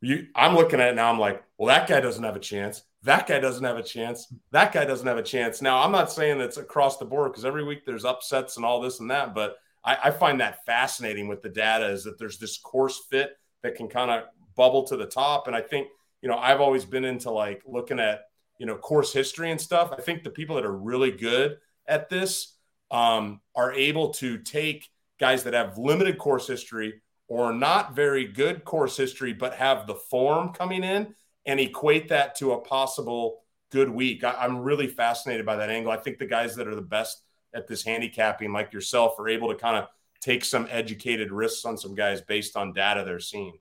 you 0.00 0.28
I'm 0.34 0.54
looking 0.54 0.80
at 0.80 0.88
it 0.88 0.94
now. 0.94 1.12
I'm 1.12 1.18
like, 1.18 1.42
well, 1.58 1.68
that 1.68 1.86
guy 1.86 2.00
doesn't 2.00 2.24
have 2.24 2.36
a 2.36 2.40
chance 2.40 2.82
that 3.02 3.26
guy 3.26 3.38
doesn't 3.38 3.64
have 3.64 3.78
a 3.78 3.82
chance. 3.82 4.32
That 4.52 4.72
guy 4.72 4.84
doesn't 4.84 5.06
have 5.06 5.16
a 5.16 5.22
chance. 5.22 5.62
Now, 5.62 5.82
I'm 5.82 5.92
not 5.92 6.12
saying 6.12 6.40
it's 6.40 6.58
across 6.58 6.98
the 6.98 7.04
board 7.04 7.32
because 7.32 7.44
every 7.44 7.64
week 7.64 7.86
there's 7.86 8.04
upsets 8.04 8.56
and 8.56 8.64
all 8.64 8.80
this 8.80 9.00
and 9.00 9.10
that, 9.10 9.34
but 9.34 9.56
I, 9.82 9.96
I, 10.04 10.10
find 10.10 10.40
that 10.40 10.64
fascinating 10.66 11.26
with 11.26 11.40
the 11.40 11.48
data 11.48 11.86
is 11.86 12.04
that 12.04 12.18
there's 12.18 12.38
this 12.38 12.58
course 12.58 13.00
fit 13.10 13.30
that 13.62 13.74
can 13.74 13.88
kind 13.88 14.10
of 14.10 14.24
bubble 14.54 14.82
to 14.84 14.96
the 14.96 15.06
top. 15.06 15.46
And 15.46 15.56
I 15.56 15.62
think, 15.62 15.88
you 16.20 16.28
know, 16.28 16.36
I've 16.36 16.60
always 16.60 16.84
been 16.84 17.06
into 17.06 17.30
like 17.30 17.62
looking 17.66 17.98
at, 17.98 18.24
you 18.58 18.66
know, 18.66 18.76
course 18.76 19.12
history 19.12 19.50
and 19.50 19.60
stuff. 19.60 19.92
I 19.96 20.02
think 20.02 20.22
the 20.22 20.30
people 20.30 20.56
that 20.56 20.66
are 20.66 20.76
really 20.76 21.10
good 21.10 21.56
at 21.86 22.10
this 22.10 22.56
um, 22.90 23.40
are 23.56 23.72
able 23.72 24.10
to 24.14 24.36
take 24.38 24.90
guys 25.18 25.44
that 25.44 25.54
have 25.54 25.78
limited 25.78 26.18
course 26.18 26.46
history 26.46 27.00
or 27.28 27.52
not 27.52 27.94
very 27.94 28.26
good 28.26 28.64
course 28.64 28.96
history, 28.96 29.32
but 29.32 29.54
have 29.54 29.86
the 29.86 29.94
form 29.94 30.52
coming 30.52 30.84
in 30.84 31.14
and 31.46 31.60
equate 31.60 32.08
that 32.08 32.36
to 32.36 32.52
a 32.52 32.60
possible 32.60 33.40
good 33.70 33.88
week. 33.88 34.24
I, 34.24 34.44
am 34.44 34.58
really 34.58 34.86
fascinated 34.86 35.46
by 35.46 35.56
that 35.56 35.70
angle. 35.70 35.92
I 35.92 35.96
think 35.96 36.18
the 36.18 36.26
guys 36.26 36.56
that 36.56 36.68
are 36.68 36.74
the 36.74 36.82
best 36.82 37.22
at 37.54 37.66
this 37.66 37.84
handicapping, 37.84 38.52
like 38.52 38.72
yourself, 38.72 39.18
are 39.18 39.28
able 39.28 39.48
to 39.48 39.58
kind 39.58 39.76
of 39.76 39.88
take 40.20 40.44
some 40.44 40.68
educated 40.70 41.32
risks 41.32 41.64
on 41.64 41.78
some 41.78 41.94
guys 41.94 42.20
based 42.20 42.56
on 42.56 42.72
data 42.72 43.04
they're 43.04 43.20
seeing. 43.20 43.58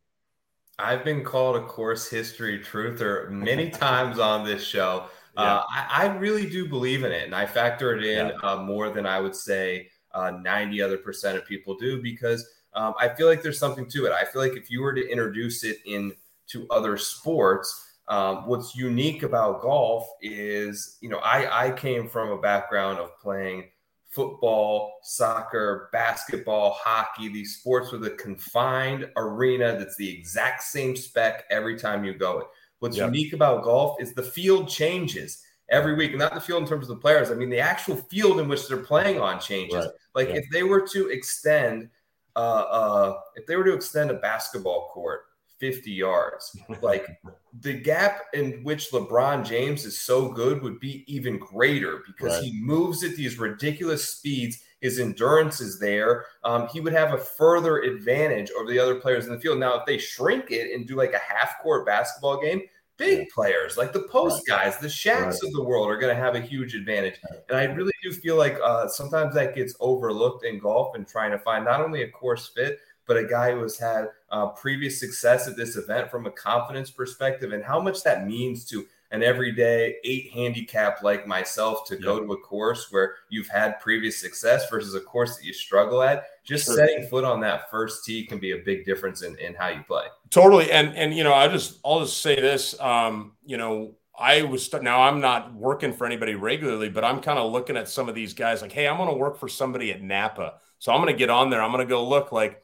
I've 0.78 1.04
been 1.04 1.24
called 1.24 1.58
a 1.58 1.66
course 1.66 2.10
history 2.10 2.60
truther 2.60 3.30
many 3.30 3.70
times 3.70 4.20
on 4.20 4.46
this 4.46 4.64
show. 4.64 5.06
Uh, 5.38 5.42
yeah. 5.42 5.56
Uh, 5.56 5.64
I, 5.70 5.88
I, 5.90 6.18
really 6.18 6.50
do 6.50 6.68
believe 6.68 7.04
in 7.04 7.12
it, 7.12 7.26
and 7.26 7.36
I 7.36 7.46
factor 7.46 7.96
it 7.96 8.04
in 8.04 8.28
yeah. 8.28 8.34
uh, 8.44 8.58
more 8.58 8.90
than 8.90 9.06
I 9.06 9.20
would 9.20 9.36
say 9.36 9.90
uh, 10.14 10.32
90 10.32 10.82
other 10.82 10.98
percent 10.98 11.38
of 11.38 11.46
people 11.46 11.76
do 11.76 12.02
because 12.02 12.48
um, 12.74 12.94
I 13.00 13.10
feel 13.10 13.28
like 13.28 13.42
there's 13.42 13.60
something 13.60 13.88
to 13.90 14.06
it. 14.06 14.12
I 14.12 14.26
feel 14.26 14.42
like 14.42 14.58
if 14.58 14.72
you 14.72 14.82
were 14.82 14.94
to 14.94 15.08
introduce 15.08 15.64
it 15.64 15.78
in 15.86 16.14
to 16.52 16.68
other 16.70 16.98
sports. 16.98 17.86
Um, 18.08 18.48
what's 18.48 18.76
unique 18.76 19.24
about 19.24 19.62
golf 19.62 20.08
is, 20.22 20.98
you 21.02 21.10
know, 21.10 21.20
I, 21.20 21.68
I 21.68 21.72
came 21.72 22.10
from 22.10 22.30
a 22.32 22.42
background 22.42 22.98
of 22.98 23.18
playing 23.20 23.66
football, 24.10 25.00
soccer, 25.04 25.90
basketball, 25.94 26.72
hockey, 26.72 27.30
these 27.30 27.58
sports 27.58 27.92
with 27.92 28.04
a 28.06 28.12
confined 28.12 29.08
arena 29.16 29.78
that's 29.78 29.96
the 29.98 30.10
exact 30.10 30.64
same 30.64 30.96
spec 30.96 31.46
every 31.52 31.78
time 31.78 32.04
you 32.04 32.16
go. 32.16 32.48
What's 32.80 32.98
yep. 32.98 33.14
unique 33.14 33.34
about 33.34 33.64
golf 33.64 34.02
is 34.02 34.14
the 34.14 34.24
field 34.24 34.68
changes 34.68 35.44
every 35.70 35.94
week, 35.94 36.18
not 36.18 36.34
the 36.34 36.42
field 36.42 36.64
in 36.64 36.68
terms 36.68 36.90
of 36.90 36.98
the 36.98 37.02
players. 37.02 37.30
I 37.30 37.36
mean, 37.36 37.50
the 37.50 37.60
actual 37.60 37.96
field 37.96 38.40
in 38.40 38.48
which 38.48 38.68
they're 38.68 38.78
playing 38.78 39.20
on 39.20 39.40
changes. 39.40 39.86
Right. 39.86 39.94
Like 40.16 40.30
yeah. 40.30 40.36
if 40.36 40.46
they 40.52 40.64
were 40.64 40.82
to 40.88 41.10
extend, 41.10 41.90
uh, 42.36 42.40
uh, 42.40 43.20
if 43.36 43.46
they 43.46 43.56
were 43.56 43.66
to 43.66 43.74
extend 43.74 44.10
a 44.10 44.16
basketball 44.16 44.90
court 44.92 45.26
50 45.60 45.92
yards. 45.92 46.58
Like 46.82 47.22
the 47.62 47.74
gap 47.74 48.22
in 48.34 48.64
which 48.64 48.92
LeBron 48.92 49.46
James 49.46 49.86
is 49.86 50.00
so 50.00 50.30
good 50.30 50.62
would 50.62 50.80
be 50.80 51.04
even 51.14 51.38
greater 51.38 52.04
because 52.08 52.36
right. 52.36 52.44
he 52.44 52.62
moves 52.62 53.04
at 53.04 53.16
these 53.16 53.38
ridiculous 53.38 54.08
speeds. 54.08 54.64
His 54.82 55.00
endurance 55.00 55.60
is 55.60 55.78
there. 55.80 56.26
Um, 56.44 56.68
he 56.72 56.80
would 56.80 56.94
have 56.94 57.14
a 57.14 57.18
further 57.18 57.80
advantage 57.80 58.50
over 58.58 58.70
the 58.70 58.80
other 58.80 58.96
players 58.96 59.26
in 59.26 59.34
the 59.34 59.40
field. 59.40 59.60
Now, 59.60 59.76
if 59.76 59.86
they 59.86 59.98
shrink 59.98 60.52
it 60.52 60.74
and 60.74 60.88
do 60.88 60.96
like 60.96 61.14
a 61.14 61.20
half 61.20 61.60
court 61.62 61.86
basketball 61.86 62.40
game, 62.40 62.62
big 63.00 63.30
players 63.30 63.78
like 63.78 63.94
the 63.94 64.04
post 64.04 64.48
Right. 64.48 64.66
guys, 64.66 64.78
the 64.78 64.88
Shaqs 64.88 65.26
Right. 65.26 65.44
of 65.44 65.54
the 65.54 65.64
world 65.64 65.90
are 65.90 65.98
going 65.98 66.16
to 66.16 66.22
have 66.22 66.36
a 66.36 66.42
huge 66.42 66.76
advantage. 66.76 67.20
And 67.50 67.58
I 67.58 67.64
really 67.64 67.94
do 68.04 68.12
feel 68.12 68.36
like 68.36 68.60
uh, 68.64 68.88
sometimes 68.88 69.34
that 69.36 69.56
gets 69.56 69.74
overlooked 69.80 70.46
in 70.46 70.60
golf 70.60 70.96
and 70.96 71.08
trying 71.08 71.32
to 71.32 71.40
find 71.40 71.66
not 71.66 71.82
only 71.82 72.04
a 72.04 72.10
course 72.10 72.50
fit, 72.50 72.80
but 73.10 73.18
a 73.18 73.26
guy 73.26 73.52
who 73.52 73.64
has 73.64 73.76
had 73.76 74.10
uh, 74.30 74.46
previous 74.50 75.00
success 75.00 75.48
at 75.48 75.58
this 75.58 75.76
event 75.76 76.12
from 76.12 76.28
a 76.28 76.32
confidence 76.32 76.92
perspective 76.92 77.54
and 77.54 77.64
how 77.64 77.82
much 77.82 78.04
that 78.04 78.28
means 78.28 78.64
to 78.66 78.86
an 79.10 79.24
everyday 79.24 79.96
eight 80.04 80.30
handicap 80.32 81.02
like 81.02 81.26
myself 81.26 81.88
to 81.88 81.96
go 81.96 82.20
to 82.20 82.34
a 82.34 82.38
course 82.38 82.92
where 82.92 83.16
you've 83.30 83.48
had 83.48 83.80
previous 83.80 84.22
success 84.22 84.70
versus 84.70 84.94
a 84.94 85.00
course 85.00 85.36
that 85.36 85.44
you 85.44 85.54
struggle 85.54 86.04
at. 86.04 86.26
Just 86.44 86.66
Sure. 86.66 86.76
setting 86.76 87.08
foot 87.08 87.24
on 87.24 87.40
that 87.42 87.72
first 87.72 88.06
tee 88.06 88.28
can 88.28 88.38
be 88.38 88.52
a 88.52 88.58
big 88.58 88.86
difference 88.86 89.24
in, 89.24 89.36
in 89.40 89.56
how 89.56 89.70
you 89.70 89.82
play. 89.88 90.06
Totally. 90.30 90.70
And 90.72 90.96
and 90.96 91.12
you 91.12 91.24
know, 91.24 91.34
I 91.34 91.48
just 91.48 91.80
I'll 91.84 92.02
just 92.02 92.22
say 92.22 92.36
this. 92.36 92.80
Um, 92.80 93.32
you 93.44 93.58
know, 93.58 93.96
I 94.18 94.44
was 94.44 94.72
now 94.72 95.02
I'm 95.02 95.20
not 95.20 95.52
working 95.56 95.94
for 95.94 96.06
anybody 96.06 96.36
regularly, 96.36 96.90
but 96.90 97.04
I'm 97.04 97.22
kind 97.22 97.40
of 97.40 97.52
looking 97.52 97.76
at 97.76 97.90
some 97.90 98.08
of 98.08 98.14
these 98.14 98.36
guys 98.36 98.62
like, 98.62 98.72
hey, 98.72 98.88
I'm 98.88 98.98
gonna 98.98 99.18
work 99.18 99.40
for 99.40 99.48
somebody 99.48 99.90
at 99.92 100.04
Napa. 100.04 100.60
So 100.78 100.94
I'm 100.94 101.00
gonna 101.02 101.14
get 101.14 101.32
on 101.32 101.50
there. 101.50 101.64
I'm 101.64 101.72
gonna 101.72 101.86
go 101.86 102.08
look 102.08 102.32
like 102.32 102.64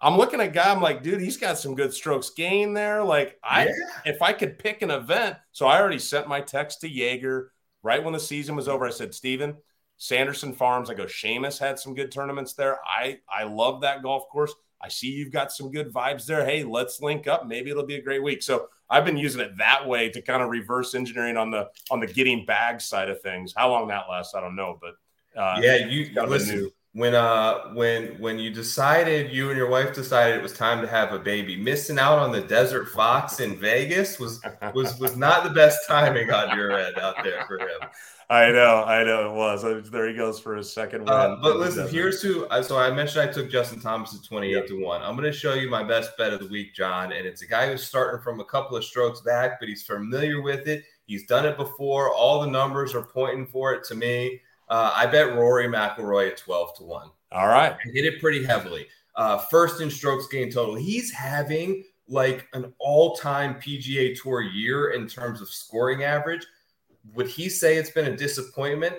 I'm 0.00 0.16
looking 0.16 0.40
at 0.40 0.52
guy, 0.52 0.70
I'm 0.70 0.80
like, 0.80 1.02
dude, 1.02 1.20
he's 1.20 1.36
got 1.36 1.58
some 1.58 1.74
good 1.74 1.92
strokes 1.92 2.30
gain 2.30 2.72
there. 2.72 3.04
Like, 3.04 3.38
I 3.42 3.66
Yeah. 3.66 3.72
if 4.06 4.22
I 4.22 4.32
could 4.32 4.58
pick 4.58 4.82
an 4.82 4.90
event, 4.90 5.36
so 5.52 5.66
I 5.66 5.78
already 5.80 5.98
sent 5.98 6.26
my 6.28 6.40
text 6.40 6.80
to 6.80 6.88
Jaeger 6.88 7.52
right 7.82 8.02
when 8.02 8.12
the 8.14 8.20
season 8.20 8.56
was 8.56 8.66
over. 8.68 8.86
I 8.86 8.90
said, 8.90 9.14
Steven, 9.14 9.56
Sanderson 9.98 10.54
Farms. 10.54 10.88
I 10.90 10.94
go, 10.94 11.04
Seamus 11.04 11.58
had 11.58 11.78
some 11.78 11.94
good 11.94 12.10
tournaments 12.10 12.54
there. 12.54 12.78
I 12.86 13.18
I 13.28 13.44
love 13.44 13.82
that 13.82 14.02
golf 14.02 14.28
course. 14.30 14.54
I 14.82 14.88
see 14.88 15.08
you've 15.08 15.30
got 15.32 15.52
some 15.52 15.70
good 15.70 15.92
vibes 15.92 16.24
there. 16.24 16.42
Hey, 16.46 16.64
let's 16.64 17.02
link 17.02 17.26
up. 17.26 17.46
Maybe 17.46 17.70
it'll 17.70 17.84
be 17.84 17.96
a 17.96 18.02
great 18.02 18.22
week. 18.22 18.42
So 18.42 18.68
I've 18.88 19.04
been 19.04 19.18
using 19.18 19.42
it 19.42 19.58
that 19.58 19.86
way 19.86 20.08
to 20.08 20.22
kind 20.22 20.42
of 20.42 20.48
reverse 20.48 20.94
engineering 20.94 21.36
on 21.36 21.50
the 21.50 21.68
on 21.90 22.00
the 22.00 22.06
getting 22.06 22.46
bag 22.46 22.80
side 22.80 23.10
of 23.10 23.20
things. 23.20 23.52
How 23.54 23.68
long 23.70 23.88
that 23.88 24.04
lasts, 24.10 24.34
I 24.34 24.40
don't 24.40 24.56
know, 24.56 24.78
but 24.80 24.94
uh, 25.38 25.60
yeah, 25.60 25.76
you 25.76 26.06
kind 26.06 26.18
of 26.18 26.24
a 26.24 26.30
listen. 26.30 26.56
new- 26.56 26.72
when 26.92 27.14
uh 27.14 27.72
when 27.74 28.06
when 28.18 28.36
you 28.38 28.50
decided 28.50 29.30
you 29.32 29.48
and 29.50 29.56
your 29.56 29.68
wife 29.68 29.94
decided 29.94 30.36
it 30.36 30.42
was 30.42 30.52
time 30.52 30.80
to 30.80 30.88
have 30.88 31.12
a 31.12 31.18
baby 31.20 31.56
missing 31.56 31.98
out 32.00 32.18
on 32.18 32.32
the 32.32 32.40
desert 32.40 32.86
fox 32.88 33.38
in 33.38 33.56
vegas 33.56 34.18
was 34.18 34.40
was 34.74 34.98
was 34.98 35.16
not 35.16 35.44
the 35.44 35.50
best 35.50 35.78
timing 35.86 36.30
on 36.32 36.56
your 36.56 36.72
end 36.72 36.98
out 36.98 37.14
there 37.22 37.44
for 37.46 37.58
him 37.60 37.80
I 38.32 38.52
know, 38.52 38.84
I 38.84 39.02
know 39.02 39.28
it 39.28 39.34
was. 39.36 39.90
There 39.90 40.06
he 40.08 40.14
goes 40.14 40.38
for 40.38 40.54
his 40.54 40.72
second 40.72 41.00
win. 41.00 41.08
uh, 41.08 41.36
but 41.42 41.56
listen 41.56 41.88
here's 41.88 42.22
who 42.22 42.46
so 42.62 42.78
i 42.78 42.90
mentioned 42.90 43.28
i 43.28 43.32
took 43.32 43.50
justin 43.50 43.80
thomas 43.80 44.14
at 44.14 44.24
28 44.24 44.52
Yep. 44.52 44.66
to 44.68 44.84
1 44.84 45.02
i'm 45.02 45.16
going 45.16 45.30
to 45.30 45.36
show 45.36 45.54
you 45.54 45.68
my 45.70 45.82
best 45.84 46.16
bet 46.18 46.32
of 46.32 46.38
the 46.40 46.46
week 46.48 46.74
john 46.74 47.12
and 47.12 47.26
it's 47.26 47.42
a 47.42 47.46
guy 47.46 47.68
who's 47.68 47.82
starting 47.84 48.20
from 48.22 48.38
a 48.40 48.44
couple 48.44 48.76
of 48.76 48.84
strokes 48.84 49.20
back 49.20 49.58
but 49.60 49.68
he's 49.68 49.82
familiar 49.84 50.42
with 50.42 50.66
it 50.68 50.84
he's 51.06 51.26
done 51.26 51.44
it 51.46 51.56
before 51.56 52.12
all 52.12 52.40
the 52.40 52.46
numbers 52.46 52.94
are 52.94 53.02
pointing 53.02 53.46
for 53.46 53.72
it 53.74 53.82
to 53.84 53.94
me 53.96 54.40
uh, 54.70 54.92
i 54.96 55.06
bet 55.06 55.34
rory 55.36 55.68
mcilroy 55.68 56.30
at 56.30 56.38
12 56.38 56.78
to 56.78 56.84
1 56.84 57.10
All 57.32 57.46
right. 57.46 57.72
I 57.72 57.90
hit 57.92 58.04
it 58.04 58.20
pretty 58.20 58.44
heavily. 58.44 58.86
Uh, 59.14 59.38
first 59.38 59.80
in 59.80 59.90
strokes 59.90 60.26
gained 60.28 60.52
total. 60.52 60.74
He's 60.74 61.12
having 61.12 61.84
like 62.08 62.48
an 62.54 62.72
all 62.78 63.16
time 63.16 63.54
PGA 63.54 64.20
Tour 64.20 64.42
year 64.42 64.90
in 64.90 65.06
terms 65.06 65.40
of 65.40 65.48
scoring 65.48 66.02
average. 66.02 66.46
Would 67.14 67.28
he 67.28 67.48
say 67.48 67.76
it's 67.76 67.90
been 67.90 68.12
a 68.12 68.16
disappointment? 68.16 68.96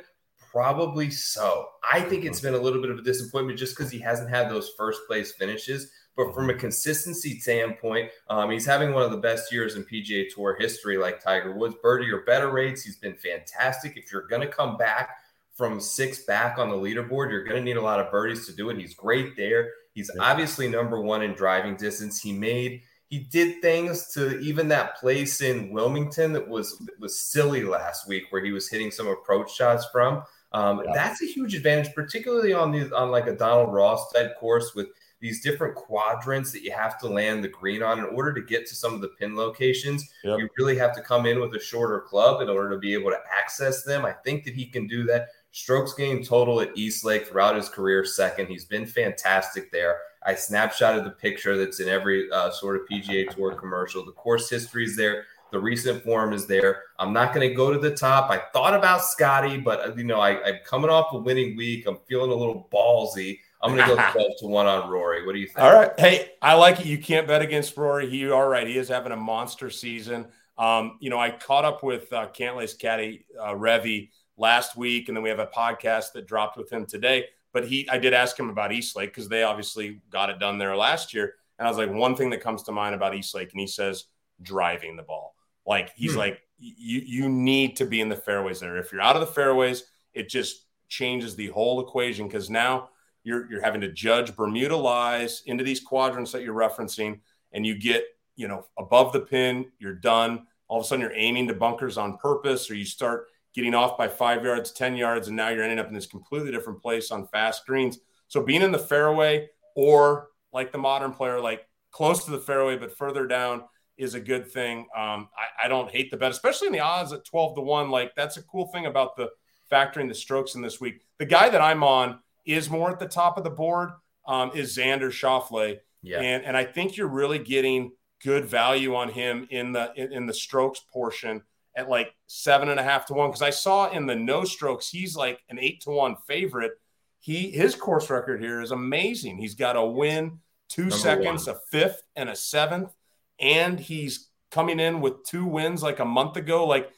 Probably 0.52 1.10
so. 1.10 1.68
I 1.92 2.02
think 2.02 2.26
it's 2.26 2.42
been 2.42 2.54
a 2.54 2.60
little 2.60 2.82
bit 2.82 2.92
of 2.92 2.98
a 2.98 3.02
disappointment 3.02 3.60
just 3.60 3.76
because 3.76 3.92
he 3.92 4.00
hasn't 4.00 4.30
had 4.30 4.50
those 4.50 4.72
first 4.78 5.02
place 5.08 5.34
finishes. 5.34 5.92
But 6.18 6.34
from 6.34 6.50
a 6.50 6.54
consistency 6.54 7.40
standpoint, 7.40 8.12
um, 8.30 8.52
he's 8.52 8.66
having 8.66 8.94
one 8.94 9.04
of 9.04 9.12
the 9.12 9.18
best 9.18 9.52
years 9.52 9.76
in 9.76 9.86
PGA 9.86 10.26
Tour 10.34 10.58
history, 10.60 10.98
like 10.98 11.24
Tiger 11.24 11.54
Woods. 11.54 11.76
Birdie 11.82 12.12
or 12.12 12.22
better 12.22 12.52
rates. 12.52 12.84
He's 12.84 12.98
been 12.98 13.16
fantastic. 13.16 13.96
If 13.96 14.12
you're 14.12 14.28
going 14.28 14.42
to 14.42 14.48
come 14.48 14.76
back 14.76 15.21
from 15.62 15.80
six 15.80 16.24
back 16.24 16.58
on 16.58 16.72
the 16.72 16.76
leaderboard, 16.76 17.30
you're 17.30 17.44
going 17.44 17.56
to 17.58 17.64
need 17.64 17.78
a 17.78 17.82
lot 17.82 18.00
of 18.00 18.10
birdies 18.10 18.48
to 18.48 18.56
do 18.56 18.72
it. 18.72 18.80
He's 18.80 18.96
great 18.96 19.38
there. 19.38 19.70
He's 19.94 20.10
Yeah. 20.16 20.24
obviously 20.24 20.68
number 20.68 21.00
one 21.00 21.22
in 21.22 21.34
driving 21.34 21.76
distance. 21.76 22.20
He 22.20 22.34
made 22.34 22.82
he 23.10 23.20
did 23.20 23.62
things 23.62 24.08
to 24.14 24.40
even 24.40 24.70
that 24.70 24.96
place 24.96 25.42
in 25.42 25.70
Wilmington 25.72 26.32
that 26.34 26.48
was 26.48 26.82
was 26.98 27.20
silly 27.20 27.64
last 27.64 28.08
week, 28.08 28.24
where 28.32 28.44
he 28.44 28.52
was 28.54 28.70
hitting 28.70 28.90
some 28.90 29.08
approach 29.08 29.54
shots 29.54 29.86
from. 29.92 30.24
Um, 30.54 30.82
Yeah. 30.84 30.92
That's 30.96 31.22
a 31.22 31.26
huge 31.26 31.54
advantage, 31.54 31.94
particularly 31.94 32.54
on 32.54 32.72
the 32.72 32.92
on 32.96 33.12
like 33.12 33.28
a 33.28 33.36
Donald 33.36 33.72
Ross 33.72 34.12
type 34.14 34.36
course 34.40 34.74
with 34.74 34.88
these 35.20 35.44
different 35.44 35.76
quadrants 35.76 36.52
that 36.52 36.64
you 36.64 36.72
have 36.72 36.98
to 37.00 37.08
land 37.08 37.44
the 37.44 37.48
green 37.48 37.84
on 37.84 38.00
in 38.00 38.06
order 38.06 38.34
to 38.34 38.42
get 38.42 38.66
to 38.68 38.74
some 38.76 38.94
of 38.96 39.02
the 39.02 39.10
pin 39.20 39.36
locations. 39.36 40.10
Yep. 40.24 40.40
You 40.40 40.50
really 40.58 40.76
have 40.78 40.96
to 40.96 41.02
come 41.02 41.28
in 41.28 41.40
with 41.40 41.54
a 41.54 41.60
shorter 41.60 42.00
club 42.00 42.42
in 42.42 42.50
order 42.50 42.72
to 42.72 42.78
be 42.80 42.94
able 42.96 43.12
to 43.12 43.20
access 43.32 43.84
them. 43.84 44.04
I 44.04 44.14
think 44.14 44.46
that 44.46 44.56
he 44.56 44.66
can 44.66 44.88
do 44.88 45.04
that. 45.04 45.28
Strokes 45.52 45.94
gained 45.94 46.26
total 46.26 46.62
at 46.62 46.76
East 46.76 47.04
Lake 47.04 47.28
throughout 47.28 47.56
his 47.56 47.68
career, 47.68 48.06
second. 48.06 48.48
He's 48.48 48.66
been 48.66 48.86
fantastic 48.86 49.72
there. 49.72 50.00
I 50.24 50.34
snapshotted 50.34 51.04
the 51.04 51.12
picture 51.12 51.58
that's 51.58 51.80
in 51.80 51.90
every 51.90 52.32
uh, 52.32 52.52
sort 52.52 52.76
of 52.76 52.88
PGA 52.88 53.30
Tour 53.30 53.56
commercial. 53.56 54.06
The 54.06 54.12
course 54.12 54.50
history 54.50 54.86
is 54.86 54.96
there. 54.96 55.26
The 55.52 55.60
recent 55.60 56.04
form 56.04 56.32
is 56.32 56.48
there. 56.48 56.84
I'm 56.98 57.12
not 57.12 57.34
going 57.34 57.48
to 57.50 57.54
go 57.54 57.74
to 57.74 57.80
the 57.80 57.94
top. 57.94 58.32
I 58.32 58.38
thought 58.54 58.74
about 58.74 59.04
Scotty, 59.04 59.58
but 59.58 59.86
uh, 59.86 59.94
you 59.96 60.06
know, 60.06 60.22
I, 60.22 60.42
I'm 60.42 60.60
coming 60.66 60.90
off 60.90 61.12
a 61.12 61.18
winning 61.18 61.58
week. 61.58 61.86
I'm 61.88 61.98
feeling 62.08 62.32
a 62.32 62.36
little 62.36 62.70
ballsy. 62.72 63.40
I'm 63.62 63.76
going 63.76 63.88
to 63.90 63.96
go 63.96 64.02
12 64.14 64.32
to 64.40 64.48
one 64.48 64.68
on 64.68 64.90
Rory. 64.90 65.26
What 65.26 65.34
do 65.34 65.40
you 65.40 65.48
think? 65.48 65.60
All 65.60 65.74
right. 65.74 65.92
Hey, 66.00 66.32
I 66.42 66.54
like 66.54 66.80
it. 66.80 66.86
You 66.86 66.98
can't 66.98 67.28
bet 67.28 67.42
against 67.42 67.76
Rory. 67.76 68.10
He, 68.10 68.30
all 68.32 68.48
right. 68.48 68.66
He 68.66 68.78
is 68.78 68.88
having 68.88 69.12
a 69.12 69.18
monster 69.18 69.70
season. 69.70 70.28
Um, 70.58 70.98
you 71.02 71.10
know, 71.10 71.20
I 71.20 71.32
caught 71.32 71.66
up 71.66 71.84
with 71.84 72.14
uh, 72.14 72.28
Cantlay's 72.28 72.74
caddy 72.74 73.26
uh, 73.40 73.54
Revy 73.54 74.10
last 74.38 74.76
week, 74.78 75.08
and 75.08 75.16
then 75.16 75.24
we 75.24 75.30
have 75.30 75.40
a 75.40 75.48
podcast 75.48 76.14
that 76.14 76.28
dropped 76.28 76.58
with 76.58 76.72
him 76.72 76.86
today. 76.86 77.26
But 77.54 77.68
he, 77.68 77.88
I 77.90 77.98
did 77.98 78.14
ask 78.14 78.40
him 78.40 78.50
about 78.50 78.72
East 78.72 78.96
Lake 78.96 79.10
because 79.10 79.28
they 79.28 79.44
obviously 79.44 80.02
got 80.10 80.30
it 80.30 80.40
done 80.40 80.58
there 80.58 80.76
last 80.76 81.14
year. 81.14 81.36
And 81.60 81.68
I 81.68 81.70
was 81.72 81.78
like, 81.78 81.92
one 81.92 82.16
thing 82.16 82.30
that 82.32 82.42
comes 82.42 82.64
to 82.64 82.72
mind 82.72 82.96
about 82.96 83.14
East 83.14 83.36
Lake, 83.36 83.52
and 83.52 83.60
he 83.60 83.68
says 83.68 84.06
driving 84.42 84.96
the 84.96 85.04
ball. 85.04 85.36
Like 85.66 85.92
he's 85.96 86.14
Hmm. 86.14 86.20
like, 86.20 86.42
you 86.58 87.02
you 87.06 87.30
need 87.30 87.76
to 87.78 87.86
be 87.86 88.02
in 88.02 88.10
the 88.10 88.16
fairways 88.16 88.60
there. 88.60 88.78
If 88.78 88.92
you're 88.92 89.02
out 89.02 89.16
of 89.16 89.22
the 89.22 89.34
fairways, 89.34 89.84
it 90.14 90.30
just 90.30 90.66
changes 90.90 91.36
the 91.36 91.48
whole 91.48 91.80
equation 91.82 92.28
because 92.28 92.50
now 92.50 92.90
you're 93.24 93.50
you're 93.50 93.62
having 93.62 93.82
to 93.82 93.92
judge 93.92 94.36
Bermuda 94.36 94.76
lies 94.76 95.44
into 95.46 95.64
these 95.64 95.80
quadrants 95.80 96.32
that 96.32 96.44
you're 96.44 96.56
referencing, 96.56 97.20
and 97.52 97.66
you 97.66 97.78
get 97.80 98.04
you 98.36 98.48
know 98.48 98.66
above 98.78 99.12
the 99.12 99.22
pin, 99.22 99.66
you're 99.80 99.96
done. 99.96 100.46
All 100.68 100.80
of 100.80 100.86
a 100.86 100.88
sudden, 100.88 101.02
you're 101.02 101.14
aiming 101.16 101.48
to 101.50 101.54
bunkers 101.54 101.98
on 101.98 102.18
purpose, 102.18 102.70
or 102.72 102.76
you 102.76 102.86
start 102.86 103.28
getting 103.54 103.74
off 103.74 103.98
by 103.98 104.08
five 104.08 104.44
yards, 104.44 104.72
ten 104.72 104.96
yards, 104.96 105.28
and 105.28 105.36
now 105.38 105.50
you're 105.50 105.64
ending 105.64 105.80
up 105.80 105.88
in 105.88 105.94
this 105.94 106.06
completely 106.08 106.52
different 106.52 106.82
place 106.82 107.12
on 107.12 107.28
fast 107.28 107.66
greens. 107.66 108.00
So 108.28 108.42
being 108.44 108.62
in 108.62 108.72
the 108.72 108.80
fairway, 108.80 109.50
or 109.76 110.30
like 110.54 110.72
the 110.72 110.78
modern 110.78 111.12
player, 111.12 111.40
like 111.40 111.68
close 111.92 112.26
to 112.26 112.32
the 112.32 112.40
fairway 112.40 112.78
but 112.78 112.98
further 112.98 113.28
down, 113.28 113.64
is 113.98 114.16
a 114.16 114.20
good 114.20 114.50
thing. 114.52 114.80
Um, 114.96 115.30
I, 115.38 115.66
I 115.66 115.68
don't 115.68 115.92
hate 115.92 116.10
the 116.12 116.18
bet, 116.18 116.32
especially 116.32 116.68
in 116.68 116.74
the 116.74 116.80
odds 116.80 117.14
at 117.14 117.26
twelve 117.26 117.56
to 117.56 117.62
one. 117.62 117.90
Like 117.90 118.16
that's 118.16 118.38
a 118.38 118.44
cool 118.44 118.68
thing 118.68 118.86
about 118.86 119.16
the 119.16 119.30
factoring 119.72 120.08
the 120.08 120.16
strokes 120.16 120.56
in 120.56 120.62
this 120.62 120.82
week. 120.82 121.02
The 121.20 121.26
guy 121.26 121.50
that 121.50 121.62
I'm 121.62 121.84
on 121.84 122.20
is 122.46 122.70
more 122.70 122.92
at 122.92 123.00
the 123.00 123.08
top 123.08 123.38
of 123.38 123.44
the 123.44 123.50
board 123.50 123.92
um, 124.26 124.52
is 124.56 124.76
Xander 124.78 125.10
Schauffele, 125.12 125.78
Yeah. 126.02 126.20
and 126.20 126.44
and 126.44 126.58
I 126.58 126.64
think 126.64 126.98
you're 126.98 127.08
really 127.08 127.40
getting 127.40 127.92
good 128.24 128.46
value 128.46 128.96
on 128.96 129.10
him 129.10 129.48
in 129.50 129.72
the 129.72 129.92
in, 129.96 130.12
in 130.14 130.26
the 130.26 130.34
strokes 130.34 130.80
portion 130.92 131.42
at 131.76 131.90
like 131.90 132.14
seven 132.28 132.70
and 132.70 132.80
a 132.80 132.84
half 132.84 133.06
to 133.08 133.14
one 133.14 133.30
because 133.30 133.42
I 133.42 133.50
saw 133.50 133.90
in 133.92 134.06
the 134.06 134.16
no 134.16 134.44
strokes 134.44 134.90
he's 134.90 135.16
like 135.16 135.40
an 135.50 135.60
eight 135.60 135.82
to 135.82 135.92
one 135.92 136.16
favorite. 136.28 136.74
He 137.20 137.52
his 137.52 137.76
course 137.76 138.10
record 138.10 138.42
here 138.42 138.62
is 138.62 138.72
amazing. 138.72 139.38
He's 139.38 139.56
got 139.56 139.76
a 139.76 139.86
win, 139.86 140.40
two 140.70 140.84
Number 140.84 140.96
seconds, 140.96 141.48
one. 141.48 141.56
a 141.56 141.60
fifth, 141.72 142.02
and 142.16 142.30
a 142.30 142.36
seventh, 142.36 142.92
and 143.40 143.80
he's 143.80 144.30
coming 144.50 144.80
in 144.80 145.02
with 145.02 145.24
two 145.24 145.46
wins 145.46 145.82
like 145.84 146.00
a 146.00 146.06
month 146.06 146.36
ago. 146.36 146.66
Like, 146.66 146.90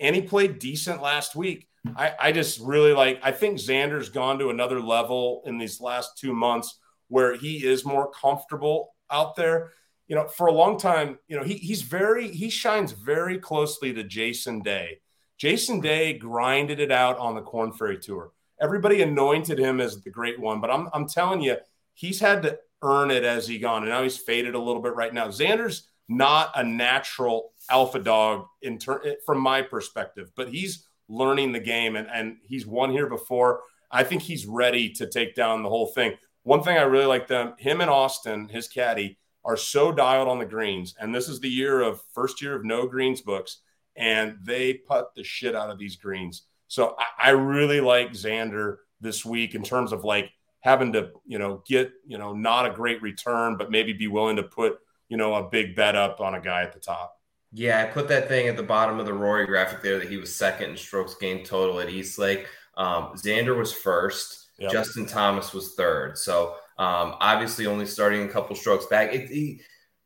and 0.00 0.16
he 0.16 0.22
played 0.22 0.58
decent 0.58 1.02
last 1.02 1.36
week. 1.36 1.68
I, 1.94 2.12
I 2.18 2.32
just 2.32 2.58
really 2.60 2.92
like. 2.92 3.20
I 3.22 3.32
think 3.32 3.58
Xander's 3.58 4.08
gone 4.08 4.38
to 4.38 4.50
another 4.50 4.80
level 4.80 5.42
in 5.46 5.58
these 5.58 5.80
last 5.80 6.18
two 6.18 6.32
months 6.34 6.78
where 7.08 7.36
he 7.36 7.64
is 7.64 7.84
more 7.84 8.10
comfortable 8.10 8.94
out 9.10 9.36
there. 9.36 9.72
You 10.08 10.16
know, 10.16 10.28
for 10.28 10.46
a 10.46 10.52
long 10.52 10.78
time, 10.78 11.18
you 11.28 11.36
know, 11.36 11.42
he, 11.42 11.54
he's 11.54 11.82
very 11.82 12.28
he 12.28 12.48
shines 12.50 12.92
very 12.92 13.38
closely 13.38 13.92
to 13.92 14.04
Jason 14.04 14.62
Day. 14.62 15.00
Jason 15.38 15.80
Day 15.80 16.14
grinded 16.14 16.80
it 16.80 16.92
out 16.92 17.18
on 17.18 17.34
the 17.34 17.42
Korn 17.42 17.72
Ferry 17.72 17.98
Tour. 17.98 18.32
Everybody 18.60 19.02
anointed 19.02 19.58
him 19.58 19.80
as 19.80 20.00
the 20.00 20.10
great 20.10 20.40
one, 20.40 20.60
but 20.60 20.70
I'm 20.70 20.88
I'm 20.92 21.08
telling 21.08 21.40
you, 21.40 21.56
he's 21.94 22.20
had 22.20 22.42
to 22.42 22.58
earn 22.82 23.10
it 23.10 23.24
as 23.24 23.48
he 23.48 23.58
gone, 23.58 23.82
and 23.82 23.90
now 23.90 24.02
he's 24.02 24.18
faded 24.18 24.54
a 24.54 24.60
little 24.60 24.82
bit 24.82 24.94
right 24.94 25.12
now. 25.12 25.28
Xander's 25.28 25.88
not 26.08 26.52
a 26.54 26.62
natural 26.62 27.52
alpha 27.70 27.98
dog 27.98 28.46
in 28.62 28.78
ter- 28.78 29.02
eh, 29.04 29.14
from 29.24 29.40
my 29.40 29.62
perspective, 29.62 30.30
but 30.36 30.48
he's 30.48 30.86
learning 31.08 31.52
the 31.52 31.60
game 31.60 31.96
and, 31.96 32.08
and 32.12 32.36
he's 32.42 32.66
won 32.66 32.90
here 32.90 33.08
before. 33.08 33.62
I 33.90 34.04
think 34.04 34.22
he's 34.22 34.46
ready 34.46 34.90
to 34.94 35.08
take 35.08 35.34
down 35.34 35.62
the 35.62 35.68
whole 35.68 35.86
thing. 35.86 36.14
One 36.42 36.62
thing 36.62 36.76
I 36.76 36.82
really 36.82 37.06
like 37.06 37.26
them, 37.26 37.54
him 37.58 37.80
and 37.80 37.90
Austin, 37.90 38.48
his 38.48 38.68
caddy, 38.68 39.18
are 39.46 39.56
so 39.56 39.92
dialed 39.92 40.28
on 40.28 40.38
the 40.38 40.44
greens, 40.44 40.94
and 41.00 41.14
this 41.14 41.28
is 41.28 41.40
the 41.40 41.48
year 41.48 41.80
of 41.80 42.02
first 42.12 42.42
year 42.42 42.54
of 42.54 42.64
no 42.64 42.86
greens 42.86 43.22
books, 43.22 43.60
and 43.96 44.36
they 44.42 44.74
put 44.74 45.14
the 45.14 45.24
shit 45.24 45.54
out 45.54 45.70
of 45.70 45.78
these 45.78 45.96
greens. 45.96 46.42
So 46.68 46.96
I, 46.98 47.28
I 47.28 47.30
really 47.30 47.80
like 47.80 48.10
Xander 48.10 48.78
this 49.00 49.24
week 49.24 49.54
in 49.54 49.62
terms 49.62 49.92
of 49.92 50.04
like 50.04 50.30
having 50.60 50.92
to, 50.94 51.10
you 51.24 51.38
know, 51.38 51.62
get, 51.66 51.92
you 52.04 52.18
know, 52.18 52.34
not 52.34 52.66
a 52.66 52.74
great 52.74 53.00
return, 53.00 53.56
but 53.56 53.70
maybe 53.70 53.92
be 53.92 54.08
willing 54.08 54.36
to 54.36 54.42
put, 54.42 54.78
you 55.08 55.16
know, 55.16 55.34
a 55.36 55.48
big 55.48 55.76
bet 55.76 55.94
up 55.94 56.20
on 56.20 56.34
a 56.34 56.40
guy 56.40 56.62
at 56.62 56.72
the 56.72 56.80
top. 56.80 57.14
Yeah, 57.52 57.80
I 57.80 57.84
put 57.84 58.08
that 58.08 58.26
thing 58.26 58.48
at 58.48 58.56
the 58.56 58.62
bottom 58.64 58.98
of 58.98 59.06
the 59.06 59.14
Rory 59.14 59.46
graphic 59.46 59.80
there 59.80 59.98
that 60.00 60.08
he 60.08 60.16
was 60.16 60.34
second 60.34 60.70
in 60.70 60.76
strokes 60.76 61.14
gained 61.14 61.46
total 61.46 61.78
at 61.78 61.88
East 61.88 62.18
Lake. 62.18 62.48
Um, 62.76 63.12
Xander 63.14 63.56
was 63.56 63.72
first. 63.72 64.48
Yep. 64.58 64.72
Justin 64.72 65.06
Thomas 65.06 65.54
was 65.54 65.74
third. 65.74 66.18
So 66.18 66.56
um, 66.78 67.14
obviously 67.20 67.66
only 67.66 67.86
starting 67.86 68.22
a 68.22 68.28
couple 68.28 68.56
strokes 68.56 68.86
back. 68.86 69.10
It, 69.12 69.60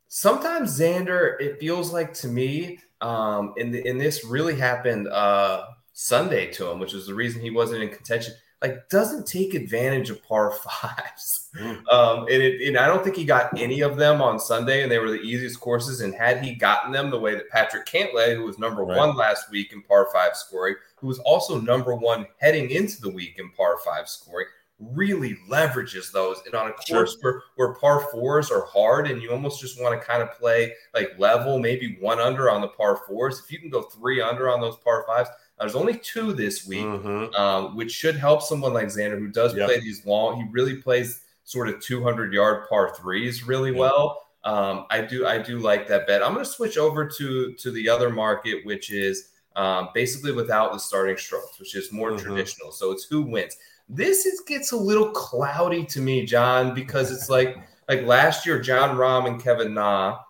sometimes 0.08 0.78
Xander, 0.78 1.40
it 1.40 1.58
feels 1.58 1.92
like 1.92 2.12
to 2.14 2.28
me, 2.28 2.78
um, 3.00 3.54
and, 3.58 3.74
and 3.74 4.00
this 4.00 4.24
really 4.24 4.54
happened 4.54 5.08
uh, 5.08 5.64
Sunday 5.92 6.50
to 6.52 6.70
him, 6.70 6.78
which 6.78 6.94
is 6.94 7.06
the 7.06 7.14
reason 7.14 7.40
he 7.40 7.50
wasn't 7.50 7.82
in 7.82 7.88
contention 7.88 8.34
like 8.62 8.88
doesn't 8.90 9.26
take 9.26 9.54
advantage 9.54 10.10
of 10.10 10.22
par 10.22 10.50
fives. 10.64 11.48
Mm. 11.58 11.88
Um, 11.88 12.18
and, 12.20 12.42
it, 12.42 12.68
and 12.68 12.76
I 12.76 12.86
don't 12.86 13.02
think 13.02 13.16
he 13.16 13.24
got 13.24 13.58
any 13.58 13.80
of 13.80 13.96
them 13.96 14.20
on 14.20 14.38
Sunday, 14.38 14.82
and 14.82 14.92
they 14.92 14.98
were 14.98 15.10
the 15.10 15.20
easiest 15.20 15.60
courses. 15.60 16.00
And 16.00 16.14
had 16.14 16.44
he 16.44 16.54
gotten 16.54 16.92
them 16.92 17.10
the 17.10 17.18
way 17.18 17.34
that 17.34 17.48
Patrick 17.48 17.86
Cantlay, 17.86 18.36
who 18.36 18.44
was 18.44 18.58
number 18.58 18.84
right. 18.84 18.96
one 18.96 19.16
last 19.16 19.50
week 19.50 19.72
in 19.72 19.82
par 19.82 20.08
five 20.12 20.36
scoring, 20.36 20.76
who 20.96 21.06
was 21.06 21.18
also 21.20 21.60
number 21.60 21.94
one 21.94 22.26
heading 22.38 22.70
into 22.70 23.00
the 23.00 23.10
week 23.10 23.36
in 23.38 23.50
par 23.50 23.78
five 23.84 24.08
scoring, 24.08 24.46
really 24.80 25.38
leverages 25.48 26.10
those. 26.10 26.38
And 26.46 26.54
on 26.54 26.68
a 26.68 26.72
course 26.72 27.16
sure. 27.20 27.42
where, 27.56 27.68
where 27.68 27.74
par 27.74 28.08
fours 28.10 28.50
are 28.50 28.64
hard 28.66 29.10
and 29.10 29.22
you 29.22 29.30
almost 29.30 29.60
just 29.60 29.80
want 29.80 29.98
to 29.98 30.06
kind 30.06 30.22
of 30.22 30.32
play 30.32 30.74
like 30.94 31.18
level, 31.18 31.58
maybe 31.58 31.98
one 32.00 32.18
under 32.18 32.50
on 32.50 32.60
the 32.60 32.68
par 32.68 33.00
fours, 33.06 33.40
if 33.40 33.52
you 33.52 33.58
can 33.58 33.70
go 33.70 33.82
three 33.82 34.20
under 34.20 34.48
on 34.50 34.60
those 34.60 34.76
par 34.78 35.04
fives, 35.06 35.28
there's 35.58 35.74
only 35.74 35.98
two 35.98 36.32
this 36.32 36.66
week, 36.66 36.86
mm-hmm. 36.86 37.34
um, 37.34 37.76
which 37.76 37.92
should 37.92 38.16
help 38.16 38.42
someone 38.42 38.72
like 38.72 38.86
Xander 38.86 39.18
who 39.18 39.28
does 39.28 39.54
yep. 39.54 39.66
play 39.66 39.78
these 39.78 40.06
long. 40.06 40.40
He 40.40 40.48
really 40.50 40.76
plays 40.76 41.20
sort 41.44 41.68
of 41.68 41.80
200 41.80 42.32
yard 42.32 42.68
par 42.68 42.94
threes 42.96 43.46
really 43.46 43.70
yep. 43.70 43.78
well. 43.78 44.26
Um, 44.42 44.86
I 44.88 45.02
do 45.02 45.26
I 45.26 45.36
do 45.36 45.58
like 45.58 45.86
that 45.88 46.06
bet. 46.06 46.22
I'm 46.22 46.32
going 46.32 46.44
to 46.44 46.50
switch 46.50 46.78
over 46.78 47.06
to 47.06 47.52
to 47.52 47.70
the 47.70 47.90
other 47.90 48.08
market, 48.08 48.64
which 48.64 48.90
is 48.90 49.28
um, 49.54 49.90
basically 49.92 50.32
without 50.32 50.72
the 50.72 50.78
starting 50.78 51.18
strokes, 51.18 51.58
which 51.58 51.74
is 51.74 51.92
more 51.92 52.12
mm-hmm. 52.12 52.24
traditional. 52.24 52.72
So 52.72 52.90
it's 52.92 53.04
who 53.04 53.22
wins. 53.22 53.56
This 53.92 54.24
is, 54.24 54.40
gets 54.42 54.70
a 54.70 54.76
little 54.76 55.10
cloudy 55.10 55.84
to 55.86 56.00
me, 56.00 56.24
John, 56.24 56.74
because 56.74 57.10
it's 57.10 57.28
like 57.28 57.56
like 57.88 58.02
last 58.02 58.46
year, 58.46 58.60
Jon 58.60 58.96
Rahm 58.96 59.26
and 59.26 59.42
Kevin 59.42 59.74
Na 59.74 60.20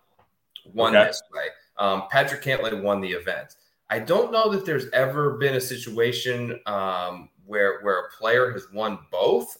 won 0.72 0.96
okay. 0.96 1.08
this 1.08 1.22
way. 1.30 1.44
Um, 1.76 2.04
Patrick 2.10 2.42
Cantlay 2.42 2.80
won 2.80 3.02
the 3.02 3.10
event. 3.10 3.56
I 3.90 3.98
don't 3.98 4.32
know 4.32 4.48
that 4.50 4.64
there's 4.64 4.86
ever 4.92 5.36
been 5.36 5.56
a 5.56 5.60
situation 5.60 6.58
um, 6.64 7.28
where 7.44 7.80
where 7.82 8.06
a 8.06 8.10
player 8.18 8.50
has 8.52 8.66
won 8.72 8.98
both. 9.10 9.58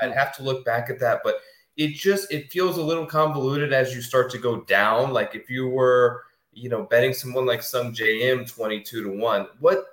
I, 0.00 0.06
would 0.06 0.14
have 0.14 0.36
to 0.36 0.44
look 0.44 0.64
back 0.64 0.88
at 0.88 1.00
that, 1.00 1.22
but 1.24 1.36
it 1.76 1.94
just 1.94 2.32
it 2.32 2.52
feels 2.52 2.76
a 2.78 2.82
little 2.82 3.06
convoluted 3.06 3.72
as 3.72 3.94
you 3.94 4.02
start 4.02 4.30
to 4.32 4.38
go 4.38 4.60
down. 4.60 5.12
Like 5.12 5.34
if 5.34 5.50
you 5.50 5.68
were, 5.68 6.22
you 6.52 6.68
know, 6.68 6.84
betting 6.84 7.12
someone 7.12 7.46
like 7.46 7.60
Sungjae 7.60 8.20
Im 8.20 8.44
twenty 8.44 8.80
two 8.80 9.02
to 9.02 9.10
one, 9.10 9.48
what 9.58 9.84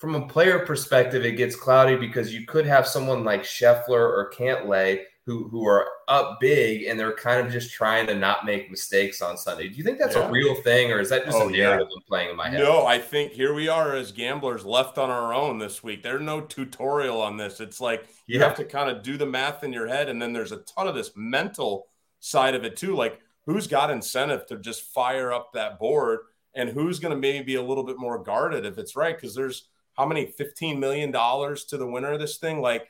from 0.00 0.14
a 0.14 0.26
player 0.26 0.60
perspective, 0.60 1.26
it 1.26 1.32
gets 1.32 1.54
cloudy 1.54 1.94
because 1.94 2.32
you 2.32 2.46
could 2.46 2.64
have 2.64 2.86
someone 2.86 3.22
like 3.22 3.42
Scheffler 3.42 4.00
or 4.00 4.32
Cantlay 4.34 5.02
who 5.26 5.46
who 5.48 5.66
are 5.68 5.86
up 6.08 6.40
big 6.40 6.84
and 6.84 6.98
they're 6.98 7.14
kind 7.14 7.46
of 7.46 7.52
just 7.52 7.70
trying 7.70 8.06
to 8.06 8.14
not 8.14 8.46
make 8.46 8.70
mistakes 8.70 9.20
on 9.20 9.36
Sunday. 9.36 9.68
Do 9.68 9.74
you 9.74 9.84
think 9.84 9.98
that's 9.98 10.16
yeah. 10.16 10.26
a 10.26 10.30
real 10.30 10.54
thing, 10.62 10.90
or 10.90 11.00
is 11.00 11.10
that 11.10 11.26
just 11.26 11.36
oh, 11.36 11.48
a 11.48 11.52
narrative 11.52 11.88
yeah. 11.90 11.96
I'm 11.96 12.02
playing 12.08 12.30
in 12.30 12.36
my 12.36 12.48
head? 12.48 12.60
No, 12.60 12.86
I 12.86 12.98
think 12.98 13.32
here 13.32 13.52
we 13.52 13.68
are 13.68 13.94
as 13.94 14.10
gamblers 14.10 14.64
left 14.64 14.96
on 14.96 15.10
our 15.10 15.34
own 15.34 15.58
this 15.58 15.84
week. 15.84 16.02
There's 16.02 16.22
no 16.22 16.40
tutorial 16.40 17.20
on 17.20 17.36
this. 17.36 17.60
It's 17.60 17.80
like 17.80 18.08
yeah. 18.26 18.38
you 18.38 18.42
have 18.42 18.56
to 18.56 18.64
kind 18.64 18.88
of 18.88 19.02
do 19.02 19.18
the 19.18 19.26
math 19.26 19.62
in 19.62 19.72
your 19.72 19.86
head, 19.86 20.08
and 20.08 20.20
then 20.20 20.32
there's 20.32 20.52
a 20.52 20.62
ton 20.62 20.88
of 20.88 20.94
this 20.94 21.12
mental 21.14 21.88
side 22.20 22.54
of 22.54 22.64
it 22.64 22.78
too. 22.78 22.96
Like 22.96 23.20
who's 23.44 23.66
got 23.66 23.90
incentive 23.90 24.46
to 24.46 24.56
just 24.56 24.94
fire 24.94 25.30
up 25.30 25.52
that 25.52 25.78
board, 25.78 26.20
and 26.54 26.70
who's 26.70 26.98
going 26.98 27.14
to 27.14 27.20
maybe 27.20 27.44
be 27.44 27.54
a 27.56 27.62
little 27.62 27.84
bit 27.84 27.98
more 27.98 28.18
guarded 28.18 28.64
if 28.64 28.78
it's 28.78 28.96
right? 28.96 29.14
Because 29.14 29.34
there's 29.34 29.68
how 30.00 30.06
many 30.06 30.26
15 30.26 30.80
million 30.80 31.10
dollars 31.10 31.64
to 31.66 31.76
the 31.76 31.86
winner 31.86 32.12
of 32.12 32.20
this 32.20 32.38
thing 32.38 32.60
like 32.60 32.88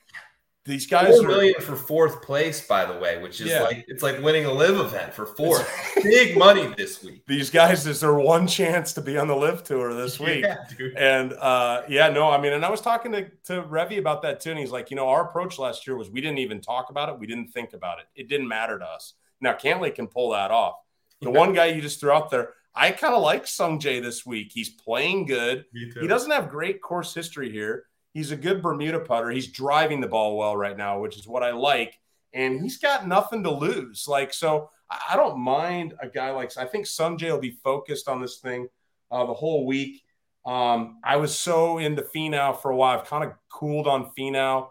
these 0.66 0.86
guys 0.86 1.18
Four 1.18 1.26
million 1.26 1.54
are 1.56 1.62
for 1.62 1.74
fourth 1.74 2.22
place, 2.22 2.66
by 2.66 2.84
the 2.84 2.96
way, 2.98 3.20
which 3.20 3.40
is 3.40 3.48
yeah. 3.48 3.62
like 3.62 3.84
it's 3.88 4.02
like 4.02 4.20
winning 4.20 4.44
a 4.44 4.52
live 4.52 4.76
event 4.76 5.14
for 5.14 5.24
fourth. 5.24 5.66
Big 6.02 6.36
money 6.36 6.72
this 6.76 7.02
week. 7.02 7.24
These 7.26 7.48
guys 7.48 7.86
is 7.86 8.00
their 8.00 8.14
one 8.14 8.46
chance 8.46 8.92
to 8.92 9.00
be 9.00 9.16
on 9.16 9.26
the 9.26 9.34
live 9.34 9.64
tour 9.64 9.94
this 9.94 10.20
week. 10.28 10.44
Yeah, 10.44 10.58
and 10.96 11.32
uh, 11.32 11.82
yeah, 11.88 12.10
no, 12.10 12.30
I 12.30 12.38
mean, 12.38 12.52
and 12.52 12.64
I 12.64 12.70
was 12.70 12.82
talking 12.82 13.10
to 13.12 13.30
to 13.44 13.62
Revy 13.62 13.98
about 13.98 14.20
that 14.22 14.40
too, 14.40 14.50
and 14.50 14.58
he's 14.58 14.70
like, 14.70 14.90
you 14.90 14.96
know, 14.96 15.08
our 15.08 15.28
approach 15.28 15.58
last 15.58 15.86
year 15.86 15.96
was 15.96 16.10
we 16.10 16.20
didn't 16.20 16.38
even 16.38 16.60
talk 16.60 16.90
about 16.90 17.08
it, 17.08 17.18
we 17.18 17.26
didn't 17.26 17.48
think 17.48 17.72
about 17.72 17.98
it, 17.98 18.04
it 18.14 18.28
didn't 18.28 18.46
matter 18.46 18.78
to 18.78 18.84
us. 18.84 19.14
Now 19.40 19.54
Cantlay 19.54 19.94
can 19.94 20.08
pull 20.08 20.30
that 20.32 20.50
off. 20.50 20.74
The 21.22 21.30
yeah. 21.30 21.38
one 21.38 21.54
guy 21.54 21.66
you 21.66 21.80
just 21.80 22.00
threw 22.00 22.12
out 22.12 22.30
there, 22.30 22.52
I 22.74 22.92
kind 22.92 23.14
of 23.14 23.22
like 23.22 23.44
Sungjae 23.44 24.02
this 24.02 24.24
week. 24.24 24.52
He's 24.52 24.70
playing 24.70 25.26
good. 25.26 25.64
He 26.02 26.06
doesn't 26.06 26.30
have 26.30 26.48
great 26.48 26.80
course 26.80 27.12
history 27.14 27.50
here 27.50 27.84
He's 28.12 28.32
a 28.32 28.36
good 28.36 28.60
Bermuda 28.60 29.00
putter. 29.00 29.30
He's 29.30 29.52
driving 29.52 30.00
the 30.00 30.08
ball 30.08 30.36
well 30.36 30.56
right 30.56 30.76
now, 30.76 31.00
which 31.00 31.16
is 31.16 31.28
what 31.28 31.42
I 31.42 31.52
like. 31.52 31.98
And 32.32 32.60
he's 32.60 32.78
got 32.78 33.06
nothing 33.06 33.44
to 33.44 33.50
lose. 33.50 34.06
Like, 34.08 34.32
so 34.32 34.70
I 34.90 35.16
don't 35.16 35.38
mind 35.38 35.94
a 36.00 36.08
guy 36.08 36.30
like, 36.32 36.56
I 36.56 36.64
think 36.64 36.86
Sungjae 36.86 37.30
will 37.30 37.38
be 37.38 37.58
focused 37.62 38.08
on 38.08 38.20
this 38.20 38.38
thing 38.38 38.68
uh, 39.10 39.26
the 39.26 39.34
whole 39.34 39.64
week. 39.64 40.02
Um, 40.44 40.98
I 41.04 41.16
was 41.16 41.36
so 41.36 41.78
into 41.78 42.02
Finau 42.02 42.60
for 42.60 42.70
a 42.70 42.76
while. 42.76 42.98
I've 42.98 43.06
kind 43.06 43.24
of 43.24 43.32
cooled 43.48 43.86
on 43.86 44.10
Finau 44.18 44.68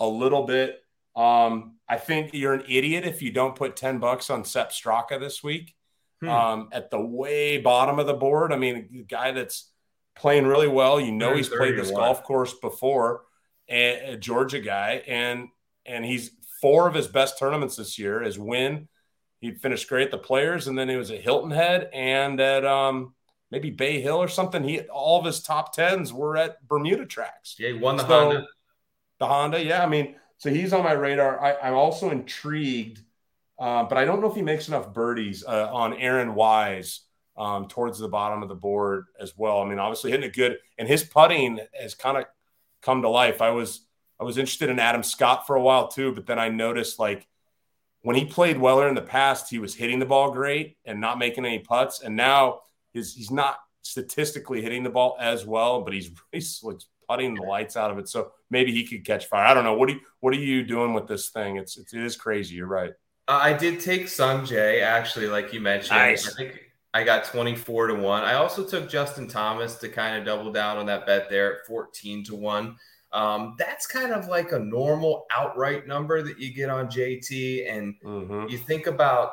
a 0.00 0.06
little 0.06 0.44
bit. 0.44 0.82
Um, 1.16 1.76
I 1.88 1.96
think 1.96 2.34
you're 2.34 2.54
an 2.54 2.64
idiot 2.68 3.04
if 3.04 3.22
you 3.22 3.32
don't 3.32 3.54
put 3.54 3.76
10 3.76 3.98
bucks 4.00 4.28
on 4.28 4.44
Sepp 4.44 4.70
Straka 4.70 5.18
this 5.18 5.42
week 5.42 5.74
hmm. 6.22 6.28
um, 6.28 6.68
at 6.72 6.90
the 6.90 7.00
way 7.00 7.58
bottom 7.58 7.98
of 7.98 8.06
the 8.06 8.14
board. 8.14 8.52
I 8.52 8.56
mean, 8.56 8.88
the 8.90 9.02
guy 9.02 9.32
that's 9.32 9.70
playing 10.16 10.46
really 10.46 10.68
well. 10.68 11.00
You 11.00 11.12
know 11.12 11.34
he's 11.34 11.48
played 11.48 11.76
this 11.76 11.90
golf 11.90 12.22
course 12.22 12.54
before, 12.54 13.22
a, 13.68 14.12
a 14.12 14.16
Georgia 14.16 14.60
guy, 14.60 15.02
and 15.06 15.48
and 15.84 16.04
he's 16.04 16.30
four 16.60 16.86
of 16.86 16.94
his 16.94 17.08
best 17.08 17.38
tournaments 17.38 17.76
this 17.76 17.98
year 17.98 18.22
is 18.22 18.38
win. 18.38 18.88
He 19.40 19.50
finished 19.50 19.88
great 19.88 20.04
at 20.04 20.10
the 20.12 20.18
Players, 20.18 20.68
and 20.68 20.78
then 20.78 20.88
he 20.88 20.96
was 20.96 21.10
at 21.10 21.20
Hilton 21.20 21.50
Head 21.50 21.90
and 21.92 22.40
at 22.40 22.64
um, 22.64 23.14
maybe 23.50 23.70
Bay 23.70 24.00
Hill 24.00 24.22
or 24.22 24.28
something. 24.28 24.62
He 24.62 24.80
all 24.82 25.18
of 25.18 25.26
his 25.26 25.42
top 25.42 25.74
tens 25.74 26.12
were 26.12 26.36
at 26.36 26.66
Bermuda 26.66 27.06
tracks. 27.06 27.56
Yeah, 27.58 27.70
he 27.70 27.74
won 27.74 27.96
the 27.96 28.06
so, 28.06 28.08
Honda. 28.08 28.46
The 29.18 29.26
Honda, 29.26 29.64
yeah. 29.64 29.82
I 29.82 29.88
mean, 29.88 30.14
so 30.38 30.50
he's 30.50 30.72
on 30.72 30.84
my 30.84 30.92
radar. 30.92 31.40
I, 31.40 31.52
I, 31.52 31.68
am 31.68 31.74
also 31.74 32.10
intrigued, 32.10 33.00
uh, 33.58 33.84
but 33.84 33.98
I 33.98 34.04
don't 34.04 34.20
know 34.20 34.28
if 34.28 34.36
he 34.36 34.42
makes 34.42 34.68
enough 34.68 34.92
birdies 34.92 35.44
uh, 35.46 35.68
on 35.72 35.94
Aaron 35.94 36.34
Wise 36.34 37.00
um, 37.36 37.68
towards 37.68 37.98
the 37.98 38.08
bottom 38.08 38.42
of 38.42 38.48
the 38.48 38.54
board 38.54 39.06
as 39.20 39.34
well. 39.36 39.60
I 39.60 39.68
mean, 39.68 39.78
obviously 39.78 40.10
hitting 40.10 40.28
a 40.28 40.32
good, 40.32 40.58
and 40.78 40.88
his 40.88 41.04
putting 41.04 41.60
has 41.72 41.94
kind 41.94 42.16
of 42.16 42.24
come 42.82 43.02
to 43.02 43.08
life. 43.08 43.40
I 43.40 43.50
was 43.50 43.86
I 44.20 44.24
was 44.24 44.38
interested 44.38 44.70
in 44.70 44.78
Adam 44.78 45.02
Scott 45.02 45.46
for 45.46 45.56
a 45.56 45.62
while 45.62 45.88
too, 45.88 46.12
but 46.12 46.26
then 46.26 46.38
I 46.38 46.48
noticed 46.48 46.98
like 46.98 47.26
when 48.02 48.16
he 48.16 48.24
played 48.24 48.58
Weller 48.58 48.88
in 48.88 48.94
the 48.94 49.02
past, 49.02 49.48
he 49.48 49.58
was 49.58 49.74
hitting 49.74 49.98
the 49.98 50.06
ball 50.06 50.30
great 50.32 50.76
and 50.84 51.00
not 51.00 51.18
making 51.18 51.44
any 51.44 51.60
putts, 51.60 52.02
and 52.02 52.16
now 52.16 52.60
his, 52.92 53.14
he's 53.14 53.30
not 53.30 53.58
statistically 53.82 54.62
hitting 54.62 54.82
the 54.82 54.90
ball 54.90 55.16
as 55.20 55.46
well, 55.46 55.82
but 55.82 55.92
he's 55.92 56.10
he's 56.32 56.64
putting 57.08 57.34
the 57.34 57.42
lights 57.42 57.76
out 57.76 57.90
of 57.90 57.98
it. 57.98 58.08
So 58.08 58.32
maybe 58.50 58.72
he 58.72 58.86
could 58.86 59.04
catch 59.04 59.26
fire. 59.26 59.46
I 59.46 59.54
don't 59.54 59.64
know. 59.64 59.74
What 59.74 59.88
are 59.88 59.92
you, 59.92 60.00
what 60.20 60.34
are 60.34 60.38
you 60.38 60.64
doing 60.64 60.94
with 60.94 61.06
this 61.06 61.30
thing? 61.30 61.56
It's, 61.56 61.76
it's 61.76 61.92
it 61.94 62.02
is 62.02 62.16
crazy. 62.16 62.56
You're 62.56 62.66
right. 62.66 62.92
Uh, 63.28 63.38
I 63.42 63.52
did 63.52 63.80
take 63.80 64.06
Sungjae 64.06 64.82
actually, 64.82 65.26
like 65.26 65.52
you 65.52 65.60
mentioned. 65.60 65.98
Nice. 65.98 66.28
I 66.28 66.32
think 66.32 66.60
I 66.94 67.04
got 67.04 67.24
24 67.24 67.88
to 67.88 67.94
1. 67.94 68.22
I 68.24 68.34
also 68.34 68.64
took 68.64 68.90
Justin 68.90 69.28
Thomas 69.28 69.76
to 69.76 69.88
kind 69.88 70.16
of 70.16 70.24
double 70.24 70.52
down 70.52 70.76
on 70.76 70.86
that 70.86 71.06
bet 71.06 71.30
there 71.30 71.60
at 71.60 71.66
14 71.66 72.24
to 72.24 72.34
1. 72.34 72.76
Um, 73.12 73.54
that's 73.58 73.86
kind 73.86 74.12
of 74.12 74.26
like 74.28 74.52
a 74.52 74.58
normal 74.58 75.26
outright 75.30 75.86
number 75.86 76.22
that 76.22 76.38
you 76.38 76.52
get 76.52 76.68
on 76.68 76.88
JT. 76.88 77.70
And 77.70 77.94
mm-hmm. 78.04 78.48
you 78.48 78.58
think 78.58 78.86
about 78.86 79.32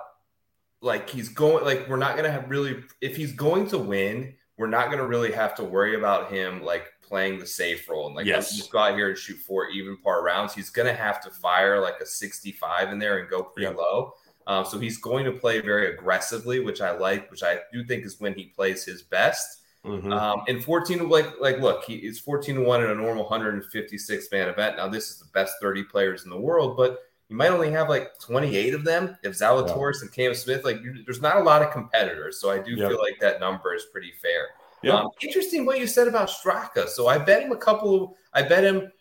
like 0.82 1.10
he's 1.10 1.30
going, 1.30 1.66
like, 1.66 1.90
we're 1.90 1.98
not 1.98 2.14
going 2.14 2.26
to 2.26 2.32
have 2.32 2.50
really, 2.50 2.84
if 3.02 3.18
he's 3.18 3.34
going 3.34 3.68
to 3.70 3.78
win, 3.78 4.36
we're 4.58 4.68
not 4.68 4.88
going 4.88 5.00
to 5.00 5.08
really 5.08 5.32
have 5.32 5.56
to 5.56 5.64
worry 5.64 5.96
about 5.96 6.32
him 6.32 6.64
like 6.64 6.86
playing 7.10 7.40
the 7.40 7.46
safe 7.46 7.90
role 7.90 8.08
and 8.08 8.16
like 8.16 8.26
yes. 8.26 8.56
just 8.56 8.72
go 8.72 8.78
out 8.80 8.96
here 8.96 9.10
and 9.10 9.18
shoot 9.18 9.38
four 9.38 9.68
even 9.70 9.98
par 9.98 10.24
rounds. 10.24 10.54
He's 10.54 10.70
going 10.70 10.88
to 10.88 10.94
have 10.94 11.20
to 11.22 11.30
fire 11.30 11.82
like 11.82 12.00
a 12.00 12.06
65 12.06 12.92
in 12.92 13.00
there 13.00 13.18
and 13.18 13.30
go 13.30 13.44
pretty 13.44 13.68
yep. 13.68 13.78
low. 13.78 14.14
Um, 14.48 14.66
so 14.66 14.80
he's 14.80 14.98
going 14.98 15.26
to 15.26 15.32
play 15.32 15.60
very 15.60 15.94
aggressively, 15.94 16.60
which 16.60 16.82
I 16.82 16.92
like, 16.92 17.30
which 17.30 17.44
I 17.44 17.60
do 17.74 17.84
think 17.84 18.06
is 18.06 18.20
when 18.20 18.34
he 18.34 18.46
plays 18.46 18.86
his 18.86 19.02
best. 19.02 19.62
Mm-hmm. 19.86 20.12
Um, 20.12 20.42
and 20.48 20.64
14, 20.64 21.08
like, 21.10 21.40
like, 21.40 21.60
look, 21.60 21.84
he 21.84 21.96
is 21.96 22.20
14 22.20 22.56
to 22.56 22.62
1 22.62 22.84
in 22.84 22.90
a 22.90 22.96
normal 22.96 23.24
156 23.24 24.32
man 24.32 24.50
event. 24.50 24.78
Now, 24.78 24.88
this 24.88 25.10
is 25.10 25.20
the 25.20 25.28
best 25.34 25.54
30 25.62 25.84
players 25.84 26.24
in 26.24 26.30
the 26.30 26.40
world, 26.40 26.78
but 26.78 27.00
you 27.30 27.36
might 27.36 27.52
only 27.52 27.72
have 27.72 27.90
like 27.90 28.18
28 28.20 28.74
of 28.74 28.84
them. 28.84 29.16
If 29.24 29.34
Zalatoris 29.34 29.96
yeah. 29.96 30.02
and 30.02 30.12
Cam 30.12 30.34
Smith, 30.34 30.66
like 30.66 30.78
there's 31.06 31.22
not 31.22 31.38
a 31.38 31.44
lot 31.44 31.62
of 31.62 31.72
competitors. 31.72 32.42
So 32.42 32.50
I 32.50 32.58
do 32.58 32.72
yep. 32.72 32.90
feel 32.90 32.98
like 32.98 33.20
that 33.22 33.40
number 33.40 33.76
is 33.76 33.86
pretty 33.92 34.12
fair. 34.20 34.48
Yep. 34.84 34.94
Um, 34.94 35.10
interesting 35.22 35.66
what 35.66 35.80
you 35.80 35.88
said 35.88 36.08
about 36.08 36.30
Straka. 36.30 36.88
So 36.88 37.08
I 37.08 37.18
bet 37.18 37.44
him 37.44 37.52
a 37.52 37.58
couple 37.58 38.04
of, 38.04 38.12
I 38.34 38.44
bet 38.44 38.64
him 38.64 38.92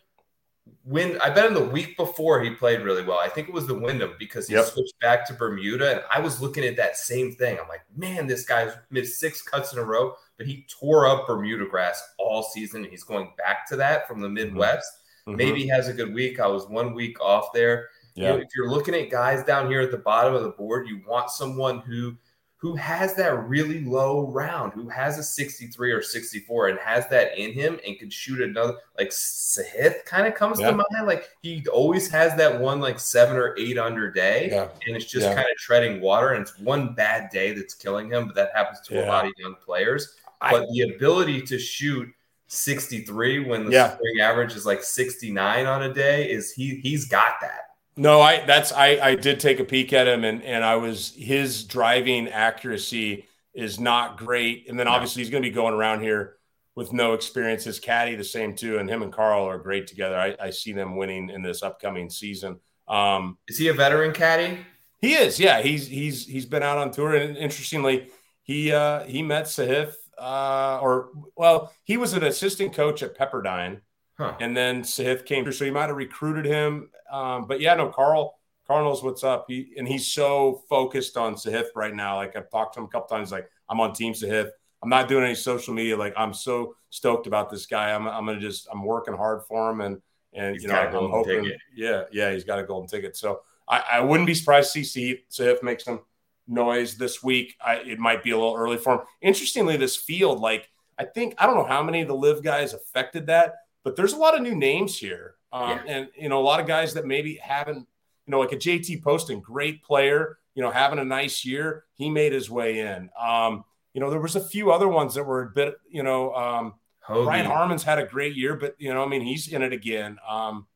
when 0.83 1.19
I 1.21 1.29
bet 1.29 1.45
him 1.45 1.53
the 1.53 1.63
week 1.63 1.97
before 1.97 2.41
he 2.41 2.51
played 2.51 2.81
really 2.81 3.03
well. 3.03 3.19
I 3.19 3.29
think 3.29 3.47
it 3.47 3.53
was 3.53 3.67
the 3.67 3.75
Wyndham 3.75 4.15
because 4.19 4.47
he 4.47 4.55
yep. 4.55 4.65
switched 4.65 4.99
back 4.99 5.25
to 5.27 5.33
Bermuda. 5.33 5.91
And 5.91 6.01
I 6.13 6.19
was 6.19 6.41
looking 6.41 6.63
at 6.63 6.75
that 6.77 6.97
same 6.97 7.33
thing. 7.33 7.57
I'm 7.61 7.67
like, 7.67 7.83
man, 7.95 8.27
this 8.27 8.45
guy's 8.45 8.73
missed 8.89 9.19
six 9.19 9.41
cuts 9.41 9.73
in 9.73 9.79
a 9.79 9.83
row, 9.83 10.15
but 10.37 10.47
he 10.47 10.65
tore 10.69 11.07
up 11.07 11.27
Bermuda 11.27 11.65
grass 11.65 12.01
all 12.17 12.43
season. 12.43 12.83
He's 12.83 13.03
going 13.03 13.31
back 13.37 13.67
to 13.69 13.75
that 13.77 14.07
from 14.07 14.21
the 14.21 14.27
mm-hmm. 14.27 14.35
Midwest. 14.35 14.91
Mm-hmm. 15.27 15.37
Maybe 15.37 15.63
he 15.63 15.67
has 15.69 15.87
a 15.87 15.93
good 15.93 16.13
week. 16.13 16.39
I 16.39 16.47
was 16.47 16.67
one 16.67 16.93
week 16.93 17.19
off 17.21 17.53
there. 17.53 17.89
Yeah. 18.15 18.31
You 18.31 18.33
know, 18.33 18.41
if 18.41 18.47
you're 18.55 18.69
looking 18.69 18.95
at 18.95 19.09
guys 19.09 19.43
down 19.43 19.69
here 19.69 19.81
at 19.81 19.91
the 19.91 19.97
bottom 19.97 20.33
of 20.33 20.43
the 20.43 20.49
board, 20.49 20.87
you 20.87 21.01
want 21.07 21.29
someone 21.29 21.79
who 21.79 22.15
who 22.59 22.75
has 22.75 23.15
that 23.15 23.47
really 23.47 23.85
low 23.85 24.27
round, 24.27 24.73
who 24.73 24.89
has 24.89 25.17
a 25.17 25.23
63 25.23 25.93
or 25.93 26.01
64 26.01 26.67
and 26.67 26.79
has 26.79 27.07
that 27.07 27.37
in 27.39 27.53
him 27.53 27.79
and 27.87 27.97
can 27.97 28.09
shoot 28.09 28.41
another 28.41 28.75
like 28.97 29.11
Sahith 29.11 30.03
kind 30.03 30.27
of 30.27 30.35
comes 30.35 30.59
yeah. 30.59 30.71
to 30.71 30.75
mind. 30.75 31.07
Like 31.07 31.29
he 31.41 31.65
always 31.71 32.09
has 32.11 32.35
that 32.35 32.59
one 32.59 32.81
like 32.81 32.99
seven 32.99 33.37
or 33.37 33.55
eight 33.57 33.77
under 33.77 34.11
day, 34.11 34.49
yeah. 34.51 34.67
and 34.85 34.95
it's 34.97 35.05
just 35.05 35.25
yeah. 35.25 35.35
kind 35.35 35.47
of 35.49 35.57
treading 35.57 36.01
water. 36.01 36.33
And 36.33 36.41
it's 36.41 36.59
one 36.59 36.93
bad 36.93 37.29
day 37.31 37.53
that's 37.53 37.73
killing 37.73 38.11
him, 38.11 38.25
but 38.27 38.35
that 38.35 38.51
happens 38.53 38.81
to 38.87 39.05
a 39.05 39.07
lot 39.07 39.25
of 39.25 39.31
young 39.37 39.55
players. 39.65 40.15
I, 40.41 40.51
but 40.51 40.67
the 40.71 40.81
ability 40.81 41.41
to 41.43 41.57
shoot 41.57 42.09
63 42.47 43.45
when 43.45 43.69
the 43.69 43.89
spring 43.93 44.19
average 44.21 44.53
is 44.55 44.65
like 44.65 44.83
69 44.83 45.65
on 45.65 45.83
a 45.83 45.93
day 45.93 46.29
is 46.29 46.51
he 46.51 46.81
he's 46.81 47.07
got 47.07 47.35
that. 47.39 47.68
No, 47.97 48.21
I 48.21 48.45
that's 48.45 48.71
I 48.71 48.99
I 48.99 49.15
did 49.15 49.39
take 49.39 49.59
a 49.59 49.65
peek 49.65 49.93
at 49.93 50.07
him 50.07 50.23
and 50.23 50.41
and 50.43 50.63
I 50.63 50.75
was 50.75 51.13
his 51.15 51.65
driving 51.65 52.29
accuracy 52.29 53.25
is 53.53 53.79
not 53.79 54.17
great. 54.17 54.69
And 54.69 54.79
then 54.79 54.87
obviously 54.87 55.21
he's 55.21 55.29
going 55.29 55.43
to 55.43 55.49
be 55.49 55.53
going 55.53 55.73
around 55.73 56.01
here 56.01 56.37
with 56.75 56.93
no 56.93 57.13
experience. 57.13 57.65
His 57.65 57.79
caddy 57.79 58.15
the 58.15 58.23
same 58.23 58.55
too, 58.55 58.77
and 58.77 58.89
him 58.89 59.03
and 59.03 59.11
Carl 59.11 59.43
are 59.43 59.57
great 59.57 59.87
together. 59.87 60.17
I, 60.17 60.35
I 60.39 60.49
see 60.49 60.71
them 60.71 60.95
winning 60.95 61.29
in 61.29 61.41
this 61.41 61.61
upcoming 61.61 62.09
season. 62.09 62.59
Um, 62.87 63.37
is 63.47 63.57
he 63.57 63.67
a 63.67 63.73
veteran 63.73 64.13
caddy? 64.13 64.59
He 65.01 65.13
is. 65.13 65.39
Yeah, 65.39 65.61
he's 65.61 65.87
he's 65.87 66.25
he's 66.25 66.45
been 66.45 66.63
out 66.63 66.77
on 66.77 66.91
tour, 66.91 67.15
and 67.15 67.37
interestingly, 67.37 68.09
he 68.43 68.71
uh, 68.71 69.03
he 69.03 69.21
met 69.21 69.45
Sahith, 69.45 69.93
uh, 70.17 70.79
or 70.81 71.09
well, 71.35 71.73
he 71.83 71.97
was 71.97 72.13
an 72.13 72.23
assistant 72.23 72.73
coach 72.73 73.03
at 73.03 73.17
Pepperdine 73.17 73.81
Huh. 74.19 74.35
And 74.41 74.55
then 74.55 74.81
Sahith 74.81 75.25
came 75.25 75.45
through, 75.45 75.53
so 75.53 75.63
he 75.63 75.71
might 75.71 75.87
have 75.87 75.95
recruited 75.95 76.43
him. 76.43 76.89
Um, 77.09 77.47
but 77.47 77.61
yeah, 77.61 77.73
no, 77.75 77.87
Carl, 77.87 78.37
Carl 78.67 78.83
knows 78.83 79.01
what's 79.01 79.23
up. 79.23 79.45
He 79.47 79.71
and 79.77 79.87
he's 79.87 80.07
so 80.07 80.61
focused 80.67 81.15
on 81.15 81.35
Sahith 81.35 81.67
right 81.73 81.95
now. 81.95 82.17
Like 82.17 82.35
I've 82.35 82.51
talked 82.51 82.73
to 82.73 82.81
him 82.81 82.87
a 82.87 82.89
couple 82.89 83.15
times. 83.15 83.31
Like 83.31 83.49
I'm 83.69 83.79
on 83.79 83.93
Team 83.93 84.11
Sahith. 84.11 84.49
I'm 84.83 84.89
not 84.89 85.07
doing 85.07 85.23
any 85.23 85.35
social 85.35 85.73
media. 85.73 85.95
Like 85.95 86.13
I'm 86.17 86.33
so 86.33 86.75
stoked 86.89 87.27
about 87.27 87.49
this 87.49 87.65
guy. 87.65 87.91
I'm, 87.93 88.07
I'm 88.07 88.25
gonna 88.25 88.41
just 88.41 88.67
I'm 88.69 88.83
working 88.83 89.13
hard 89.13 89.43
for 89.47 89.71
him 89.71 89.79
and 89.79 90.01
and 90.33 90.53
he's 90.53 90.63
you 90.63 90.69
know 90.69 90.75
I'm 90.75 90.91
hoping. 90.91 91.45
Ticket. 91.45 91.61
Yeah, 91.73 92.03
yeah, 92.11 92.33
he's 92.33 92.43
got 92.43 92.59
a 92.59 92.63
golden 92.63 92.89
ticket. 92.89 93.15
So 93.15 93.39
I, 93.69 93.83
I 93.93 93.99
wouldn't 94.01 94.27
be 94.27 94.35
surprised 94.35 94.73
to 94.73 94.83
see 94.83 95.23
Sahith 95.31 95.63
make 95.63 95.79
some 95.79 96.01
noise 96.45 96.97
this 96.97 97.23
week. 97.23 97.55
I, 97.63 97.75
it 97.75 97.99
might 97.99 98.21
be 98.21 98.31
a 98.31 98.37
little 98.37 98.55
early 98.55 98.77
for 98.77 98.95
him. 98.95 99.01
Interestingly, 99.21 99.77
this 99.77 99.95
field, 99.95 100.41
like 100.41 100.67
I 100.97 101.05
think 101.05 101.35
I 101.37 101.45
don't 101.45 101.55
know 101.55 101.63
how 101.63 101.81
many 101.81 102.01
of 102.01 102.09
the 102.09 102.15
live 102.15 102.43
guys 102.43 102.73
affected 102.73 103.27
that 103.27 103.53
but 103.89 103.95
there's 103.95 104.13
a 104.13 104.17
lot 104.17 104.35
of 104.35 104.43
new 104.43 104.53
names 104.53 104.95
here. 104.95 105.33
Um, 105.51 105.69
yeah. 105.71 105.81
And, 105.87 106.07
you 106.15 106.29
know, 106.29 106.39
a 106.39 106.45
lot 106.45 106.59
of 106.59 106.67
guys 106.67 106.93
that 106.93 107.07
maybe 107.07 107.35
haven't, 107.41 107.77
you 107.77 108.31
know, 108.31 108.39
like 108.39 108.51
a 108.51 108.55
JT 108.55 109.01
Poston, 109.01 109.39
great 109.39 109.83
player, 109.83 110.37
you 110.53 110.61
know, 110.61 110.69
having 110.69 110.99
a 110.99 111.03
nice 111.03 111.43
year. 111.43 111.85
He 111.95 112.07
made 112.07 112.31
his 112.31 112.51
way 112.51 112.81
in. 112.81 113.09
Um, 113.19 113.63
you 113.95 113.99
know, 113.99 114.11
there 114.11 114.21
was 114.21 114.35
a 114.35 114.41
few 114.47 114.71
other 114.71 114.87
ones 114.87 115.15
that 115.15 115.23
were 115.23 115.41
a 115.41 115.49
bit, 115.49 115.79
you 115.89 116.03
know, 116.03 116.35
um, 116.35 116.75
Brian 117.07 117.47
Harman's 117.47 117.81
had 117.81 117.97
a 117.97 118.05
great 118.05 118.35
year, 118.35 118.55
but, 118.55 118.75
you 118.77 118.93
know, 118.93 119.03
I 119.03 119.07
mean, 119.07 119.21
he's 119.21 119.47
in 119.47 119.63
it 119.63 119.73
again. 119.73 120.19
Um, 120.29 120.67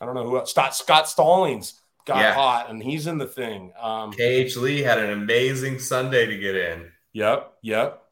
I 0.00 0.06
don't 0.06 0.16
know 0.16 0.28
who 0.28 0.38
else. 0.38 0.50
Scott, 0.50 0.74
Scott 0.74 1.08
Stallings 1.08 1.80
got 2.04 2.18
yeah. 2.18 2.34
hot 2.34 2.68
and 2.68 2.82
he's 2.82 3.06
in 3.06 3.18
the 3.18 3.26
thing. 3.26 3.72
Um, 3.80 4.10
KH 4.10 4.56
Lee 4.56 4.80
had 4.80 4.98
an 4.98 5.10
amazing 5.10 5.78
Sunday 5.78 6.26
to 6.26 6.36
get 6.36 6.56
in. 6.56 6.90
Yep. 7.12 7.52
Yep. 7.62 8.02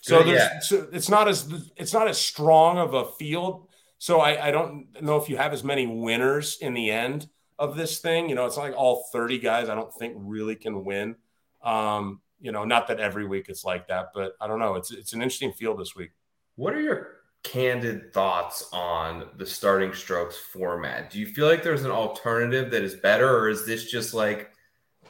So, 0.00 0.22
there's, 0.22 0.38
yeah. 0.38 0.60
so 0.60 0.88
it's 0.92 1.10
not 1.10 1.28
as 1.28 1.52
it's 1.76 1.92
not 1.92 2.08
as 2.08 2.18
strong 2.18 2.78
of 2.78 2.94
a 2.94 3.04
field 3.12 3.66
so 4.00 4.20
I, 4.20 4.48
I 4.48 4.50
don't 4.50 4.86
know 5.02 5.18
if 5.18 5.28
you 5.28 5.36
have 5.36 5.52
as 5.52 5.62
many 5.62 5.86
winners 5.86 6.56
in 6.62 6.72
the 6.72 6.90
end 6.90 7.28
of 7.58 7.76
this 7.76 7.98
thing. 7.98 8.30
You 8.30 8.34
know, 8.34 8.46
it's 8.46 8.56
not 8.56 8.62
like 8.62 8.74
all 8.74 9.04
30 9.12 9.38
guys 9.38 9.68
I 9.68 9.74
don't 9.74 9.92
think 9.92 10.14
really 10.16 10.56
can 10.56 10.86
win. 10.86 11.16
Um, 11.62 12.22
you 12.40 12.50
know, 12.50 12.64
not 12.64 12.88
that 12.88 12.98
every 12.98 13.26
week 13.26 13.50
it's 13.50 13.62
like 13.62 13.88
that, 13.88 14.12
but 14.14 14.32
I 14.40 14.46
don't 14.46 14.58
know. 14.58 14.76
It's 14.76 14.90
it's 14.90 15.12
an 15.12 15.20
interesting 15.20 15.52
field 15.52 15.78
this 15.78 15.94
week. 15.94 16.12
What 16.56 16.72
are 16.72 16.80
your 16.80 17.16
candid 17.42 18.14
thoughts 18.14 18.70
on 18.72 19.28
the 19.36 19.44
starting 19.44 19.92
strokes 19.92 20.38
format? 20.38 21.10
Do 21.10 21.18
you 21.20 21.26
feel 21.26 21.46
like 21.46 21.62
there's 21.62 21.84
an 21.84 21.90
alternative 21.90 22.70
that 22.70 22.82
is 22.82 22.94
better, 22.94 23.28
or 23.36 23.50
is 23.50 23.66
this 23.66 23.90
just 23.90 24.14
like 24.14 24.50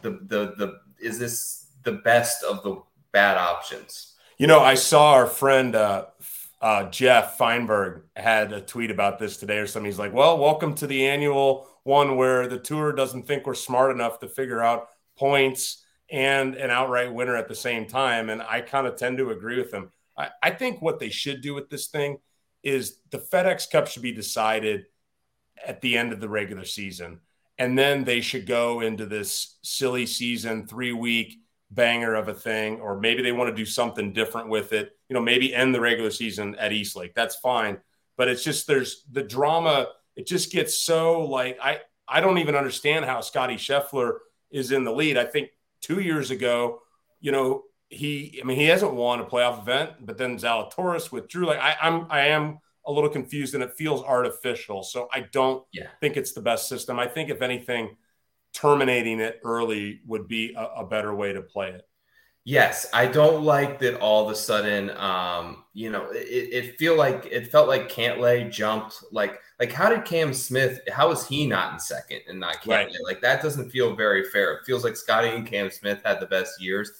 the 0.02 0.18
the 0.26 0.54
the 0.58 0.80
is 1.00 1.16
this 1.16 1.68
the 1.84 1.92
best 1.92 2.42
of 2.42 2.64
the 2.64 2.82
bad 3.12 3.36
options? 3.36 4.16
You 4.36 4.48
know, 4.48 4.58
I 4.58 4.74
saw 4.74 5.12
our 5.12 5.26
friend 5.28 5.76
uh, 5.76 6.06
uh, 6.60 6.90
Jeff 6.90 7.38
Feinberg 7.38 8.02
had 8.14 8.52
a 8.52 8.60
tweet 8.60 8.90
about 8.90 9.18
this 9.18 9.38
today 9.38 9.58
or 9.58 9.66
something. 9.66 9.90
He's 9.90 9.98
like, 9.98 10.12
well, 10.12 10.38
welcome 10.38 10.74
to 10.76 10.86
the 10.86 11.06
annual 11.06 11.68
one 11.84 12.16
where 12.16 12.46
the 12.46 12.58
tour 12.58 12.92
doesn't 12.92 13.26
think 13.26 13.46
we're 13.46 13.54
smart 13.54 13.90
enough 13.90 14.18
to 14.20 14.28
figure 14.28 14.62
out 14.62 14.88
points 15.18 15.82
and 16.10 16.54
an 16.56 16.70
outright 16.70 17.12
winner 17.14 17.36
at 17.36 17.48
the 17.48 17.54
same 17.54 17.86
time. 17.86 18.28
And 18.28 18.42
I 18.42 18.60
kind 18.60 18.86
of 18.86 18.96
tend 18.96 19.18
to 19.18 19.30
agree 19.30 19.58
with 19.58 19.72
him. 19.72 19.90
I, 20.18 20.28
I 20.42 20.50
think 20.50 20.82
what 20.82 20.98
they 20.98 21.08
should 21.08 21.40
do 21.40 21.54
with 21.54 21.70
this 21.70 21.86
thing 21.86 22.18
is 22.62 22.98
the 23.10 23.18
FedEx 23.18 23.70
Cup 23.70 23.86
should 23.86 24.02
be 24.02 24.12
decided 24.12 24.84
at 25.64 25.80
the 25.80 25.96
end 25.96 26.12
of 26.12 26.20
the 26.20 26.28
regular 26.28 26.64
season. 26.64 27.20
And 27.56 27.78
then 27.78 28.04
they 28.04 28.20
should 28.20 28.46
go 28.46 28.80
into 28.80 29.06
this 29.06 29.58
silly 29.62 30.06
season, 30.06 30.66
three 30.66 30.92
week 30.92 31.38
banger 31.70 32.14
of 32.14 32.28
a 32.28 32.34
thing, 32.34 32.80
or 32.80 32.98
maybe 32.98 33.22
they 33.22 33.32
want 33.32 33.48
to 33.48 33.56
do 33.56 33.66
something 33.66 34.12
different 34.12 34.48
with 34.48 34.72
it. 34.72 34.92
You 35.10 35.14
know, 35.14 35.20
maybe 35.20 35.54
end 35.54 35.74
the 35.74 35.80
regular 35.80 36.10
season 36.10 36.54
at 36.54 36.72
East 36.72 36.96
Lake. 36.96 37.14
That's 37.14 37.36
fine. 37.36 37.78
But 38.16 38.28
it's 38.28 38.42
just 38.42 38.66
there's 38.66 39.04
the 39.12 39.22
drama. 39.22 39.88
It 40.16 40.26
just 40.26 40.50
gets 40.50 40.82
so 40.82 41.26
like 41.26 41.58
I 41.62 41.80
I 42.08 42.20
don't 42.20 42.38
even 42.38 42.56
understand 42.56 43.04
how 43.04 43.20
Scotty 43.20 43.56
Scheffler 43.56 44.18
is 44.50 44.72
in 44.72 44.84
the 44.84 44.92
lead. 44.92 45.18
I 45.18 45.24
think 45.24 45.50
two 45.82 46.00
years 46.00 46.30
ago, 46.30 46.80
you 47.20 47.32
know, 47.32 47.64
he 47.88 48.40
I 48.40 48.46
mean 48.46 48.56
he 48.56 48.66
hasn't 48.66 48.94
won 48.94 49.20
a 49.20 49.24
playoff 49.24 49.60
event, 49.60 49.92
but 50.00 50.16
then 50.16 50.38
Zalatoris 50.38 51.12
withdrew. 51.12 51.46
Like 51.46 51.60
I, 51.60 51.76
I'm 51.82 52.06
I 52.08 52.28
am 52.28 52.60
a 52.86 52.92
little 52.92 53.10
confused 53.10 53.54
and 53.54 53.62
it 53.62 53.74
feels 53.76 54.02
artificial. 54.02 54.82
So 54.82 55.08
I 55.12 55.20
don't 55.32 55.64
yeah. 55.72 55.88
think 56.00 56.16
it's 56.16 56.32
the 56.32 56.40
best 56.40 56.68
system. 56.68 56.98
I 56.98 57.06
think 57.06 57.30
if 57.30 57.42
anything 57.42 57.96
terminating 58.52 59.20
it 59.20 59.40
early 59.44 60.00
would 60.06 60.26
be 60.26 60.54
a, 60.54 60.64
a, 60.80 60.84
better 60.84 61.14
way 61.14 61.32
to 61.32 61.42
play 61.42 61.70
it. 61.70 61.82
Yes, 62.50 62.84
I 62.92 63.06
don't 63.06 63.44
like 63.44 63.78
that 63.78 64.00
all 64.00 64.24
of 64.24 64.32
a 64.32 64.34
sudden, 64.34 64.90
um, 64.96 65.62
you 65.72 65.88
know, 65.88 66.10
it, 66.10 66.16
it 66.18 66.78
feel 66.78 66.96
like 66.96 67.28
it 67.30 67.46
felt 67.46 67.68
like 67.68 67.88
Cantlay 67.88 68.50
jumped 68.50 69.04
like 69.12 69.40
like 69.60 69.70
how 69.70 69.88
did 69.88 70.04
Cam 70.04 70.34
Smith 70.34 70.80
how 70.92 71.12
is 71.12 71.24
he 71.24 71.46
not 71.46 71.74
in 71.74 71.78
second 71.78 72.22
and 72.26 72.40
not 72.40 72.56
Cantlay? 72.56 72.86
Right. 72.86 72.96
Like 73.04 73.20
that 73.20 73.40
doesn't 73.40 73.70
feel 73.70 73.94
very 73.94 74.24
fair. 74.24 74.54
It 74.54 74.64
feels 74.66 74.82
like 74.82 74.96
Scotty 74.96 75.28
and 75.28 75.46
Cam 75.46 75.70
Smith 75.70 76.00
had 76.04 76.18
the 76.18 76.26
best 76.26 76.60
years. 76.60 76.90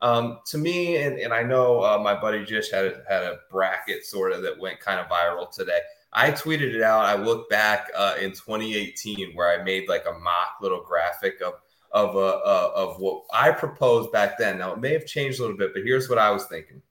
Um, 0.00 0.38
to 0.46 0.56
me, 0.56 0.96
and, 0.96 1.18
and 1.18 1.34
I 1.34 1.42
know 1.42 1.82
uh, 1.82 2.00
my 2.02 2.18
buddy 2.18 2.42
just 2.42 2.72
had 2.72 2.86
a, 2.86 3.02
had 3.06 3.24
a 3.24 3.40
bracket 3.50 4.06
sort 4.06 4.32
of 4.32 4.40
that 4.40 4.58
went 4.58 4.80
kind 4.80 5.00
of 5.00 5.06
viral 5.08 5.50
today. 5.50 5.80
I 6.14 6.30
tweeted 6.30 6.74
it 6.74 6.80
out. 6.80 7.04
I 7.04 7.16
look 7.16 7.50
back 7.50 7.90
uh, 7.94 8.14
in 8.18 8.30
2018 8.30 9.32
where 9.34 9.50
I 9.50 9.62
made 9.62 9.86
like 9.86 10.06
a 10.06 10.18
mock 10.18 10.62
little 10.62 10.82
graphic 10.82 11.42
of 11.42 11.54
of 11.94 12.16
uh, 12.16 12.70
of 12.74 12.98
what 12.98 13.22
I 13.32 13.50
proposed 13.50 14.12
back 14.12 14.36
then. 14.38 14.58
Now 14.58 14.74
it 14.74 14.80
may 14.80 14.92
have 14.92 15.06
changed 15.06 15.38
a 15.38 15.42
little 15.42 15.56
bit, 15.56 15.72
but 15.72 15.82
here's 15.82 16.08
what 16.08 16.18
I 16.18 16.30
was 16.30 16.44
thinking: 16.46 16.82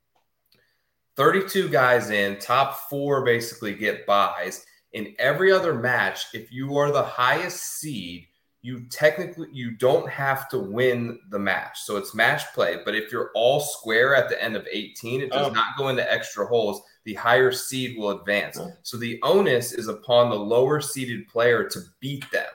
32 1.15 1.69
guys 1.69 2.09
in, 2.09 2.39
top 2.39 2.89
four 2.89 3.23
basically 3.23 3.75
get 3.75 4.05
buys. 4.05 4.65
In 4.93 5.15
every 5.19 5.51
other 5.51 5.73
match, 5.73 6.25
if 6.33 6.51
you 6.51 6.77
are 6.77 6.91
the 6.91 7.03
highest 7.03 7.79
seed, 7.79 8.27
you 8.61 8.85
technically 8.89 9.47
you 9.51 9.71
don't 9.71 10.09
have 10.09 10.47
to 10.49 10.59
win 10.59 11.19
the 11.29 11.39
match. 11.39 11.79
So 11.81 11.97
it's 11.97 12.15
match 12.15 12.43
play. 12.53 12.77
But 12.85 12.95
if 12.95 13.11
you're 13.11 13.31
all 13.35 13.59
square 13.59 14.15
at 14.15 14.29
the 14.29 14.41
end 14.41 14.55
of 14.55 14.67
18, 14.71 15.21
it 15.21 15.31
does 15.31 15.47
oh. 15.47 15.53
not 15.53 15.77
go 15.77 15.89
into 15.89 16.11
extra 16.11 16.45
holes 16.45 16.81
the 17.05 17.13
higher 17.13 17.51
seed 17.51 17.97
will 17.97 18.11
advance. 18.11 18.59
So 18.83 18.97
the 18.97 19.19
onus 19.23 19.73
is 19.73 19.87
upon 19.87 20.29
the 20.29 20.35
lower 20.35 20.79
seeded 20.79 21.27
player 21.27 21.67
to 21.67 21.79
beat 21.99 22.29
them. 22.31 22.49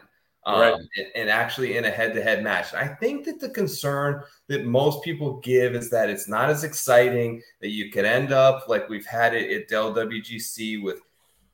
Um, 0.49 0.61
right. 0.61 0.74
and, 0.96 1.07
and, 1.14 1.30
actually 1.30 1.76
in 1.76 1.84
a 1.84 1.90
head-to-head 1.90 2.42
match. 2.42 2.72
I 2.72 2.88
think 2.88 3.26
that 3.26 3.38
the 3.38 3.51
concern 3.51 4.22
that 4.46 4.64
most 4.64 5.05
people 5.05 5.40
give 5.40 5.74
is 5.74 5.90
that 5.90 6.09
it's 6.09 6.26
not 6.26 6.49
as 6.49 6.64
exciting. 6.64 7.42
That 7.61 7.68
you 7.68 7.90
could 7.90 8.07
end 8.07 8.32
up 8.32 8.66
like 8.66 8.88
we've 8.88 9.05
had 9.05 9.34
it 9.34 9.51
at 9.53 9.68
Dell 9.68 9.94
WGC 9.94 10.82
with 10.82 11.01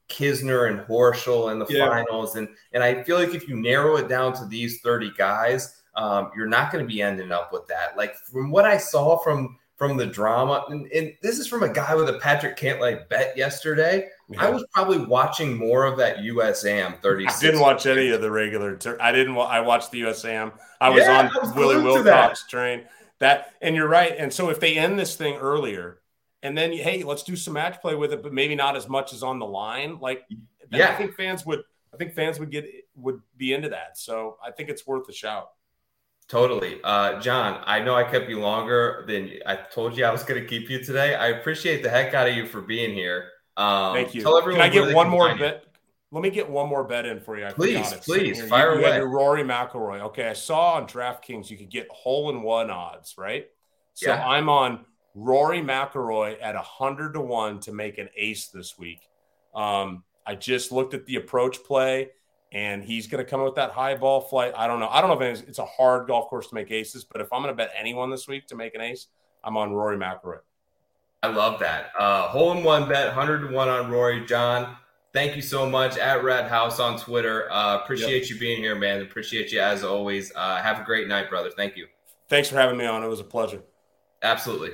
Kisner 0.09 0.70
and 0.70 0.80
Horschel 0.86 1.51
in 1.51 1.59
the 1.59 1.66
Yeah. 1.68 1.88
finals, 1.88 2.36
and 2.36 2.49
and 2.72 2.84
I 2.84 3.03
feel 3.03 3.18
like 3.18 3.34
if 3.34 3.49
you 3.49 3.57
narrow 3.57 3.97
it 3.97 4.09
down 4.09 4.32
to 4.34 4.47
these 4.47 4.80
30 4.80 5.11
guys, 5.16 5.82
um, 5.97 6.30
you're 6.36 6.47
not 6.47 6.70
going 6.70 6.86
to 6.86 6.88
be 6.88 7.03
ending 7.03 7.32
up 7.32 7.53
with 7.53 7.66
that. 7.66 7.97
Like 7.97 8.14
from 8.30 8.51
what 8.51 8.64
I 8.64 8.76
saw 8.76 9.18
from 9.18 9.59
from 9.76 9.97
the 9.97 10.07
drama, 10.07 10.64
and, 10.68 10.86
and 10.92 11.14
this 11.20 11.40
is 11.40 11.49
from 11.49 11.64
a 11.64 11.68
guy 11.68 11.97
with 11.97 12.09
a 12.09 12.18
Patrick 12.20 12.57
Cantlay 12.57 13.09
bet 13.09 13.36
yesterday. 13.36 14.09
I 14.38 14.48
was 14.50 14.64
probably 14.72 14.98
watching 14.98 15.56
more 15.56 15.84
of 15.84 15.98
that 15.98 16.18
USAM 16.18 17.00
36. 17.00 17.36
I 17.38 17.40
didn't 17.40 17.60
watch 17.60 17.86
any 17.86 18.10
of 18.10 18.22
the 18.22 18.30
regular. 18.30 18.76
Tur- 18.76 19.00
I 19.00 19.12
didn't. 19.12 19.34
Wa- 19.34 19.44
I 19.46 19.60
watched 19.60 19.90
the 19.90 20.00
USAM. 20.02 20.52
I 20.80 20.88
was 20.90 21.02
Yeah, 21.02 21.18
on 21.18 21.26
I 21.26 21.38
was 21.40 21.54
Willie. 21.54 21.82
Wilcox 21.82 22.46
train. 22.48 22.84
That 23.20 23.52
and 23.60 23.76
you're 23.76 23.88
right. 23.88 24.14
And 24.16 24.32
so 24.32 24.50
if 24.50 24.60
they 24.60 24.76
end 24.76 24.98
this 24.98 25.16
thing 25.16 25.34
earlier, 25.36 26.00
and 26.42 26.56
then 26.56 26.72
hey, 26.72 27.02
let's 27.02 27.22
do 27.22 27.36
some 27.36 27.54
match 27.54 27.80
play 27.80 27.94
with 27.94 28.12
it, 28.12 28.22
but 28.22 28.32
maybe 28.32 28.54
not 28.54 28.76
as 28.76 28.88
much 28.88 29.12
as 29.12 29.22
on 29.22 29.38
the 29.38 29.46
line. 29.46 29.98
Like, 30.00 30.24
then 30.70 30.82
I 30.82 30.94
think 30.94 31.14
fans 31.14 31.44
would. 31.46 31.62
I 31.92 31.96
think 31.96 32.14
fans 32.14 32.40
would 32.40 32.50
get 32.50 32.66
would 32.96 33.20
be 33.36 33.52
into 33.52 33.68
that. 33.68 33.96
So 33.98 34.36
I 34.44 34.50
think 34.50 34.68
it's 34.68 34.86
worth 34.86 35.08
a 35.08 35.12
shout. 35.12 35.50
Totally. 36.26 36.80
Uh, 36.82 37.20
John, 37.20 37.62
I 37.66 37.80
know 37.80 37.94
I 37.94 38.02
kept 38.04 38.28
you 38.30 38.40
longer 38.40 39.04
than 39.06 39.30
I 39.46 39.56
told 39.56 39.96
you 39.96 40.06
I 40.06 40.10
was 40.10 40.22
going 40.22 40.40
to 40.40 40.48
keep 40.48 40.70
you 40.70 40.82
today. 40.82 41.14
I 41.14 41.28
appreciate 41.28 41.82
the 41.82 41.90
heck 41.90 42.14
out 42.14 42.26
of 42.26 42.34
you 42.34 42.46
for 42.46 42.62
being 42.62 42.94
here. 42.94 43.28
Um, 43.57 43.94
Thank 43.94 44.14
you. 44.14 44.22
Tell 44.22 44.36
everyone 44.38 44.62
Can 44.62 44.70
I 44.70 44.86
get 44.86 44.94
one 44.94 45.09
more 45.09 45.30
you. 45.30 45.38
bet? 45.38 45.64
Let 46.11 46.22
me 46.22 46.30
get 46.30 46.48
one 46.48 46.68
more 46.68 46.84
bet 46.84 47.07
in 47.07 47.18
for 47.20 47.36
you. 47.38 47.46
I 47.46 47.52
Please, 47.52 47.76
forgot 47.76 47.92
it. 47.98 48.05
Sitting 48.05 48.24
please, 48.24 48.38
here. 48.38 48.46
fire 48.46 48.74
you, 48.74 48.80
you 48.80 48.86
away. 48.86 48.96
your 48.98 49.09
Rory 49.09 49.42
McIlroy. 49.42 50.00
Okay, 50.02 50.28
I 50.28 50.32
saw 50.32 50.74
on 50.74 50.86
DraftKings 50.86 51.50
you 51.50 51.57
could 51.57 51.70
get 51.70 51.88
hole 51.90 52.30
in 52.30 52.42
one 52.42 52.70
odds, 52.70 53.14
right? 53.18 53.46
So 53.94 54.11
Yeah. 54.11 54.24
I'm 54.26 54.48
on 54.48 54.84
Rory 55.14 55.61
McIlroy 55.61 56.36
at 56.40 56.55
hundred 56.57 57.14
to 57.14 57.20
one 57.20 57.59
to 57.61 57.72
make 57.72 57.98
an 57.98 58.09
ace 58.16 58.48
this 58.48 58.78
week. 58.78 59.00
Um, 59.55 60.05
I 60.26 60.34
just 60.36 60.70
looked 60.72 60.94
at 60.94 61.05
the 61.07 61.16
approach 61.16 61.62
play, 61.64 62.11
and 62.52 62.82
he's 62.84 63.07
going 63.09 63.24
to 63.24 63.28
come 63.28 63.42
with 63.42 63.57
that 63.57 63.70
high 63.72 63.96
ball 63.96 64.20
flight. 64.20 64.52
I 64.57 64.66
don't 64.68 64.78
know. 64.80 64.88
I 64.88 65.00
don't 65.00 65.11
know 65.11 65.24
if 65.24 65.38
it's, 65.40 65.48
it's 65.48 65.59
a 65.59 65.64
hard 65.64 66.07
golf 66.07 66.28
course 66.28 66.48
to 66.48 66.55
make 66.55 66.70
aces, 66.70 67.05
but 67.05 67.20
if 67.20 67.32
I'm 67.32 67.42
going 67.42 67.52
to 67.52 67.57
bet 67.57 67.72
anyone 67.76 68.11
this 68.11 68.26
week 68.28 68.46
to 68.48 68.57
make 68.57 68.74
an 68.76 68.80
ace, 68.80 69.09
I'm 69.42 69.57
on 69.57 69.72
Rory 69.72 69.96
McIlroy. 69.96 70.38
I 71.24 71.28
love 71.28 71.58
that. 71.60 71.90
Uh, 71.98 72.28
hole 72.28 72.52
in 72.52 72.62
one 72.62 72.86
bet, 72.86 73.06
100 73.06 73.48
to 73.48 73.54
1 73.54 73.68
on 73.70 73.90
Rory. 73.90 74.26
John, 74.26 74.76
thank 75.14 75.34
you 75.34 75.40
so 75.40 75.66
much 75.66 75.96
at 75.96 76.20
Rathouz 76.20 76.78
on 76.78 76.98
Twitter. 76.98 77.50
Uh, 77.50 77.78
appreciate 77.82 78.28
you 78.28 78.38
being 78.38 78.58
here, 78.58 78.74
man. 78.74 79.00
Appreciate 79.00 79.50
you 79.50 79.58
as 79.58 79.82
always. 79.84 80.30
Uh, 80.36 80.56
have 80.56 80.80
a 80.80 80.84
great 80.84 81.08
night, 81.08 81.30
brother. 81.30 81.50
Thank 81.50 81.78
you. 81.78 81.86
Thanks 82.28 82.50
for 82.50 82.56
having 82.56 82.76
me 82.76 82.84
on. 82.84 83.02
It 83.02 83.08
was 83.08 83.20
a 83.20 83.24
pleasure. 83.24 83.62
Absolutely. 84.22 84.72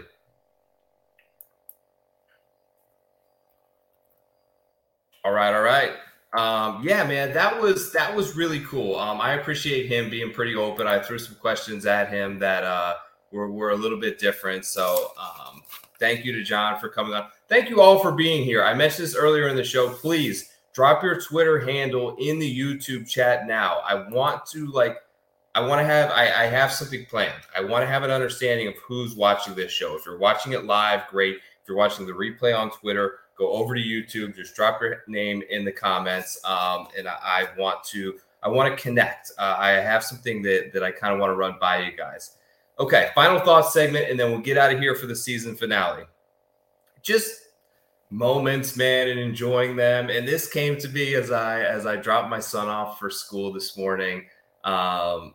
All 5.25 5.31
right, 5.31 5.55
all 5.55 5.63
right. 5.63 5.93
Um, 6.33 6.83
yeah, 6.83 7.05
man, 7.05 7.33
that 7.35 7.63
was 7.63 7.93
that 7.93 8.17
was 8.17 8.35
really 8.35 8.61
cool. 8.61 8.97
Um, 8.97 9.21
I 9.21 9.35
appreciate 9.35 9.87
him 9.87 10.11
being 10.11 10.33
pretty 10.33 10.57
open. 10.57 10.89
I 10.89 10.99
threw 10.99 11.19
some 11.21 11.37
questions 11.37 11.87
at 11.87 12.09
him 12.09 12.41
that 12.41 12.65
uh, 12.65 12.95
were 13.31 13.51
were 13.51 13.71
a 13.71 13.77
little 13.77 14.01
bit 14.01 14.19
different. 14.19 14.65
So, 14.65 15.13
um, 15.17 15.50
thank 16.01 16.25
you 16.25 16.33
to 16.33 16.43
John 16.43 16.81
for 16.81 16.89
coming 16.89 17.15
on. 17.15 17.29
Thank 17.49 17.71
you 17.71 17.81
all 17.81 18.01
for 18.01 18.11
being 18.11 18.43
here. 18.43 18.65
I 18.65 18.75
mentioned 18.75 19.07
this 19.07 19.15
earlier 19.15 19.47
in 19.49 19.57
the 19.57 19.63
show. 19.63 19.91
Please 19.91 20.51
drop 20.73 21.03
your 21.03 21.21
Twitter 21.21 21.61
handle 21.61 22.17
in 22.19 22.39
the 22.39 22.59
YouTube 22.59 23.09
chat 23.09 23.47
now. 23.47 23.81
I 23.85 24.09
want 24.11 24.47
to 24.47 24.67
like 24.67 24.97
I 25.55 25.61
want 25.61 25.81
to 25.81 25.85
have 25.85 26.11
I, 26.11 26.25
I 26.25 26.47
have 26.47 26.73
something 26.73 27.05
planned. 27.07 27.43
I 27.57 27.61
want 27.63 27.83
to 27.83 27.87
have 27.87 28.03
an 28.03 28.11
understanding 28.11 28.69
of 28.69 28.75
who's 28.79 29.15
watching 29.15 29.55
this 29.55 29.73
show. 29.73 29.97
If 29.97 30.07
you're 30.07 30.19
watching 30.19 30.53
it 30.53 30.65
live, 30.65 31.07
great. 31.09 31.37
If 31.37 31.69
you're 31.69 31.77
watching 31.77 32.07
the 32.07 32.13
replay 32.13 32.57
on 32.57 32.71
Twitter, 32.71 33.19
go 33.37 33.53
over 33.53 33.75
to 33.75 33.81
YouTube. 33.81 34.37
Just 34.37 34.55
drop 34.55 34.81
your 34.81 35.03
name 35.09 35.43
in 35.51 35.65
the 35.65 35.73
comments, 35.73 36.41
um, 36.45 36.89
and 36.97 37.09
I, 37.09 37.17
I 37.23 37.47
want 37.59 37.83
to 37.85 38.19
I 38.43 38.49
want 38.49 38.75
to 38.75 38.83
connect. 38.83 39.33
Uh, 39.39 39.57
I 39.59 39.71
have 39.71 40.05
something 40.05 40.43
that 40.43 40.73
that 40.73 40.83
I 40.83 40.93
kind 40.93 41.13
of 41.13 41.21
want 41.21 41.31
to 41.31 41.37
run 41.37 41.57
by 41.61 41.83
you 41.83 41.97
guys. 41.97 42.37
Okay, 42.81 43.11
final 43.15 43.39
thoughts 43.41 43.75
segment, 43.75 44.09
and 44.11 44.19
then 44.19 44.31
we'll 44.31 44.41
get 44.41 44.57
out 44.57 44.73
of 44.73 44.81
here 44.81 44.95
for 44.95 45.07
the 45.07 45.15
season 45.15 45.55
finale. 45.55 46.05
Just 47.03 47.31
moments, 48.09 48.75
man, 48.75 49.09
and 49.09 49.21
enjoying 49.21 49.77
them. 49.77 50.09
And 50.09 50.27
this 50.27 50.51
came 50.51 50.79
to 50.79 50.89
be 50.89 51.15
as 51.15 51.31
I 51.31 51.61
as 51.61 51.87
I 51.87 51.97
dropped 51.97 52.31
my 52.31 52.41
son 52.41 52.69
off 52.69 52.99
for 52.99 53.11
school 53.11 53.53
this 53.53 53.77
morning. 53.77 54.27
Um, 54.65 55.35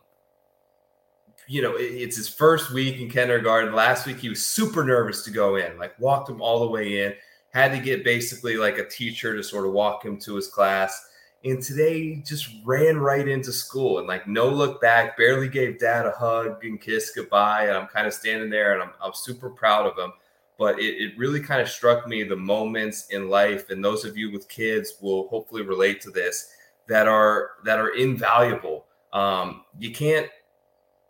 you 1.46 1.62
know, 1.62 1.76
it- 1.76 1.84
it's 1.84 2.16
his 2.16 2.28
first 2.28 2.72
week 2.72 3.00
in 3.00 3.08
kindergarten. 3.08 3.72
Last 3.72 4.06
week 4.06 4.18
he 4.18 4.28
was 4.28 4.44
super 4.44 4.82
nervous 4.84 5.22
to 5.24 5.30
go 5.30 5.54
in, 5.56 5.78
like 5.78 5.96
walked 6.00 6.28
him 6.28 6.42
all 6.42 6.58
the 6.60 6.66
way 6.66 7.04
in, 7.04 7.14
had 7.50 7.70
to 7.70 7.78
get 7.78 8.02
basically 8.02 8.56
like 8.56 8.78
a 8.78 8.88
teacher 8.88 9.36
to 9.36 9.42
sort 9.44 9.66
of 9.66 9.72
walk 9.72 10.04
him 10.04 10.18
to 10.22 10.34
his 10.34 10.48
class. 10.48 11.00
And 11.46 11.62
today 11.62 12.16
just 12.16 12.48
ran 12.64 12.98
right 12.98 13.26
into 13.26 13.52
school 13.52 13.98
and 13.98 14.08
like 14.08 14.26
no 14.26 14.48
look 14.48 14.80
back, 14.80 15.16
barely 15.16 15.48
gave 15.48 15.78
dad 15.78 16.04
a 16.04 16.10
hug 16.10 16.64
and 16.64 16.80
kiss 16.80 17.12
goodbye. 17.14 17.66
And 17.68 17.76
I'm 17.76 17.86
kind 17.86 18.06
of 18.06 18.12
standing 18.12 18.50
there 18.50 18.74
and 18.74 18.82
I'm, 18.82 18.90
I'm 19.00 19.14
super 19.14 19.50
proud 19.50 19.86
of 19.86 19.96
him. 19.96 20.12
But 20.58 20.80
it, 20.80 20.94
it 21.02 21.18
really 21.18 21.40
kind 21.40 21.60
of 21.60 21.68
struck 21.68 22.08
me 22.08 22.22
the 22.24 22.36
moments 22.36 23.08
in 23.10 23.28
life, 23.28 23.68
and 23.68 23.84
those 23.84 24.06
of 24.06 24.16
you 24.16 24.32
with 24.32 24.48
kids 24.48 24.94
will 25.02 25.28
hopefully 25.28 25.60
relate 25.60 26.00
to 26.00 26.10
this 26.10 26.50
that 26.88 27.06
are 27.06 27.50
that 27.64 27.78
are 27.78 27.94
invaluable. 27.94 28.86
Um, 29.12 29.64
you 29.78 29.92
can't 29.92 30.30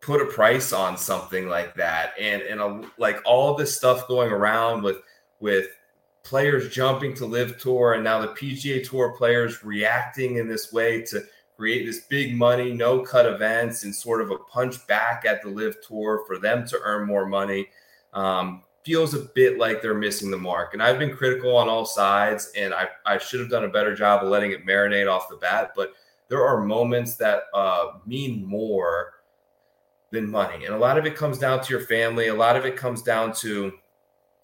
put 0.00 0.20
a 0.20 0.26
price 0.26 0.72
on 0.72 0.96
something 0.96 1.48
like 1.48 1.74
that 1.74 2.12
and 2.20 2.42
and 2.42 2.60
a, 2.60 2.82
like 2.98 3.20
all 3.24 3.54
this 3.54 3.76
stuff 3.76 4.06
going 4.06 4.30
around 4.30 4.82
with 4.82 4.98
with 5.40 5.66
players 6.26 6.68
jumping 6.70 7.14
to 7.14 7.26
live 7.26 7.58
tour 7.58 7.94
and 7.94 8.04
now 8.04 8.20
the 8.20 8.28
PGA 8.28 8.86
tour 8.86 9.12
players 9.16 9.64
reacting 9.64 10.36
in 10.36 10.48
this 10.48 10.72
way 10.72 11.02
to 11.02 11.22
create 11.56 11.86
this 11.86 12.00
big 12.00 12.34
money 12.34 12.72
no 12.72 13.00
cut 13.00 13.26
events 13.26 13.84
and 13.84 13.94
sort 13.94 14.20
of 14.20 14.30
a 14.30 14.38
punch 14.38 14.86
back 14.86 15.24
at 15.24 15.42
the 15.42 15.48
live 15.48 15.76
tour 15.86 16.24
for 16.26 16.38
them 16.38 16.66
to 16.66 16.78
earn 16.82 17.06
more 17.06 17.26
money 17.26 17.68
um, 18.12 18.62
feels 18.84 19.14
a 19.14 19.28
bit 19.34 19.58
like 19.58 19.80
they're 19.80 19.94
missing 19.94 20.30
the 20.30 20.36
mark 20.36 20.74
and 20.74 20.82
I've 20.82 20.98
been 20.98 21.16
critical 21.16 21.56
on 21.56 21.68
all 21.68 21.86
sides 21.86 22.50
and 22.56 22.74
I, 22.74 22.88
I 23.06 23.18
should 23.18 23.40
have 23.40 23.50
done 23.50 23.64
a 23.64 23.68
better 23.68 23.94
job 23.94 24.22
of 24.22 24.28
letting 24.28 24.50
it 24.50 24.66
marinate 24.66 25.10
off 25.10 25.28
the 25.28 25.36
bat 25.36 25.72
but 25.76 25.92
there 26.28 26.44
are 26.44 26.60
moments 26.60 27.14
that 27.16 27.44
uh, 27.54 27.92
mean 28.04 28.44
more 28.44 29.14
than 30.10 30.30
money. 30.30 30.64
And 30.64 30.74
a 30.74 30.78
lot 30.78 30.98
of 30.98 31.06
it 31.06 31.14
comes 31.16 31.38
down 31.38 31.62
to 31.62 31.70
your 31.70 31.84
family. 31.86 32.28
A 32.28 32.34
lot 32.34 32.56
of 32.56 32.64
it 32.64 32.76
comes 32.76 33.02
down 33.02 33.32
to 33.34 33.72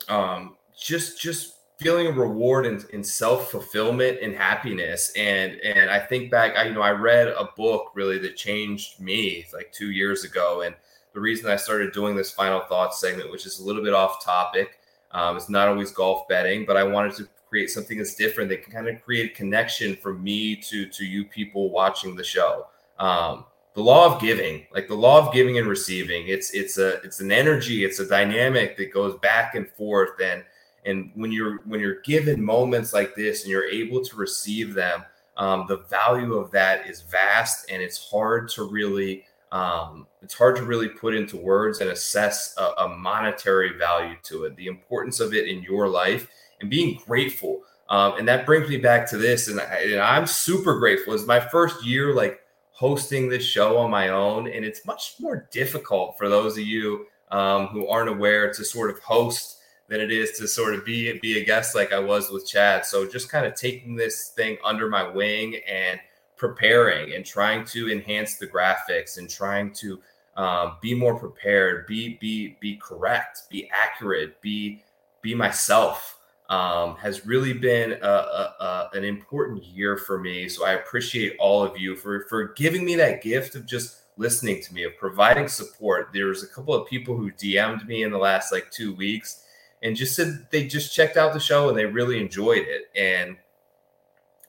um, 0.08 0.56
just 0.76 1.20
just 1.20 1.54
feeling 1.82 2.14
reward 2.14 2.66
and, 2.66 2.84
and 2.92 3.04
self 3.04 3.50
fulfillment 3.50 4.18
and 4.22 4.34
happiness. 4.34 5.12
And 5.16 5.60
and 5.60 5.90
I 5.90 5.98
think 5.98 6.30
back, 6.30 6.56
I 6.56 6.64
you 6.64 6.74
know 6.74 6.82
I 6.82 6.92
read 6.92 7.28
a 7.28 7.48
book 7.56 7.90
really 7.94 8.18
that 8.18 8.36
changed 8.36 9.00
me 9.00 9.46
like 9.52 9.72
two 9.72 9.90
years 9.90 10.24
ago. 10.24 10.62
And 10.62 10.74
the 11.12 11.20
reason 11.20 11.50
I 11.50 11.56
started 11.56 11.92
doing 11.92 12.16
this 12.16 12.30
final 12.30 12.60
thoughts 12.60 13.00
segment, 13.00 13.30
which 13.30 13.46
is 13.46 13.58
a 13.58 13.64
little 13.64 13.82
bit 13.82 13.94
off 13.94 14.24
topic, 14.24 14.78
um, 15.10 15.36
it's 15.36 15.48
not 15.48 15.68
always 15.68 15.90
golf 15.90 16.26
betting, 16.28 16.64
but 16.64 16.76
I 16.76 16.84
wanted 16.84 17.14
to 17.16 17.28
create 17.48 17.70
something 17.70 17.98
that's 17.98 18.14
different 18.14 18.48
that 18.48 18.62
can 18.62 18.72
kind 18.72 18.88
of 18.88 19.02
create 19.02 19.32
a 19.32 19.34
connection 19.34 19.96
from 19.96 20.22
me 20.22 20.56
to 20.56 20.86
to 20.86 21.04
you 21.04 21.24
people 21.24 21.70
watching 21.70 22.16
the 22.16 22.24
show. 22.24 22.66
Um, 22.98 23.44
the 23.74 23.82
law 23.82 24.14
of 24.14 24.20
giving 24.20 24.66
like 24.74 24.86
the 24.86 24.94
law 24.94 25.18
of 25.18 25.32
giving 25.32 25.56
and 25.58 25.66
receiving 25.66 26.28
it's 26.28 26.50
it's 26.52 26.76
a 26.76 27.00
it's 27.02 27.20
an 27.20 27.32
energy 27.32 27.84
it's 27.84 28.00
a 28.00 28.06
dynamic 28.06 28.76
that 28.76 28.92
goes 28.92 29.18
back 29.20 29.54
and 29.54 29.66
forth 29.70 30.20
and 30.22 30.44
and 30.84 31.10
when 31.14 31.32
you're 31.32 31.58
when 31.64 31.80
you're 31.80 32.00
given 32.02 32.42
moments 32.42 32.92
like 32.92 33.14
this 33.14 33.42
and 33.42 33.50
you're 33.50 33.68
able 33.68 34.02
to 34.02 34.16
receive 34.16 34.74
them 34.74 35.04
um, 35.36 35.64
the 35.68 35.78
value 35.88 36.34
of 36.34 36.50
that 36.50 36.86
is 36.86 37.02
vast 37.02 37.70
and 37.70 37.82
it's 37.82 38.10
hard 38.10 38.48
to 38.48 38.64
really 38.64 39.24
um, 39.50 40.06
it's 40.22 40.34
hard 40.34 40.56
to 40.56 40.62
really 40.62 40.88
put 40.88 41.14
into 41.14 41.36
words 41.36 41.80
and 41.80 41.90
assess 41.90 42.54
a, 42.56 42.84
a 42.84 42.88
monetary 42.88 43.76
value 43.76 44.16
to 44.22 44.44
it 44.44 44.56
the 44.56 44.66
importance 44.66 45.20
of 45.20 45.34
it 45.34 45.48
in 45.48 45.62
your 45.62 45.88
life 45.88 46.28
and 46.60 46.70
being 46.70 47.00
grateful 47.06 47.62
um, 47.88 48.14
and 48.18 48.26
that 48.26 48.46
brings 48.46 48.68
me 48.68 48.76
back 48.76 49.08
to 49.10 49.18
this 49.18 49.48
and, 49.48 49.60
I, 49.60 50.16
i'm 50.16 50.26
super 50.26 50.78
grateful 50.78 51.14
it's 51.14 51.26
my 51.26 51.40
first 51.40 51.84
year 51.84 52.14
like 52.14 52.42
hosting 52.82 53.28
this 53.28 53.44
show 53.44 53.78
on 53.78 53.90
my 53.92 54.08
own. 54.08 54.48
And 54.48 54.64
it's 54.64 54.84
much 54.84 55.14
more 55.20 55.48
difficult 55.52 56.18
for 56.18 56.28
those 56.28 56.58
of 56.58 56.64
you 56.64 57.06
um, 57.30 57.68
who 57.68 57.86
aren't 57.86 58.08
aware 58.08 58.52
to 58.52 58.64
sort 58.64 58.90
of 58.90 58.98
host 58.98 59.58
than 59.92 60.00
it 60.00 60.10
is 60.10 60.38
to 60.38 60.48
sort 60.48 60.74
of 60.74 60.86
be 60.86 61.18
be 61.18 61.38
a 61.38 61.44
guest 61.44 61.74
like 61.74 61.92
I 61.92 61.98
was 61.98 62.30
with 62.30 62.46
Chad. 62.46 62.86
So 62.86 63.06
just 63.06 63.28
kind 63.28 63.44
of 63.44 63.54
taking 63.54 63.94
this 63.94 64.30
thing 64.30 64.56
under 64.64 64.88
my 64.88 65.06
wing 65.06 65.60
and 65.68 66.00
preparing 66.34 67.12
and 67.12 67.26
trying 67.26 67.66
to 67.66 67.92
enhance 67.92 68.36
the 68.36 68.46
graphics 68.46 69.18
and 69.18 69.28
trying 69.28 69.74
to 69.74 70.00
um, 70.34 70.78
be 70.80 70.94
more 70.94 71.18
prepared, 71.18 71.86
be 71.86 72.16
be 72.22 72.56
be 72.58 72.76
correct, 72.76 73.42
be 73.50 73.68
accurate, 73.70 74.40
be 74.40 74.82
be 75.20 75.34
myself 75.34 76.18
um, 76.48 76.96
has 76.96 77.26
really 77.26 77.52
been 77.52 77.92
a, 77.92 78.06
a, 78.06 78.54
a, 78.60 78.90
an 78.94 79.04
important 79.04 79.62
year 79.62 79.98
for 79.98 80.18
me. 80.18 80.48
So 80.48 80.64
I 80.64 80.72
appreciate 80.72 81.36
all 81.38 81.62
of 81.62 81.76
you 81.76 81.96
for 81.96 82.24
for 82.30 82.54
giving 82.54 82.86
me 82.86 82.94
that 82.94 83.22
gift 83.22 83.56
of 83.56 83.66
just 83.66 83.98
listening 84.16 84.62
to 84.62 84.72
me, 84.72 84.84
of 84.84 84.96
providing 84.96 85.48
support. 85.48 86.08
There 86.14 86.28
was 86.28 86.42
a 86.42 86.48
couple 86.48 86.72
of 86.72 86.88
people 86.88 87.14
who 87.14 87.30
DM'd 87.30 87.86
me 87.86 88.04
in 88.04 88.10
the 88.10 88.16
last 88.16 88.52
like 88.52 88.70
two 88.70 88.94
weeks 88.94 89.41
and 89.82 89.96
just 89.96 90.14
said 90.14 90.46
they 90.50 90.66
just 90.66 90.94
checked 90.94 91.16
out 91.16 91.32
the 91.32 91.40
show 91.40 91.68
and 91.68 91.76
they 91.76 91.86
really 91.86 92.20
enjoyed 92.20 92.66
it. 92.68 92.82
And 92.96 93.36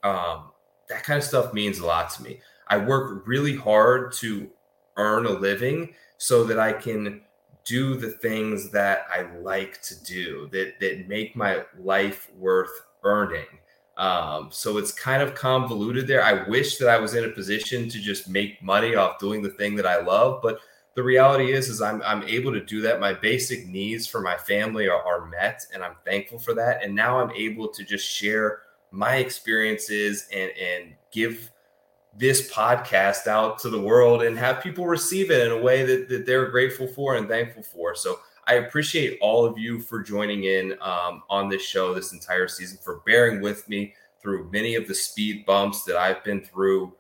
Um, 0.04 0.52
that 0.90 1.04
kind 1.04 1.18
of 1.18 1.24
stuff 1.24 1.54
means 1.54 1.80
a 1.80 1.86
lot 1.86 2.10
to 2.12 2.24
me. 2.24 2.42
I 2.68 2.78
work 2.78 3.26
really 3.26 3.56
hard 3.56 4.12
to 4.14 4.50
earn 4.98 5.26
a 5.26 5.32
living 5.32 5.96
so 6.18 6.44
that 6.44 6.60
I 6.60 6.74
can 6.74 7.22
do 7.64 7.96
the 7.96 8.12
things 8.12 8.70
that 8.72 9.06
I 9.10 9.22
like 9.40 9.82
to 9.84 10.04
do 10.04 10.50
that 10.52 10.80
that 10.82 11.08
make 11.08 11.38
my 11.38 11.64
life 11.80 12.30
worth 12.38 12.86
earning. 13.04 13.48
Um, 13.96 14.50
so 14.52 14.78
it's 14.78 14.92
kind 14.92 15.22
of 15.24 15.36
convoluted 15.36 16.06
there. 16.06 16.22
I 16.22 16.48
wish 16.50 16.78
that 16.80 16.90
I 16.90 17.00
was 17.00 17.14
in 17.14 17.24
a 17.24 17.30
position 17.30 17.88
to 17.88 18.00
just 18.00 18.28
make 18.28 18.62
money 18.62 18.96
off 18.96 19.20
doing 19.20 19.42
the 19.42 19.52
thing 19.52 19.78
that 19.78 19.86
I 19.86 20.02
love, 20.02 20.42
but 20.42 20.60
the 20.96 21.04
reality 21.04 21.52
is 21.52 21.70
is 21.70 21.82
I'm 21.82 22.02
I'm 22.04 22.24
able 22.24 22.52
to 22.54 22.64
do 22.64 22.82
that. 22.82 23.00
My 23.00 23.14
basic 23.14 23.68
needs 23.68 24.06
for 24.06 24.22
my 24.22 24.38
family 24.38 24.88
are, 24.88 25.02
are 25.02 25.26
met, 25.26 25.66
and 25.74 25.84
I'm 25.84 25.96
thankful 26.06 26.40
for 26.40 26.54
that. 26.54 26.84
And 26.84 26.94
now 26.94 27.20
I'm 27.20 27.32
able 27.32 27.68
to 27.70 27.84
just 27.84 28.08
share 28.08 28.62
my 28.92 29.16
experiences 29.16 30.28
and 30.32 30.52
and 30.52 30.94
give 31.12 31.52
this 32.16 32.52
podcast 32.52 33.28
out 33.28 33.58
to 33.60 33.70
the 33.70 33.82
world 33.82 34.22
and 34.22 34.38
have 34.38 34.62
people 34.62 34.86
receive 34.86 35.32
it 35.32 35.48
in 35.48 35.52
a 35.52 35.60
way 35.60 35.84
that, 35.84 36.08
that 36.10 36.28
they're 36.28 36.52
grateful 36.52 36.88
for 36.88 37.16
and 37.16 37.28
thankful 37.28 37.64
for. 37.64 37.96
So 37.96 38.20
I 38.46 38.56
appreciate 38.56 39.18
all 39.20 39.46
of 39.46 39.58
you 39.58 39.80
for 39.80 40.04
joining 40.04 40.44
in 40.44 40.74
um, 40.82 41.24
on 41.30 41.50
this 41.50 41.64
show 41.64 41.94
this 41.94 42.14
entire 42.14 42.48
season, 42.48 42.78
for 42.84 43.02
bearing 43.06 43.42
with 43.42 43.68
me 43.68 43.96
through 44.22 44.52
many 44.52 44.76
of 44.76 44.88
the 44.88 44.94
speed 44.94 45.46
bumps 45.46 45.84
that 45.86 45.96
I've 45.96 46.24
been 46.24 46.42
through 46.42 46.94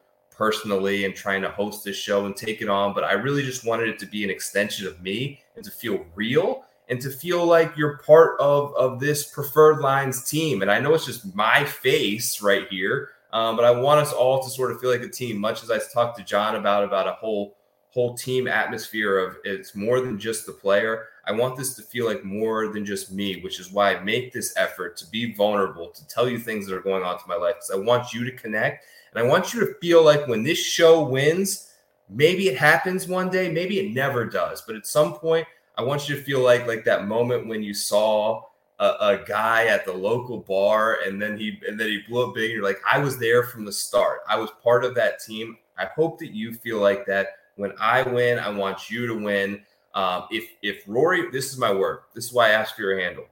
personally 0.44 1.06
and 1.06 1.16
trying 1.16 1.42
to 1.42 1.50
host 1.50 1.86
this 1.86 1.96
show 1.96 2.26
and 2.26 2.36
take 2.36 2.62
it 2.62 2.68
on. 2.68 2.94
But 2.94 3.06
I 3.06 3.14
really 3.14 3.44
just 3.44 3.66
wanted 3.66 3.88
it 3.88 3.98
to 4.00 4.06
be 4.06 4.26
an 4.26 4.30
extension 4.30 4.86
of 4.86 5.02
me 5.02 5.40
and 5.56 5.64
to 5.64 5.72
feel 5.72 6.06
real 6.16 6.66
and 6.90 7.00
to 7.00 7.10
feel 7.10 7.46
like 7.46 7.78
you're 7.78 7.98
part 8.00 8.38
of, 8.42 8.76
of 8.76 9.00
this 9.00 9.28
preferred 9.28 9.80
lines 9.80 10.30
team. 10.30 10.62
And 10.62 10.70
I 10.70 10.82
know 10.82 10.94
it's 10.94 11.06
just 11.06 11.34
my 11.34 11.64
face 11.64 12.42
right 12.42 12.68
here, 12.70 13.12
um, 13.32 13.56
but 13.56 13.64
I 13.64 13.72
want 13.72 14.02
us 14.02 14.12
all 14.12 14.44
to 14.44 14.50
sort 14.50 14.72
of 14.72 14.82
feel 14.82 14.90
like 14.90 15.02
a 15.02 15.08
team, 15.08 15.38
much 15.38 15.64
as 15.64 15.72
I 15.72 15.80
talked 15.94 16.18
to 16.18 16.26
John 16.26 16.58
about 16.58 16.84
about 16.84 17.08
a 17.08 17.14
whole 17.14 17.56
whole 17.92 18.16
team 18.16 18.48
atmosphere 18.48 19.20
of 19.20 19.38
it's 19.46 19.76
more 19.76 20.02
than 20.02 20.20
just 20.20 20.46
the 20.46 20.52
player. 20.52 21.06
I 21.26 21.32
want 21.32 21.56
this 21.56 21.74
to 21.76 21.84
feel 21.84 22.06
like 22.06 22.26
more 22.26 22.68
than 22.68 22.86
just 22.86 23.14
me, 23.14 23.40
which 23.44 23.62
is 23.62 23.72
why 23.72 23.96
I 23.96 24.04
make 24.04 24.34
this 24.34 24.54
effort 24.58 24.98
to 24.98 25.10
be 25.10 25.34
vulnerable, 25.34 25.88
to 25.92 26.08
tell 26.08 26.28
you 26.28 26.38
things 26.38 26.68
that 26.68 26.76
are 26.76 26.82
going 26.82 27.04
on 27.04 27.18
to 27.18 27.28
my 27.30 27.36
life. 27.36 27.56
Because 27.56 27.72
I 27.72 27.78
want 27.78 28.12
you 28.12 28.26
to 28.26 28.32
connect 28.36 28.88
and 29.14 29.24
I 29.24 29.28
want 29.28 29.54
you 29.54 29.60
to 29.62 29.76
feel 29.76 30.04
like 30.04 30.28
when 30.28 30.44
this 30.44 30.58
show 30.58 31.04
wins, 31.04 31.72
maybe 32.10 32.48
it 32.48 32.58
happens 32.58 33.08
one 33.08 33.30
day, 33.30 33.52
maybe 33.52 33.80
it 33.80 33.94
never 33.94 34.26
does, 34.26 34.62
but 34.62 34.76
at 34.76 34.88
some 34.88 35.14
point, 35.14 35.48
I 35.78 35.84
want 35.84 36.08
you 36.08 36.16
to 36.16 36.24
feel 36.24 36.42
like 36.42 36.68
like 36.68 36.84
that 36.86 37.08
moment 37.08 37.48
when 37.48 37.64
you 37.64 37.74
saw 37.74 38.44
a, 38.80 38.86
a, 38.86 39.24
guy 39.26 39.68
at 39.68 39.86
the 39.86 39.94
local 39.94 40.38
bar 40.40 41.00
and 41.06 41.22
then 41.22 41.38
he 41.38 41.60
and 41.68 41.80
then 41.80 41.88
he 41.88 42.02
blew 42.08 42.28
up 42.28 42.36
big. 42.36 42.52
You're 42.52 42.64
like, 42.64 42.80
I 42.90 43.00
was 43.00 43.18
there 43.18 43.44
from 43.44 43.66
the 43.66 43.72
start. 43.72 44.20
I 44.28 44.38
was 44.38 44.50
part 44.64 44.84
of 44.84 44.94
that 44.96 45.20
team. 45.20 45.58
I 45.78 45.86
hope 45.86 46.20
that 46.20 46.32
you 46.32 46.54
feel 46.54 46.80
like 46.80 47.06
that. 47.08 47.30
When 47.56 47.74
I 47.80 48.04
win, 48.04 48.40
I 48.40 48.50
want 48.50 48.90
you 48.90 49.08
to 49.08 49.16
win. 49.16 49.62
Um, 49.96 50.26
if 50.32 50.48
if 50.62 50.84
Rory, 50.88 51.30
this 51.32 51.52
is 51.52 51.58
my 51.58 51.72
word. 51.74 52.00
This 52.14 52.26
is 52.26 52.34
why 52.34 52.48
I 52.50 52.52
asked 52.52 52.76
for 52.76 52.82
your 52.82 53.00
handle. 53.00 53.26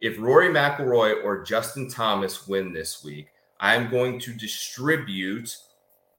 If 0.00 0.18
Rory 0.18 0.48
McIlroy 0.48 1.22
or 1.22 1.42
Justin 1.42 1.90
Thomas 1.90 2.48
win 2.48 2.72
this 2.72 3.04
week, 3.04 3.28
I'm 3.60 3.90
going 3.90 4.18
to 4.20 4.32
distribute 4.32 5.54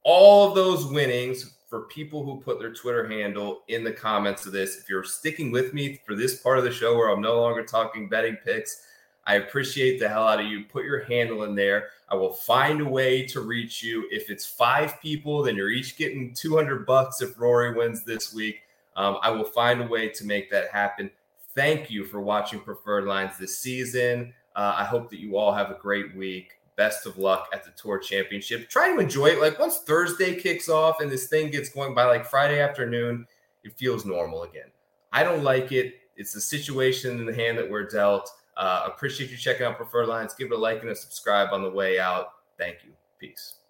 all 0.04 0.48
of 0.48 0.54
those 0.54 0.86
winnings 0.86 1.56
for 1.68 1.82
people 1.82 2.24
who 2.24 2.40
put 2.40 2.60
their 2.60 2.72
Twitter 2.72 3.06
handle 3.08 3.62
in 3.68 3.82
the 3.82 3.92
comments 3.92 4.46
of 4.46 4.52
this. 4.52 4.78
If 4.78 4.88
you're 4.88 5.02
sticking 5.02 5.50
with 5.50 5.74
me 5.74 6.00
for 6.06 6.14
this 6.14 6.40
part 6.40 6.58
of 6.58 6.64
the 6.64 6.70
show 6.70 6.96
where 6.96 7.08
I'm 7.08 7.20
no 7.20 7.40
longer 7.40 7.64
talking 7.64 8.08
betting 8.08 8.36
picks, 8.44 8.86
I 9.26 9.36
appreciate 9.36 9.98
the 9.98 10.08
hell 10.08 10.28
out 10.28 10.40
of 10.40 10.46
you. 10.46 10.64
Put 10.64 10.84
your 10.84 11.04
handle 11.04 11.42
in 11.44 11.54
there. 11.54 11.88
I 12.08 12.14
will 12.14 12.32
find 12.32 12.80
a 12.80 12.88
way 12.88 13.26
to 13.26 13.40
reach 13.40 13.82
you. 13.82 14.06
If 14.10 14.30
it's 14.30 14.46
five 14.46 15.00
people, 15.00 15.42
then 15.42 15.56
you're 15.56 15.70
each 15.70 15.96
getting 15.96 16.34
200 16.34 16.86
bucks 16.86 17.22
if 17.22 17.38
Rory 17.38 17.74
wins 17.74 18.04
this 18.04 18.32
week. 18.32 18.60
Um, 18.94 19.18
I 19.22 19.30
will 19.30 19.44
find 19.44 19.80
a 19.80 19.86
way 19.86 20.10
to 20.10 20.24
make 20.24 20.50
that 20.50 20.68
happen. 20.68 21.10
Thank 21.54 21.90
you 21.90 22.04
for 22.04 22.20
watching 22.20 22.60
Preferred 22.60 23.04
Lines 23.04 23.38
this 23.38 23.58
season. 23.58 24.32
Uh, 24.54 24.74
I 24.76 24.84
hope 24.84 25.10
that 25.10 25.18
you 25.20 25.36
all 25.36 25.52
have 25.52 25.70
a 25.70 25.78
great 25.80 26.14
week 26.16 26.52
best 26.76 27.06
of 27.06 27.18
luck 27.18 27.48
at 27.52 27.64
the 27.64 27.70
tour 27.72 27.98
championship. 27.98 28.68
Try 28.68 28.92
to 28.92 28.98
enjoy 28.98 29.26
it. 29.26 29.40
Like 29.40 29.58
once 29.58 29.78
Thursday 29.78 30.34
kicks 30.36 30.68
off 30.68 31.00
and 31.00 31.10
this 31.10 31.28
thing 31.28 31.50
gets 31.50 31.68
going 31.68 31.94
by 31.94 32.04
like 32.04 32.24
Friday 32.24 32.60
afternoon, 32.60 33.26
it 33.64 33.76
feels 33.76 34.04
normal 34.04 34.44
again. 34.44 34.70
I 35.12 35.22
don't 35.22 35.42
like 35.42 35.72
it. 35.72 35.94
It's 36.16 36.32
the 36.32 36.40
situation 36.40 37.18
in 37.18 37.26
the 37.26 37.34
hand 37.34 37.58
that 37.58 37.70
we're 37.70 37.88
dealt. 37.88 38.30
Uh, 38.56 38.84
appreciate 38.86 39.30
you 39.30 39.36
checking 39.36 39.66
out 39.66 39.76
Preferred 39.76 40.08
Lines. 40.08 40.34
Give 40.34 40.50
it 40.50 40.54
a 40.54 40.58
like 40.58 40.82
and 40.82 40.90
a 40.90 40.94
subscribe 40.94 41.48
on 41.52 41.62
the 41.62 41.70
way 41.70 41.98
out. 41.98 42.34
Thank 42.58 42.84
you. 42.84 42.92
Peace. 43.18 43.61